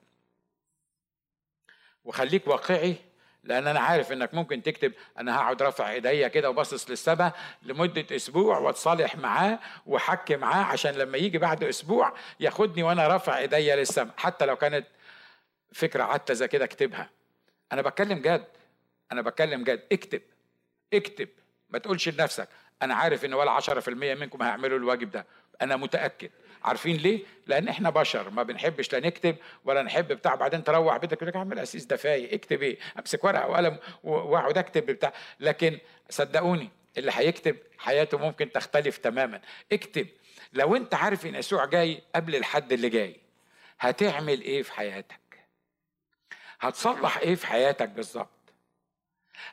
وخليك 2.04 2.46
واقعي 2.48 2.96
لأن 3.44 3.66
أنا 3.66 3.80
عارف 3.80 4.12
إنك 4.12 4.34
ممكن 4.34 4.62
تكتب 4.62 4.92
أنا 5.18 5.36
هقعد 5.36 5.62
رافع 5.62 5.90
إيديا 5.90 6.28
كده 6.28 6.50
وباصص 6.50 6.90
للسماء 6.90 7.32
لمدة 7.62 8.16
أسبوع 8.16 8.58
واتصالح 8.58 9.16
معاه 9.16 9.58
وأحكي 9.86 10.36
معاه 10.36 10.64
عشان 10.64 10.94
لما 10.94 11.18
يجي 11.18 11.38
بعد 11.38 11.64
أسبوع 11.64 12.14
ياخدني 12.40 12.82
وأنا 12.82 13.08
رافع 13.08 13.38
إيديا 13.38 13.76
للسماء 13.76 14.14
حتى 14.16 14.46
لو 14.46 14.56
كانت 14.56 14.86
فكرة 15.72 16.02
عتزه 16.04 16.46
كده 16.46 16.64
اكتبها. 16.64 17.10
أنا 17.72 17.82
بتكلم 17.82 18.18
جد. 18.18 18.46
أنا 19.12 19.22
بتكلم 19.22 19.64
جد. 19.64 19.82
اكتب. 19.92 20.22
اكتب. 20.94 21.28
ما 21.70 21.78
تقولش 21.78 22.08
لنفسك 22.08 22.48
أنا 22.82 22.94
عارف 22.94 23.24
إن 23.24 23.34
ولا 23.34 23.60
10% 23.60 23.88
منكم 23.88 24.42
هيعملوا 24.42 24.78
الواجب 24.78 25.10
ده. 25.10 25.26
أنا 25.62 25.76
متأكد. 25.76 26.30
عارفين 26.64 26.96
ليه؟ 26.96 27.24
لأن 27.46 27.68
إحنا 27.68 27.90
بشر 27.90 28.30
ما 28.30 28.42
بنحبش 28.42 28.92
لا 28.92 29.00
نكتب 29.00 29.36
ولا 29.64 29.82
نحب 29.82 30.08
بتاع 30.08 30.34
بعدين 30.34 30.64
تروح 30.64 30.96
بيتك 30.96 31.16
يقول 31.16 31.28
لك 31.28 31.36
اعمل 31.36 31.58
اسيس 31.58 31.84
ده 31.84 31.96
فايق 31.96 32.32
اكتب 32.32 32.62
إيه؟ 32.62 32.78
أمسك 32.98 33.24
ورقة 33.24 33.46
وقلم 33.48 33.78
واقعد 34.04 34.58
أكتب 34.58 34.86
بتاع 34.86 35.12
لكن 35.40 35.78
صدقوني 36.10 36.70
اللي 36.98 37.12
هيكتب 37.14 37.56
حياته 37.78 38.18
ممكن 38.18 38.52
تختلف 38.52 38.96
تماما 38.96 39.40
اكتب 39.72 40.06
لو 40.52 40.76
أنت 40.76 40.94
عارف 40.94 41.26
إن 41.26 41.34
يسوع 41.34 41.64
جاي 41.64 42.02
قبل 42.14 42.36
الحد 42.36 42.72
اللي 42.72 42.88
جاي 42.88 43.16
هتعمل 43.80 44.40
إيه 44.40 44.62
في 44.62 44.72
حياتك؟ 44.72 45.20
هتصلح 46.60 47.18
إيه 47.18 47.34
في 47.34 47.46
حياتك 47.46 47.88
بالظبط؟ 47.88 48.28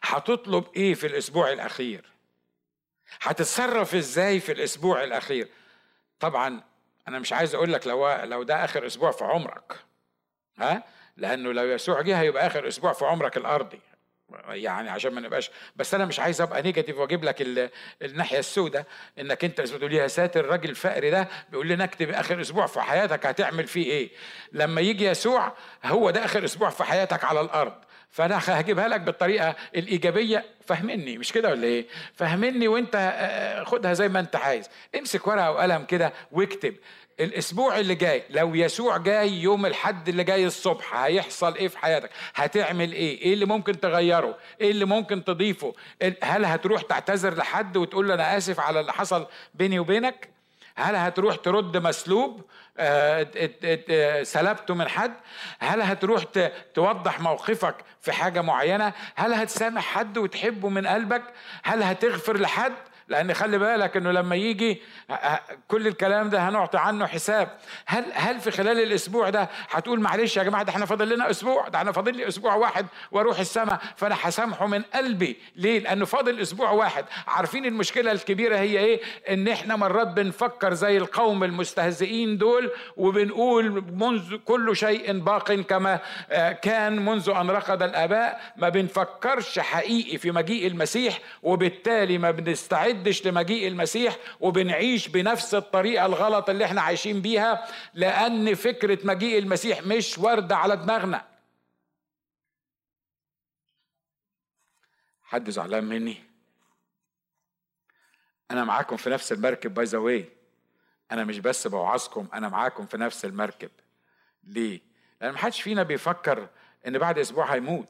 هتطلب 0.01 0.63
إيه 0.75 0.93
في 0.93 1.07
الأسبوع 1.07 1.51
الأخير؟ 1.51 2.05
هتتصرف 3.21 3.95
إزاي 3.95 4.39
في 4.39 4.51
الأسبوع 4.51 5.03
الأخير؟ 5.03 5.47
طبعا 6.19 6.63
أنا 7.07 7.19
مش 7.19 7.33
عايز 7.33 7.55
أقول 7.55 7.73
لك 7.73 7.87
لو 7.87 8.11
لو 8.23 8.43
ده 8.43 8.65
آخر 8.65 8.85
أسبوع 8.85 9.11
في 9.11 9.23
عمرك. 9.23 9.73
ها؟ 10.57 10.83
لأنه 11.17 11.51
لو 11.51 11.63
يسوع 11.63 12.01
جه 12.01 12.19
هيبقى 12.19 12.47
آخر 12.47 12.67
أسبوع 12.67 12.93
في 12.93 13.05
عمرك 13.05 13.37
الأرضي. 13.37 13.79
يعني 14.49 14.89
عشان 14.89 15.13
ما 15.13 15.21
نبقاش 15.21 15.51
بس 15.75 15.93
أنا 15.93 16.05
مش 16.05 16.19
عايز 16.19 16.41
أبقى 16.41 16.61
نيجاتيف 16.61 16.97
وأجيب 16.97 17.23
لك 17.23 17.71
الناحية 18.01 18.39
السوداء. 18.39 18.85
إنك 19.19 19.43
أنت 19.43 19.61
بتقول 19.61 19.93
يا 19.93 20.07
ساتر 20.07 20.39
الراجل 20.39 20.69
الفقري 20.69 21.09
ده 21.09 21.27
بيقول 21.49 21.67
لنا 21.67 21.83
أكتب 21.83 22.09
آخر 22.09 22.41
أسبوع 22.41 22.65
في 22.65 22.81
حياتك 22.81 23.25
هتعمل 23.25 23.67
فيه 23.67 23.85
إيه؟ 23.91 24.09
لما 24.51 24.81
يجي 24.81 25.05
يسوع 25.05 25.53
هو 25.85 26.09
ده 26.09 26.25
آخر 26.25 26.45
أسبوع 26.45 26.69
في 26.69 26.83
حياتك 26.83 27.23
على 27.23 27.41
الأرض. 27.41 27.73
فأنا 28.11 28.39
هجيبها 28.47 28.87
لك 28.87 29.01
بالطريقة 29.01 29.55
الإيجابية. 29.75 30.45
فهمني 30.65 31.17
مش 31.17 31.31
كده 31.31 31.49
ولا 31.49 31.63
إيه؟ 31.63 31.85
فهمني 32.15 32.67
وأنت 32.67 32.95
آه، 32.95 32.99
آه، 32.99 33.63
خدها 33.63 33.93
زي 33.93 34.07
ما 34.09 34.19
أنت 34.19 34.35
عايز. 34.35 34.69
امسك 34.99 35.27
ورقة 35.27 35.51
وقلم 35.51 35.85
كده 35.85 36.13
واكتب. 36.31 36.75
الأسبوع 37.19 37.79
اللي 37.79 37.95
جاي 37.95 38.23
لو 38.29 38.55
يسوع 38.55 38.97
جاي 38.97 39.33
يوم 39.33 39.65
الحد 39.65 40.09
اللي 40.09 40.23
جاي 40.23 40.45
الصبح 40.45 40.95
هيحصل 40.95 41.55
إيه 41.55 41.67
في 41.67 41.77
حياتك؟ 41.77 42.09
هتعمل 42.35 42.91
إيه؟ 42.93 43.21
إيه 43.21 43.33
اللي 43.33 43.45
ممكن 43.45 43.79
تغيره؟ 43.79 44.37
إيه 44.61 44.71
اللي 44.71 44.85
ممكن 44.85 45.23
تضيفه؟ 45.23 45.73
هل 46.23 46.45
هتروح 46.45 46.81
تعتذر 46.81 47.33
لحد 47.37 47.77
وتقول 47.77 48.07
له 48.07 48.13
أنا 48.13 48.37
آسف 48.37 48.59
على 48.59 48.79
اللي 48.79 48.93
حصل 48.93 49.27
بيني 49.53 49.79
وبينك؟ 49.79 50.29
هل 50.75 50.95
هتروح 50.95 51.35
ترد 51.35 51.77
مسلوب؟ 51.77 52.41
سلبته 54.23 54.73
من 54.73 54.87
حد؟ 54.87 55.13
هل 55.59 55.81
هتروح 55.81 56.23
توضح 56.73 57.19
موقفك 57.19 57.75
في 58.01 58.11
حاجة 58.11 58.41
معينة؟ 58.41 58.93
هل 59.15 59.33
هتسامح 59.33 59.83
حد 59.83 60.17
وتحبه 60.17 60.69
من 60.69 60.87
قلبك؟ 60.87 61.23
هل 61.63 61.83
هتغفر 61.83 62.37
لحد؟ 62.37 62.73
لأن 63.11 63.33
خلي 63.33 63.57
بالك 63.57 63.97
انه 63.97 64.11
لما 64.11 64.35
يجي 64.35 64.81
كل 65.67 65.87
الكلام 65.87 66.29
ده 66.29 66.49
هنعطي 66.49 66.77
عنه 66.77 67.07
حساب. 67.07 67.49
هل 67.85 68.05
هل 68.13 68.39
في 68.39 68.51
خلال 68.51 68.79
الأسبوع 68.79 69.29
ده 69.29 69.49
هتقول 69.69 69.99
معلش 69.99 70.37
يا 70.37 70.43
جماعة 70.43 70.63
ده 70.63 70.69
إحنا 70.71 70.85
فاضل 70.85 71.09
لنا 71.15 71.29
أسبوع؟ 71.29 71.67
ده 71.67 71.81
أنا 71.81 71.91
فاضل 71.91 72.17
لي 72.17 72.27
أسبوع 72.27 72.55
واحد 72.55 72.85
وأروح 73.11 73.39
السماء 73.39 73.81
فأنا 73.95 74.15
هسامحه 74.21 74.67
من 74.67 74.81
قلبي. 74.81 75.37
ليه؟ 75.55 75.79
لأنه 75.79 76.05
فاضل 76.05 76.39
أسبوع 76.41 76.71
واحد. 76.71 77.05
عارفين 77.27 77.65
المشكلة 77.65 78.11
الكبيرة 78.11 78.57
هي 78.57 78.79
إيه؟ 78.79 79.01
إن 79.29 79.47
إحنا 79.47 79.75
مرات 79.75 80.07
بنفكر 80.07 80.73
زي 80.73 80.97
القوم 80.97 81.43
المستهزئين 81.43 82.37
دول 82.37 82.71
وبنقول 82.97 83.83
منذ 83.93 84.35
كل 84.35 84.75
شيء 84.75 85.19
باق 85.19 85.51
كما 85.53 85.99
آه، 86.31 86.51
كان 86.51 87.05
منذ 87.05 87.29
أن 87.29 87.49
رقد 87.49 87.83
الآباء. 87.83 88.41
ما 88.57 88.69
بنفكرش 88.69 89.59
حقيقي 89.59 90.17
في 90.17 90.31
مجيء 90.31 90.67
المسيح 90.67 91.19
وبالتالي 91.43 92.17
ما 92.17 92.31
بنستعد 92.31 93.00
بنستعدش 93.01 93.27
لمجيء 93.27 93.67
المسيح 93.67 94.17
وبنعيش 94.39 95.07
بنفس 95.07 95.53
الطريقة 95.55 96.05
الغلط 96.05 96.49
اللي 96.49 96.65
إحنا 96.65 96.81
عايشين 96.81 97.21
بيها 97.21 97.67
لأن 97.93 98.55
فكرة 98.55 98.99
مجيء 99.03 99.39
المسيح 99.39 99.81
مش 99.83 100.17
واردة 100.17 100.55
على 100.57 100.77
دماغنا. 100.77 101.27
حد 105.23 105.49
زعلان 105.49 105.83
مني؟ 105.83 106.23
أنا 108.51 108.63
معاكم 108.63 108.97
في 108.97 109.09
نفس 109.09 109.31
المركب 109.31 109.73
باي 109.73 109.85
ذا 109.85 110.23
أنا 111.11 111.23
مش 111.23 111.39
بس 111.39 111.67
بوعظكم 111.67 112.27
أنا 112.33 112.49
معاكم 112.49 112.85
في 112.85 112.97
نفس 112.97 113.25
المركب. 113.25 113.71
ليه؟ 114.43 114.79
لأن 115.21 115.33
محدش 115.33 115.61
فينا 115.61 115.83
بيفكر 115.83 116.47
إن 116.87 116.97
بعد 116.97 117.19
أسبوع 117.19 117.53
هيموت 117.53 117.87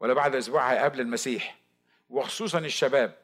ولا 0.00 0.14
بعد 0.14 0.34
أسبوع 0.34 0.72
هيقابل 0.72 1.00
المسيح 1.00 1.56
وخصوصا 2.10 2.58
الشباب. 2.58 3.21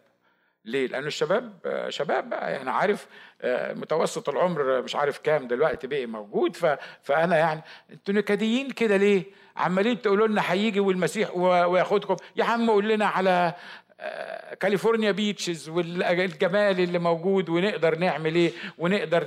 ليه؟ 0.69 0.87
لأن 0.87 1.07
الشباب 1.07 1.53
شباب 1.89 2.31
بقى 2.31 2.53
يعني 2.53 2.71
عارف 2.71 3.07
آه، 3.43 3.73
متوسط 3.73 4.29
العمر 4.29 4.83
مش 4.83 4.97
عارف 4.97 5.19
كام 5.19 5.49
دلوقتي 5.49 5.87
بقي 5.87 6.07
موجود. 6.07 6.57
فأنا 7.03 7.37
يعني 7.37 7.61
أنتوا 7.93 8.15
نكديين 8.15 8.71
كده 8.71 8.97
ليه؟ 8.97 9.25
عمالين 9.57 10.03
تقولوا 10.03 10.27
لنا 10.27 10.53
هيجي 10.53 10.81
والمسيح 10.81 11.37
وياخدكم 11.37 12.17
يا 12.37 12.45
عم 12.45 12.71
قول 12.71 12.89
لنا 12.89 13.07
على 13.07 13.55
آه، 14.01 14.55
كاليفورنيا 14.55 15.11
بيتشز 15.11 15.69
والجمال 15.69 16.81
اللي 16.81 16.99
موجود 16.99 17.49
ونقدر 17.49 17.99
نعمل 17.99 18.35
إيه 18.35 18.53
ونقدر 18.79 19.25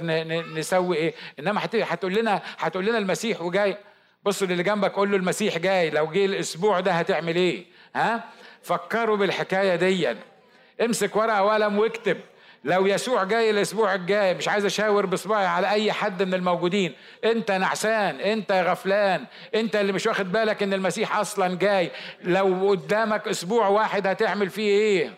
نسوي 0.56 0.98
إيه 0.98 1.14
إنما 1.40 1.62
هتقول 1.74 2.14
لنا 2.14 2.42
هتقول 2.58 2.86
لنا 2.86 2.98
المسيح 2.98 3.42
وجاي 3.42 3.78
بصوا 4.24 4.48
للي 4.48 4.64
جنبك 4.64 4.92
قول 4.92 5.12
له 5.12 5.18
المسيح 5.18 5.58
جاي 5.58 5.90
لو 5.90 6.08
جه 6.08 6.26
الأسبوع 6.26 6.80
ده 6.80 6.92
هتعمل 6.92 7.36
إيه 7.36 7.66
ها 7.96 8.24
فكروا 8.62 9.18
بالحكاية 9.18 9.76
دي 9.76 10.16
امسك 10.82 11.16
ورقة 11.16 11.44
وقلم 11.44 11.80
واكتب. 11.80 12.18
لو 12.64 12.88
يسوع 12.88 13.24
جاي 13.24 13.50
الأسبوع 13.50 13.96
الجاي 13.96 14.34
مش 14.34 14.48
عايز 14.48 14.66
أشاور 14.66 15.06
بصباعي 15.06 15.46
على 15.46 15.70
أي 15.70 15.92
حد 15.92 16.24
من 16.24 16.34
الموجودين. 16.34 16.96
أنت 17.24 17.52
نعسان 17.52 18.20
أنت 18.20 18.52
غفلان 18.52 19.26
أنت 19.56 19.76
اللي 19.76 19.92
مش 19.94 20.08
واخد 20.08 20.32
بالك 20.32 20.64
إن 20.64 20.74
المسيح 20.74 21.18
أصلا 21.18 21.58
جاي. 21.58 21.92
لو 22.24 22.70
قدامك 22.70 23.28
أسبوع 23.28 23.68
واحد 23.68 24.08
هتعمل 24.08 24.50
فيه 24.50 24.70
إيه؟ 24.70 25.14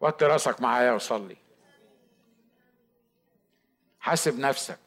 وطي 0.00 0.24
راسك 0.24 0.60
معايا 0.60 0.92
وصلي. 0.92 1.36
حاسب 4.00 4.38
نفسك. 4.38 4.78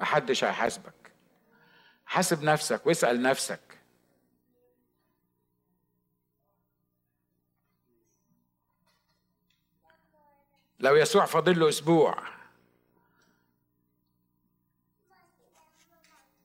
محدش 0.00 0.44
هيحاسبك. 0.44 1.12
حاسب 2.06 2.42
نفسك 2.42 2.86
واسأل 2.86 3.22
نفسك. 3.22 3.69
لو 10.80 10.96
يسوع 10.96 11.24
فاضل 11.24 11.60
له 11.60 11.68
أسبوع 11.68 12.18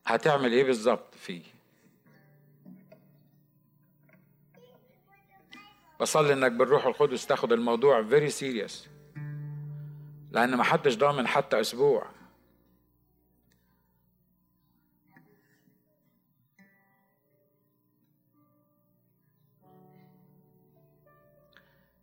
هتعمل 0.05 0.51
إيه 0.51 0.63
بالظبط 0.63 1.15
فيه؟ 1.15 1.43
بصلي 5.99 6.33
إنك 6.33 6.51
بالروح 6.51 6.85
القدس 6.85 7.25
تاخد 7.25 7.51
الموضوع 7.51 8.03
very 8.03 8.29
serious 8.29 8.87
لأن 10.31 10.55
ما 10.55 10.63
حدش 10.63 10.97
ضامن 10.97 11.27
حتى 11.27 11.61
أسبوع. 11.61 12.14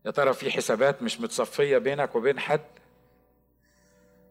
يا 0.07 0.11
ترى 0.11 0.33
في 0.33 0.51
حسابات 0.51 1.03
مش 1.03 1.21
متصفية 1.21 1.79
بينك 1.79 2.15
وبين 2.15 2.39
حد؟ 2.41 2.61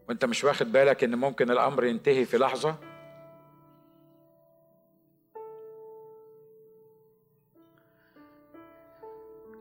وانت 0.10 0.26
مش 0.26 0.44
واخد 0.44 0.72
بالك 0.72 1.04
إن 1.04 1.16
ممكن 1.16 1.52
الأمر 1.52 1.84
ينتهي 1.84 2.26
في 2.26 2.38
لحظة؟ 2.38 2.76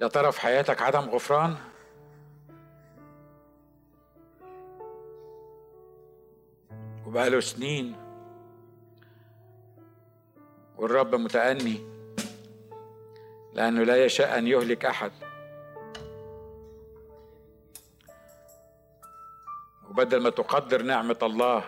يا 0.03 0.09
ترى 0.09 0.33
في 0.33 0.41
حياتك 0.41 0.83
عدم 0.83 1.01
غفران؟ 1.11 1.57
وبقاله 7.07 7.41
سنين 7.41 7.97
والرب 10.79 11.15
متأني 11.15 11.81
لأنه 13.55 13.83
لا 13.83 14.05
يشاء 14.05 14.39
أن 14.39 14.47
يهلك 14.47 14.85
أحد. 14.85 15.30
وبدل 19.91 20.23
ما 20.23 20.31
تقدر 20.31 20.83
نعمة 20.83 21.19
الله 21.23 21.65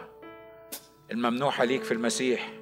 الممنوحة 1.10 1.64
ليك 1.64 1.82
في 1.82 1.94
المسيح 1.94 2.52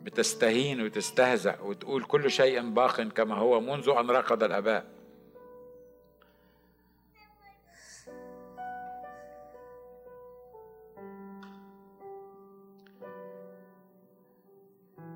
بتستهين 0.00 0.80
وتستهزأ 0.80 1.60
وتقول 1.60 2.04
كل 2.04 2.30
شيء 2.30 2.70
باق 2.70 3.00
كما 3.00 3.34
هو 3.34 3.60
منذ 3.60 3.88
أن 3.88 4.10
رقد 4.10 4.42
الآباء. 4.42 4.96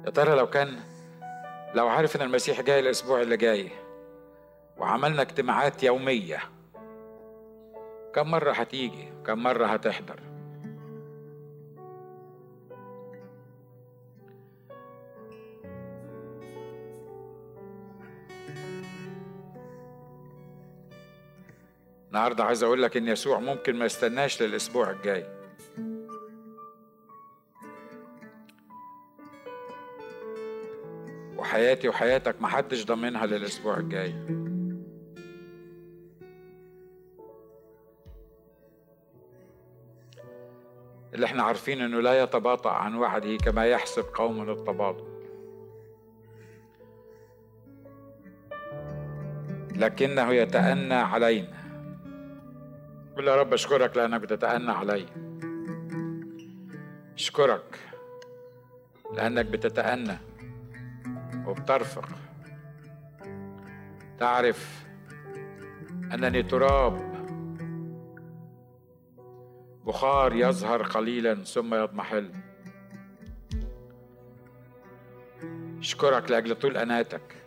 يا 0.04 0.10
ترى 0.10 0.34
لو 0.36 0.46
كان 0.50 0.80
لو 1.74 1.88
عارف 1.88 2.16
ان 2.16 2.22
المسيح 2.22 2.60
جاي 2.60 2.80
الأسبوع 2.80 3.22
اللي 3.22 3.36
جاي 3.36 3.70
وعملنا 4.80 5.22
اجتماعات 5.22 5.82
يومية. 5.82 6.38
كم 8.14 8.30
مرة 8.30 8.52
هتيجي؟ 8.52 9.08
كم 9.26 9.42
مرة 9.42 9.66
هتحضر؟ 9.66 10.20
النهارده 22.08 22.44
عايز 22.44 22.62
أقول 22.62 22.82
لك 22.82 22.96
إن 22.96 23.08
يسوع 23.08 23.38
ممكن 23.38 23.76
ما 23.76 23.84
يستناش 23.84 24.42
للأسبوع 24.42 24.90
الجاي. 24.90 25.26
وحياتي 31.36 31.88
وحياتك 31.88 32.42
محدش 32.42 32.86
ضامنها 32.86 33.26
للأسبوع 33.26 33.76
الجاي. 33.76 34.39
اللي 41.20 41.28
إحنا 41.28 41.42
عارفين 41.42 41.80
انه 41.80 42.00
لا 42.00 42.22
يتباطأ 42.22 42.70
عن 42.70 42.94
وعده 42.94 43.36
كما 43.36 43.66
يحسب 43.66 44.04
قوم 44.14 44.50
التباطؤ 44.50 45.04
لكنه 49.76 50.32
يتأنى 50.32 50.94
علينا. 50.94 51.58
قل 53.16 53.28
يا 53.28 53.36
رب 53.36 53.52
أشكرك 53.52 53.96
لأنك 53.96 54.20
بتتأنى 54.20 54.70
علي. 54.70 55.06
أشكرك 57.14 57.78
لأنك 59.12 59.46
بتتأنى 59.46 60.18
وبترفق. 61.46 62.08
تعرف 64.18 64.84
أنني 66.14 66.42
تراب 66.42 67.09
بخار 69.90 70.36
يظهر 70.36 70.82
قليلا 70.82 71.34
ثم 71.34 71.74
يضمحل. 71.74 72.30
اشكرك 75.78 76.30
لأجل 76.30 76.54
طول 76.54 76.76
أناتك. 76.76 77.39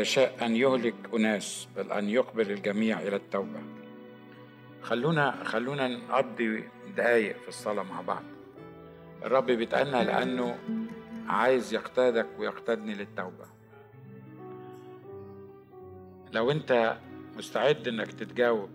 يشاء 0.00 0.46
أن 0.46 0.56
يهلك 0.56 0.94
أناس 1.14 1.68
بل 1.76 1.92
أن 1.92 2.08
يقبل 2.08 2.50
الجميع 2.50 3.00
إلى 3.00 3.16
التوبة. 3.16 3.60
خلونا 4.82 5.44
خلونا 5.44 5.88
نقضي 5.88 6.64
دقايق 6.96 7.38
في 7.38 7.48
الصلاة 7.48 7.82
مع 7.82 8.00
بعض. 8.00 8.22
الرب 9.24 9.46
بيتأنى 9.46 10.04
لأنه 10.04 10.58
عايز 11.26 11.74
يقتادك 11.74 12.26
ويقتادني 12.38 12.94
للتوبة. 12.94 13.46
لو 16.32 16.50
أنت 16.50 16.96
مستعد 17.36 17.88
إنك 17.88 18.12
تتجاوب 18.12 18.70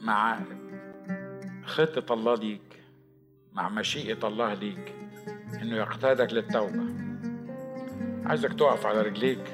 مع 0.00 0.40
خطة 1.64 2.14
الله 2.14 2.34
ليك 2.34 2.65
مع 3.56 3.68
مشيئة 3.68 4.26
الله 4.26 4.54
ليك 4.54 4.94
إنه 5.62 5.76
يقتادك 5.76 6.32
للتوبة. 6.32 6.84
عايزك 8.24 8.52
تقف 8.52 8.86
على 8.86 9.02
رجليك. 9.02 9.44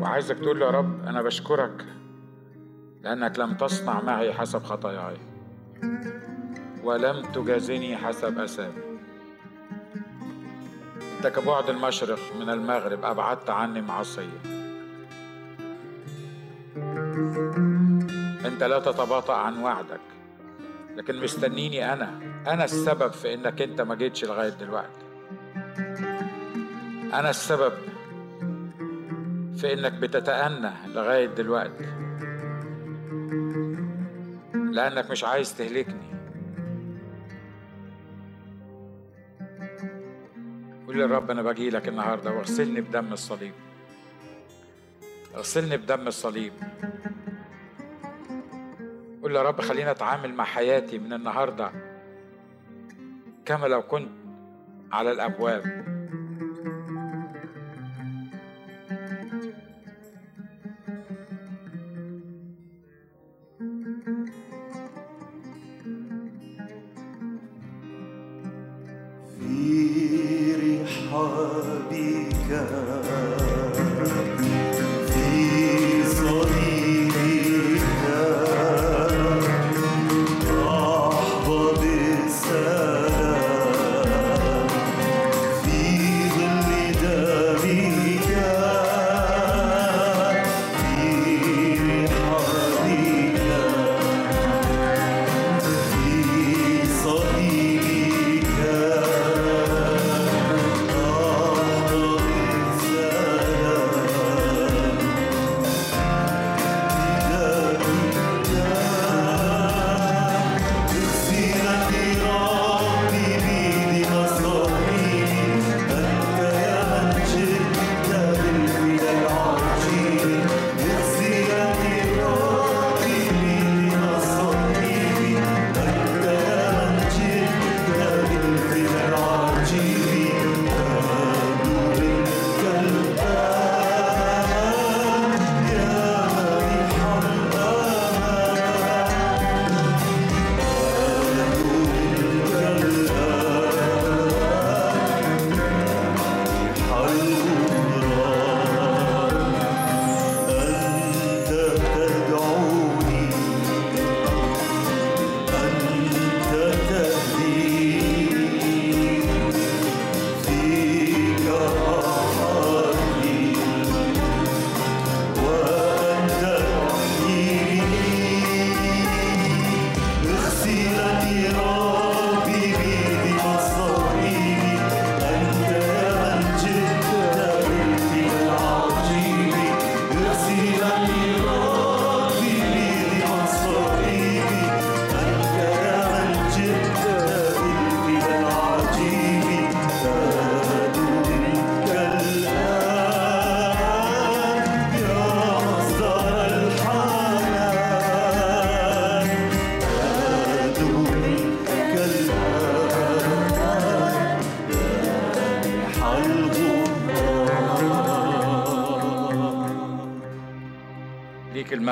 وعايزك 0.00 0.38
تقول 0.38 0.60
له 0.60 0.66
يا 0.66 0.70
رب 0.70 1.06
أنا 1.06 1.22
بشكرك 1.22 1.84
لأنك 3.02 3.38
لم 3.38 3.54
تصنع 3.54 4.00
معي 4.00 4.32
حسب 4.32 4.62
خطاياي. 4.62 5.16
ولم 6.84 7.22
تجازني 7.22 7.96
حسب 7.96 8.38
أسامي. 8.38 8.82
أنت 11.16 11.26
كبعد 11.26 11.68
المشرق 11.68 12.18
من 12.40 12.50
المغرب 12.50 13.04
أبعدت 13.04 13.50
عني 13.50 13.80
معصية 13.80 14.42
أنت 18.44 18.62
لا 18.62 18.80
تتباطأ 18.80 19.34
عن 19.34 19.62
وعدك. 19.62 20.11
لكن 20.96 21.20
مستنيني 21.20 21.92
أنا. 21.92 22.20
أنا 22.46 22.64
السبب 22.64 23.12
في 23.12 23.34
إنك 23.34 23.62
أنت 23.62 23.80
ما 23.80 23.94
جيتش 23.94 24.24
لغاية 24.24 24.48
دلوقتي. 24.48 25.04
أنا 27.12 27.30
السبب 27.30 27.72
في 29.56 29.72
إنك 29.72 29.92
بتتأنى 29.92 30.70
لغاية 30.94 31.26
دلوقتي. 31.26 31.84
لأنك 34.72 35.10
مش 35.10 35.24
عايز 35.24 35.56
تهلكني. 35.56 36.12
قول 40.86 40.98
للرب 40.98 41.30
أنا 41.30 41.42
باجي 41.42 41.70
لك 41.70 41.88
النهاردة 41.88 42.30
واغسلني 42.30 42.80
بدم 42.80 43.12
الصليب. 43.12 43.52
اغسلني 45.34 45.76
بدم 45.76 46.06
الصليب. 46.06 46.52
قول 49.22 49.36
يا 49.36 49.42
رب 49.42 49.60
خلينا 49.60 49.90
أتعامل 49.90 50.34
مع 50.34 50.44
حياتي 50.44 50.98
من 50.98 51.12
النهارده 51.12 51.72
كما 53.44 53.66
لو 53.66 53.82
كنت 53.82 54.10
على 54.92 55.10
الأبواب. 55.12 55.62
في 69.38 70.82
رحابك 70.82 72.50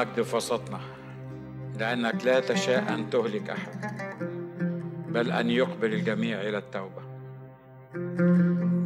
المجد 0.03 0.23
في 0.23 0.37
وسطنا 0.37 0.81
لأنك 1.79 2.25
لا 2.25 2.41
تشاء 2.41 2.95
أن 2.95 3.11
تهلك 3.11 3.51
أحد 3.51 3.71
بل 5.09 5.33
أن 5.33 5.51
يقبل 5.51 5.95
الجميع 5.95 6.41
إلى 6.41 6.59
التوبة. 6.59 7.03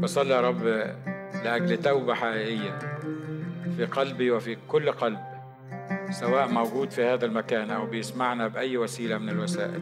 بصلي 0.01 0.35
يا 0.35 0.41
رب 0.41 0.65
لأجل 1.45 1.83
توبة 1.83 2.15
حقيقية 2.15 2.79
في 3.77 3.85
قلبي 3.85 4.31
وفي 4.31 4.57
كل 4.69 4.93
قلب 4.93 5.19
سواء 6.11 6.49
موجود 6.49 6.91
في 6.91 7.05
هذا 7.05 7.27
المكان 7.27 7.71
أو 7.71 7.87
بيسمعنا 7.87 8.49
بأي 8.49 8.77
وسيلة 8.77 9.19
من 9.19 9.29
الوسائل. 9.29 9.81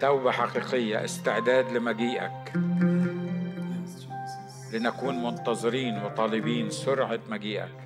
توبة 0.00 0.30
حقيقية 0.30 1.04
استعداد 1.04 1.72
لمجيئك. 1.72 2.52
لنكون 4.72 5.22
منتظرين 5.22 6.02
وطالبين 6.02 6.70
سرعة 6.70 7.20
مجيئك. 7.30 7.85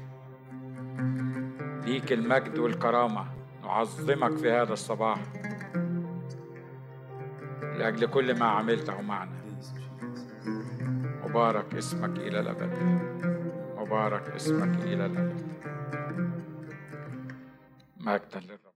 ليك 2.01 2.13
المجد 2.13 2.59
والكرامة. 2.59 3.27
نعظمك 3.63 4.37
في 4.37 4.51
هذا 4.51 4.73
الصباح. 4.73 5.19
لأجل 7.63 8.07
كل 8.07 8.39
ما 8.39 8.47
عملته 8.47 9.01
معنا. 9.01 9.41
مبارك 11.25 11.75
اسمك 11.75 12.19
إلى 12.19 12.41
الأبد. 12.41 12.73
مبارك 13.77 14.29
اسمك 14.29 14.83
إلى 14.85 15.07
الأبد. 15.07 15.43
مجدا 17.97 18.41
للرب. 18.41 18.70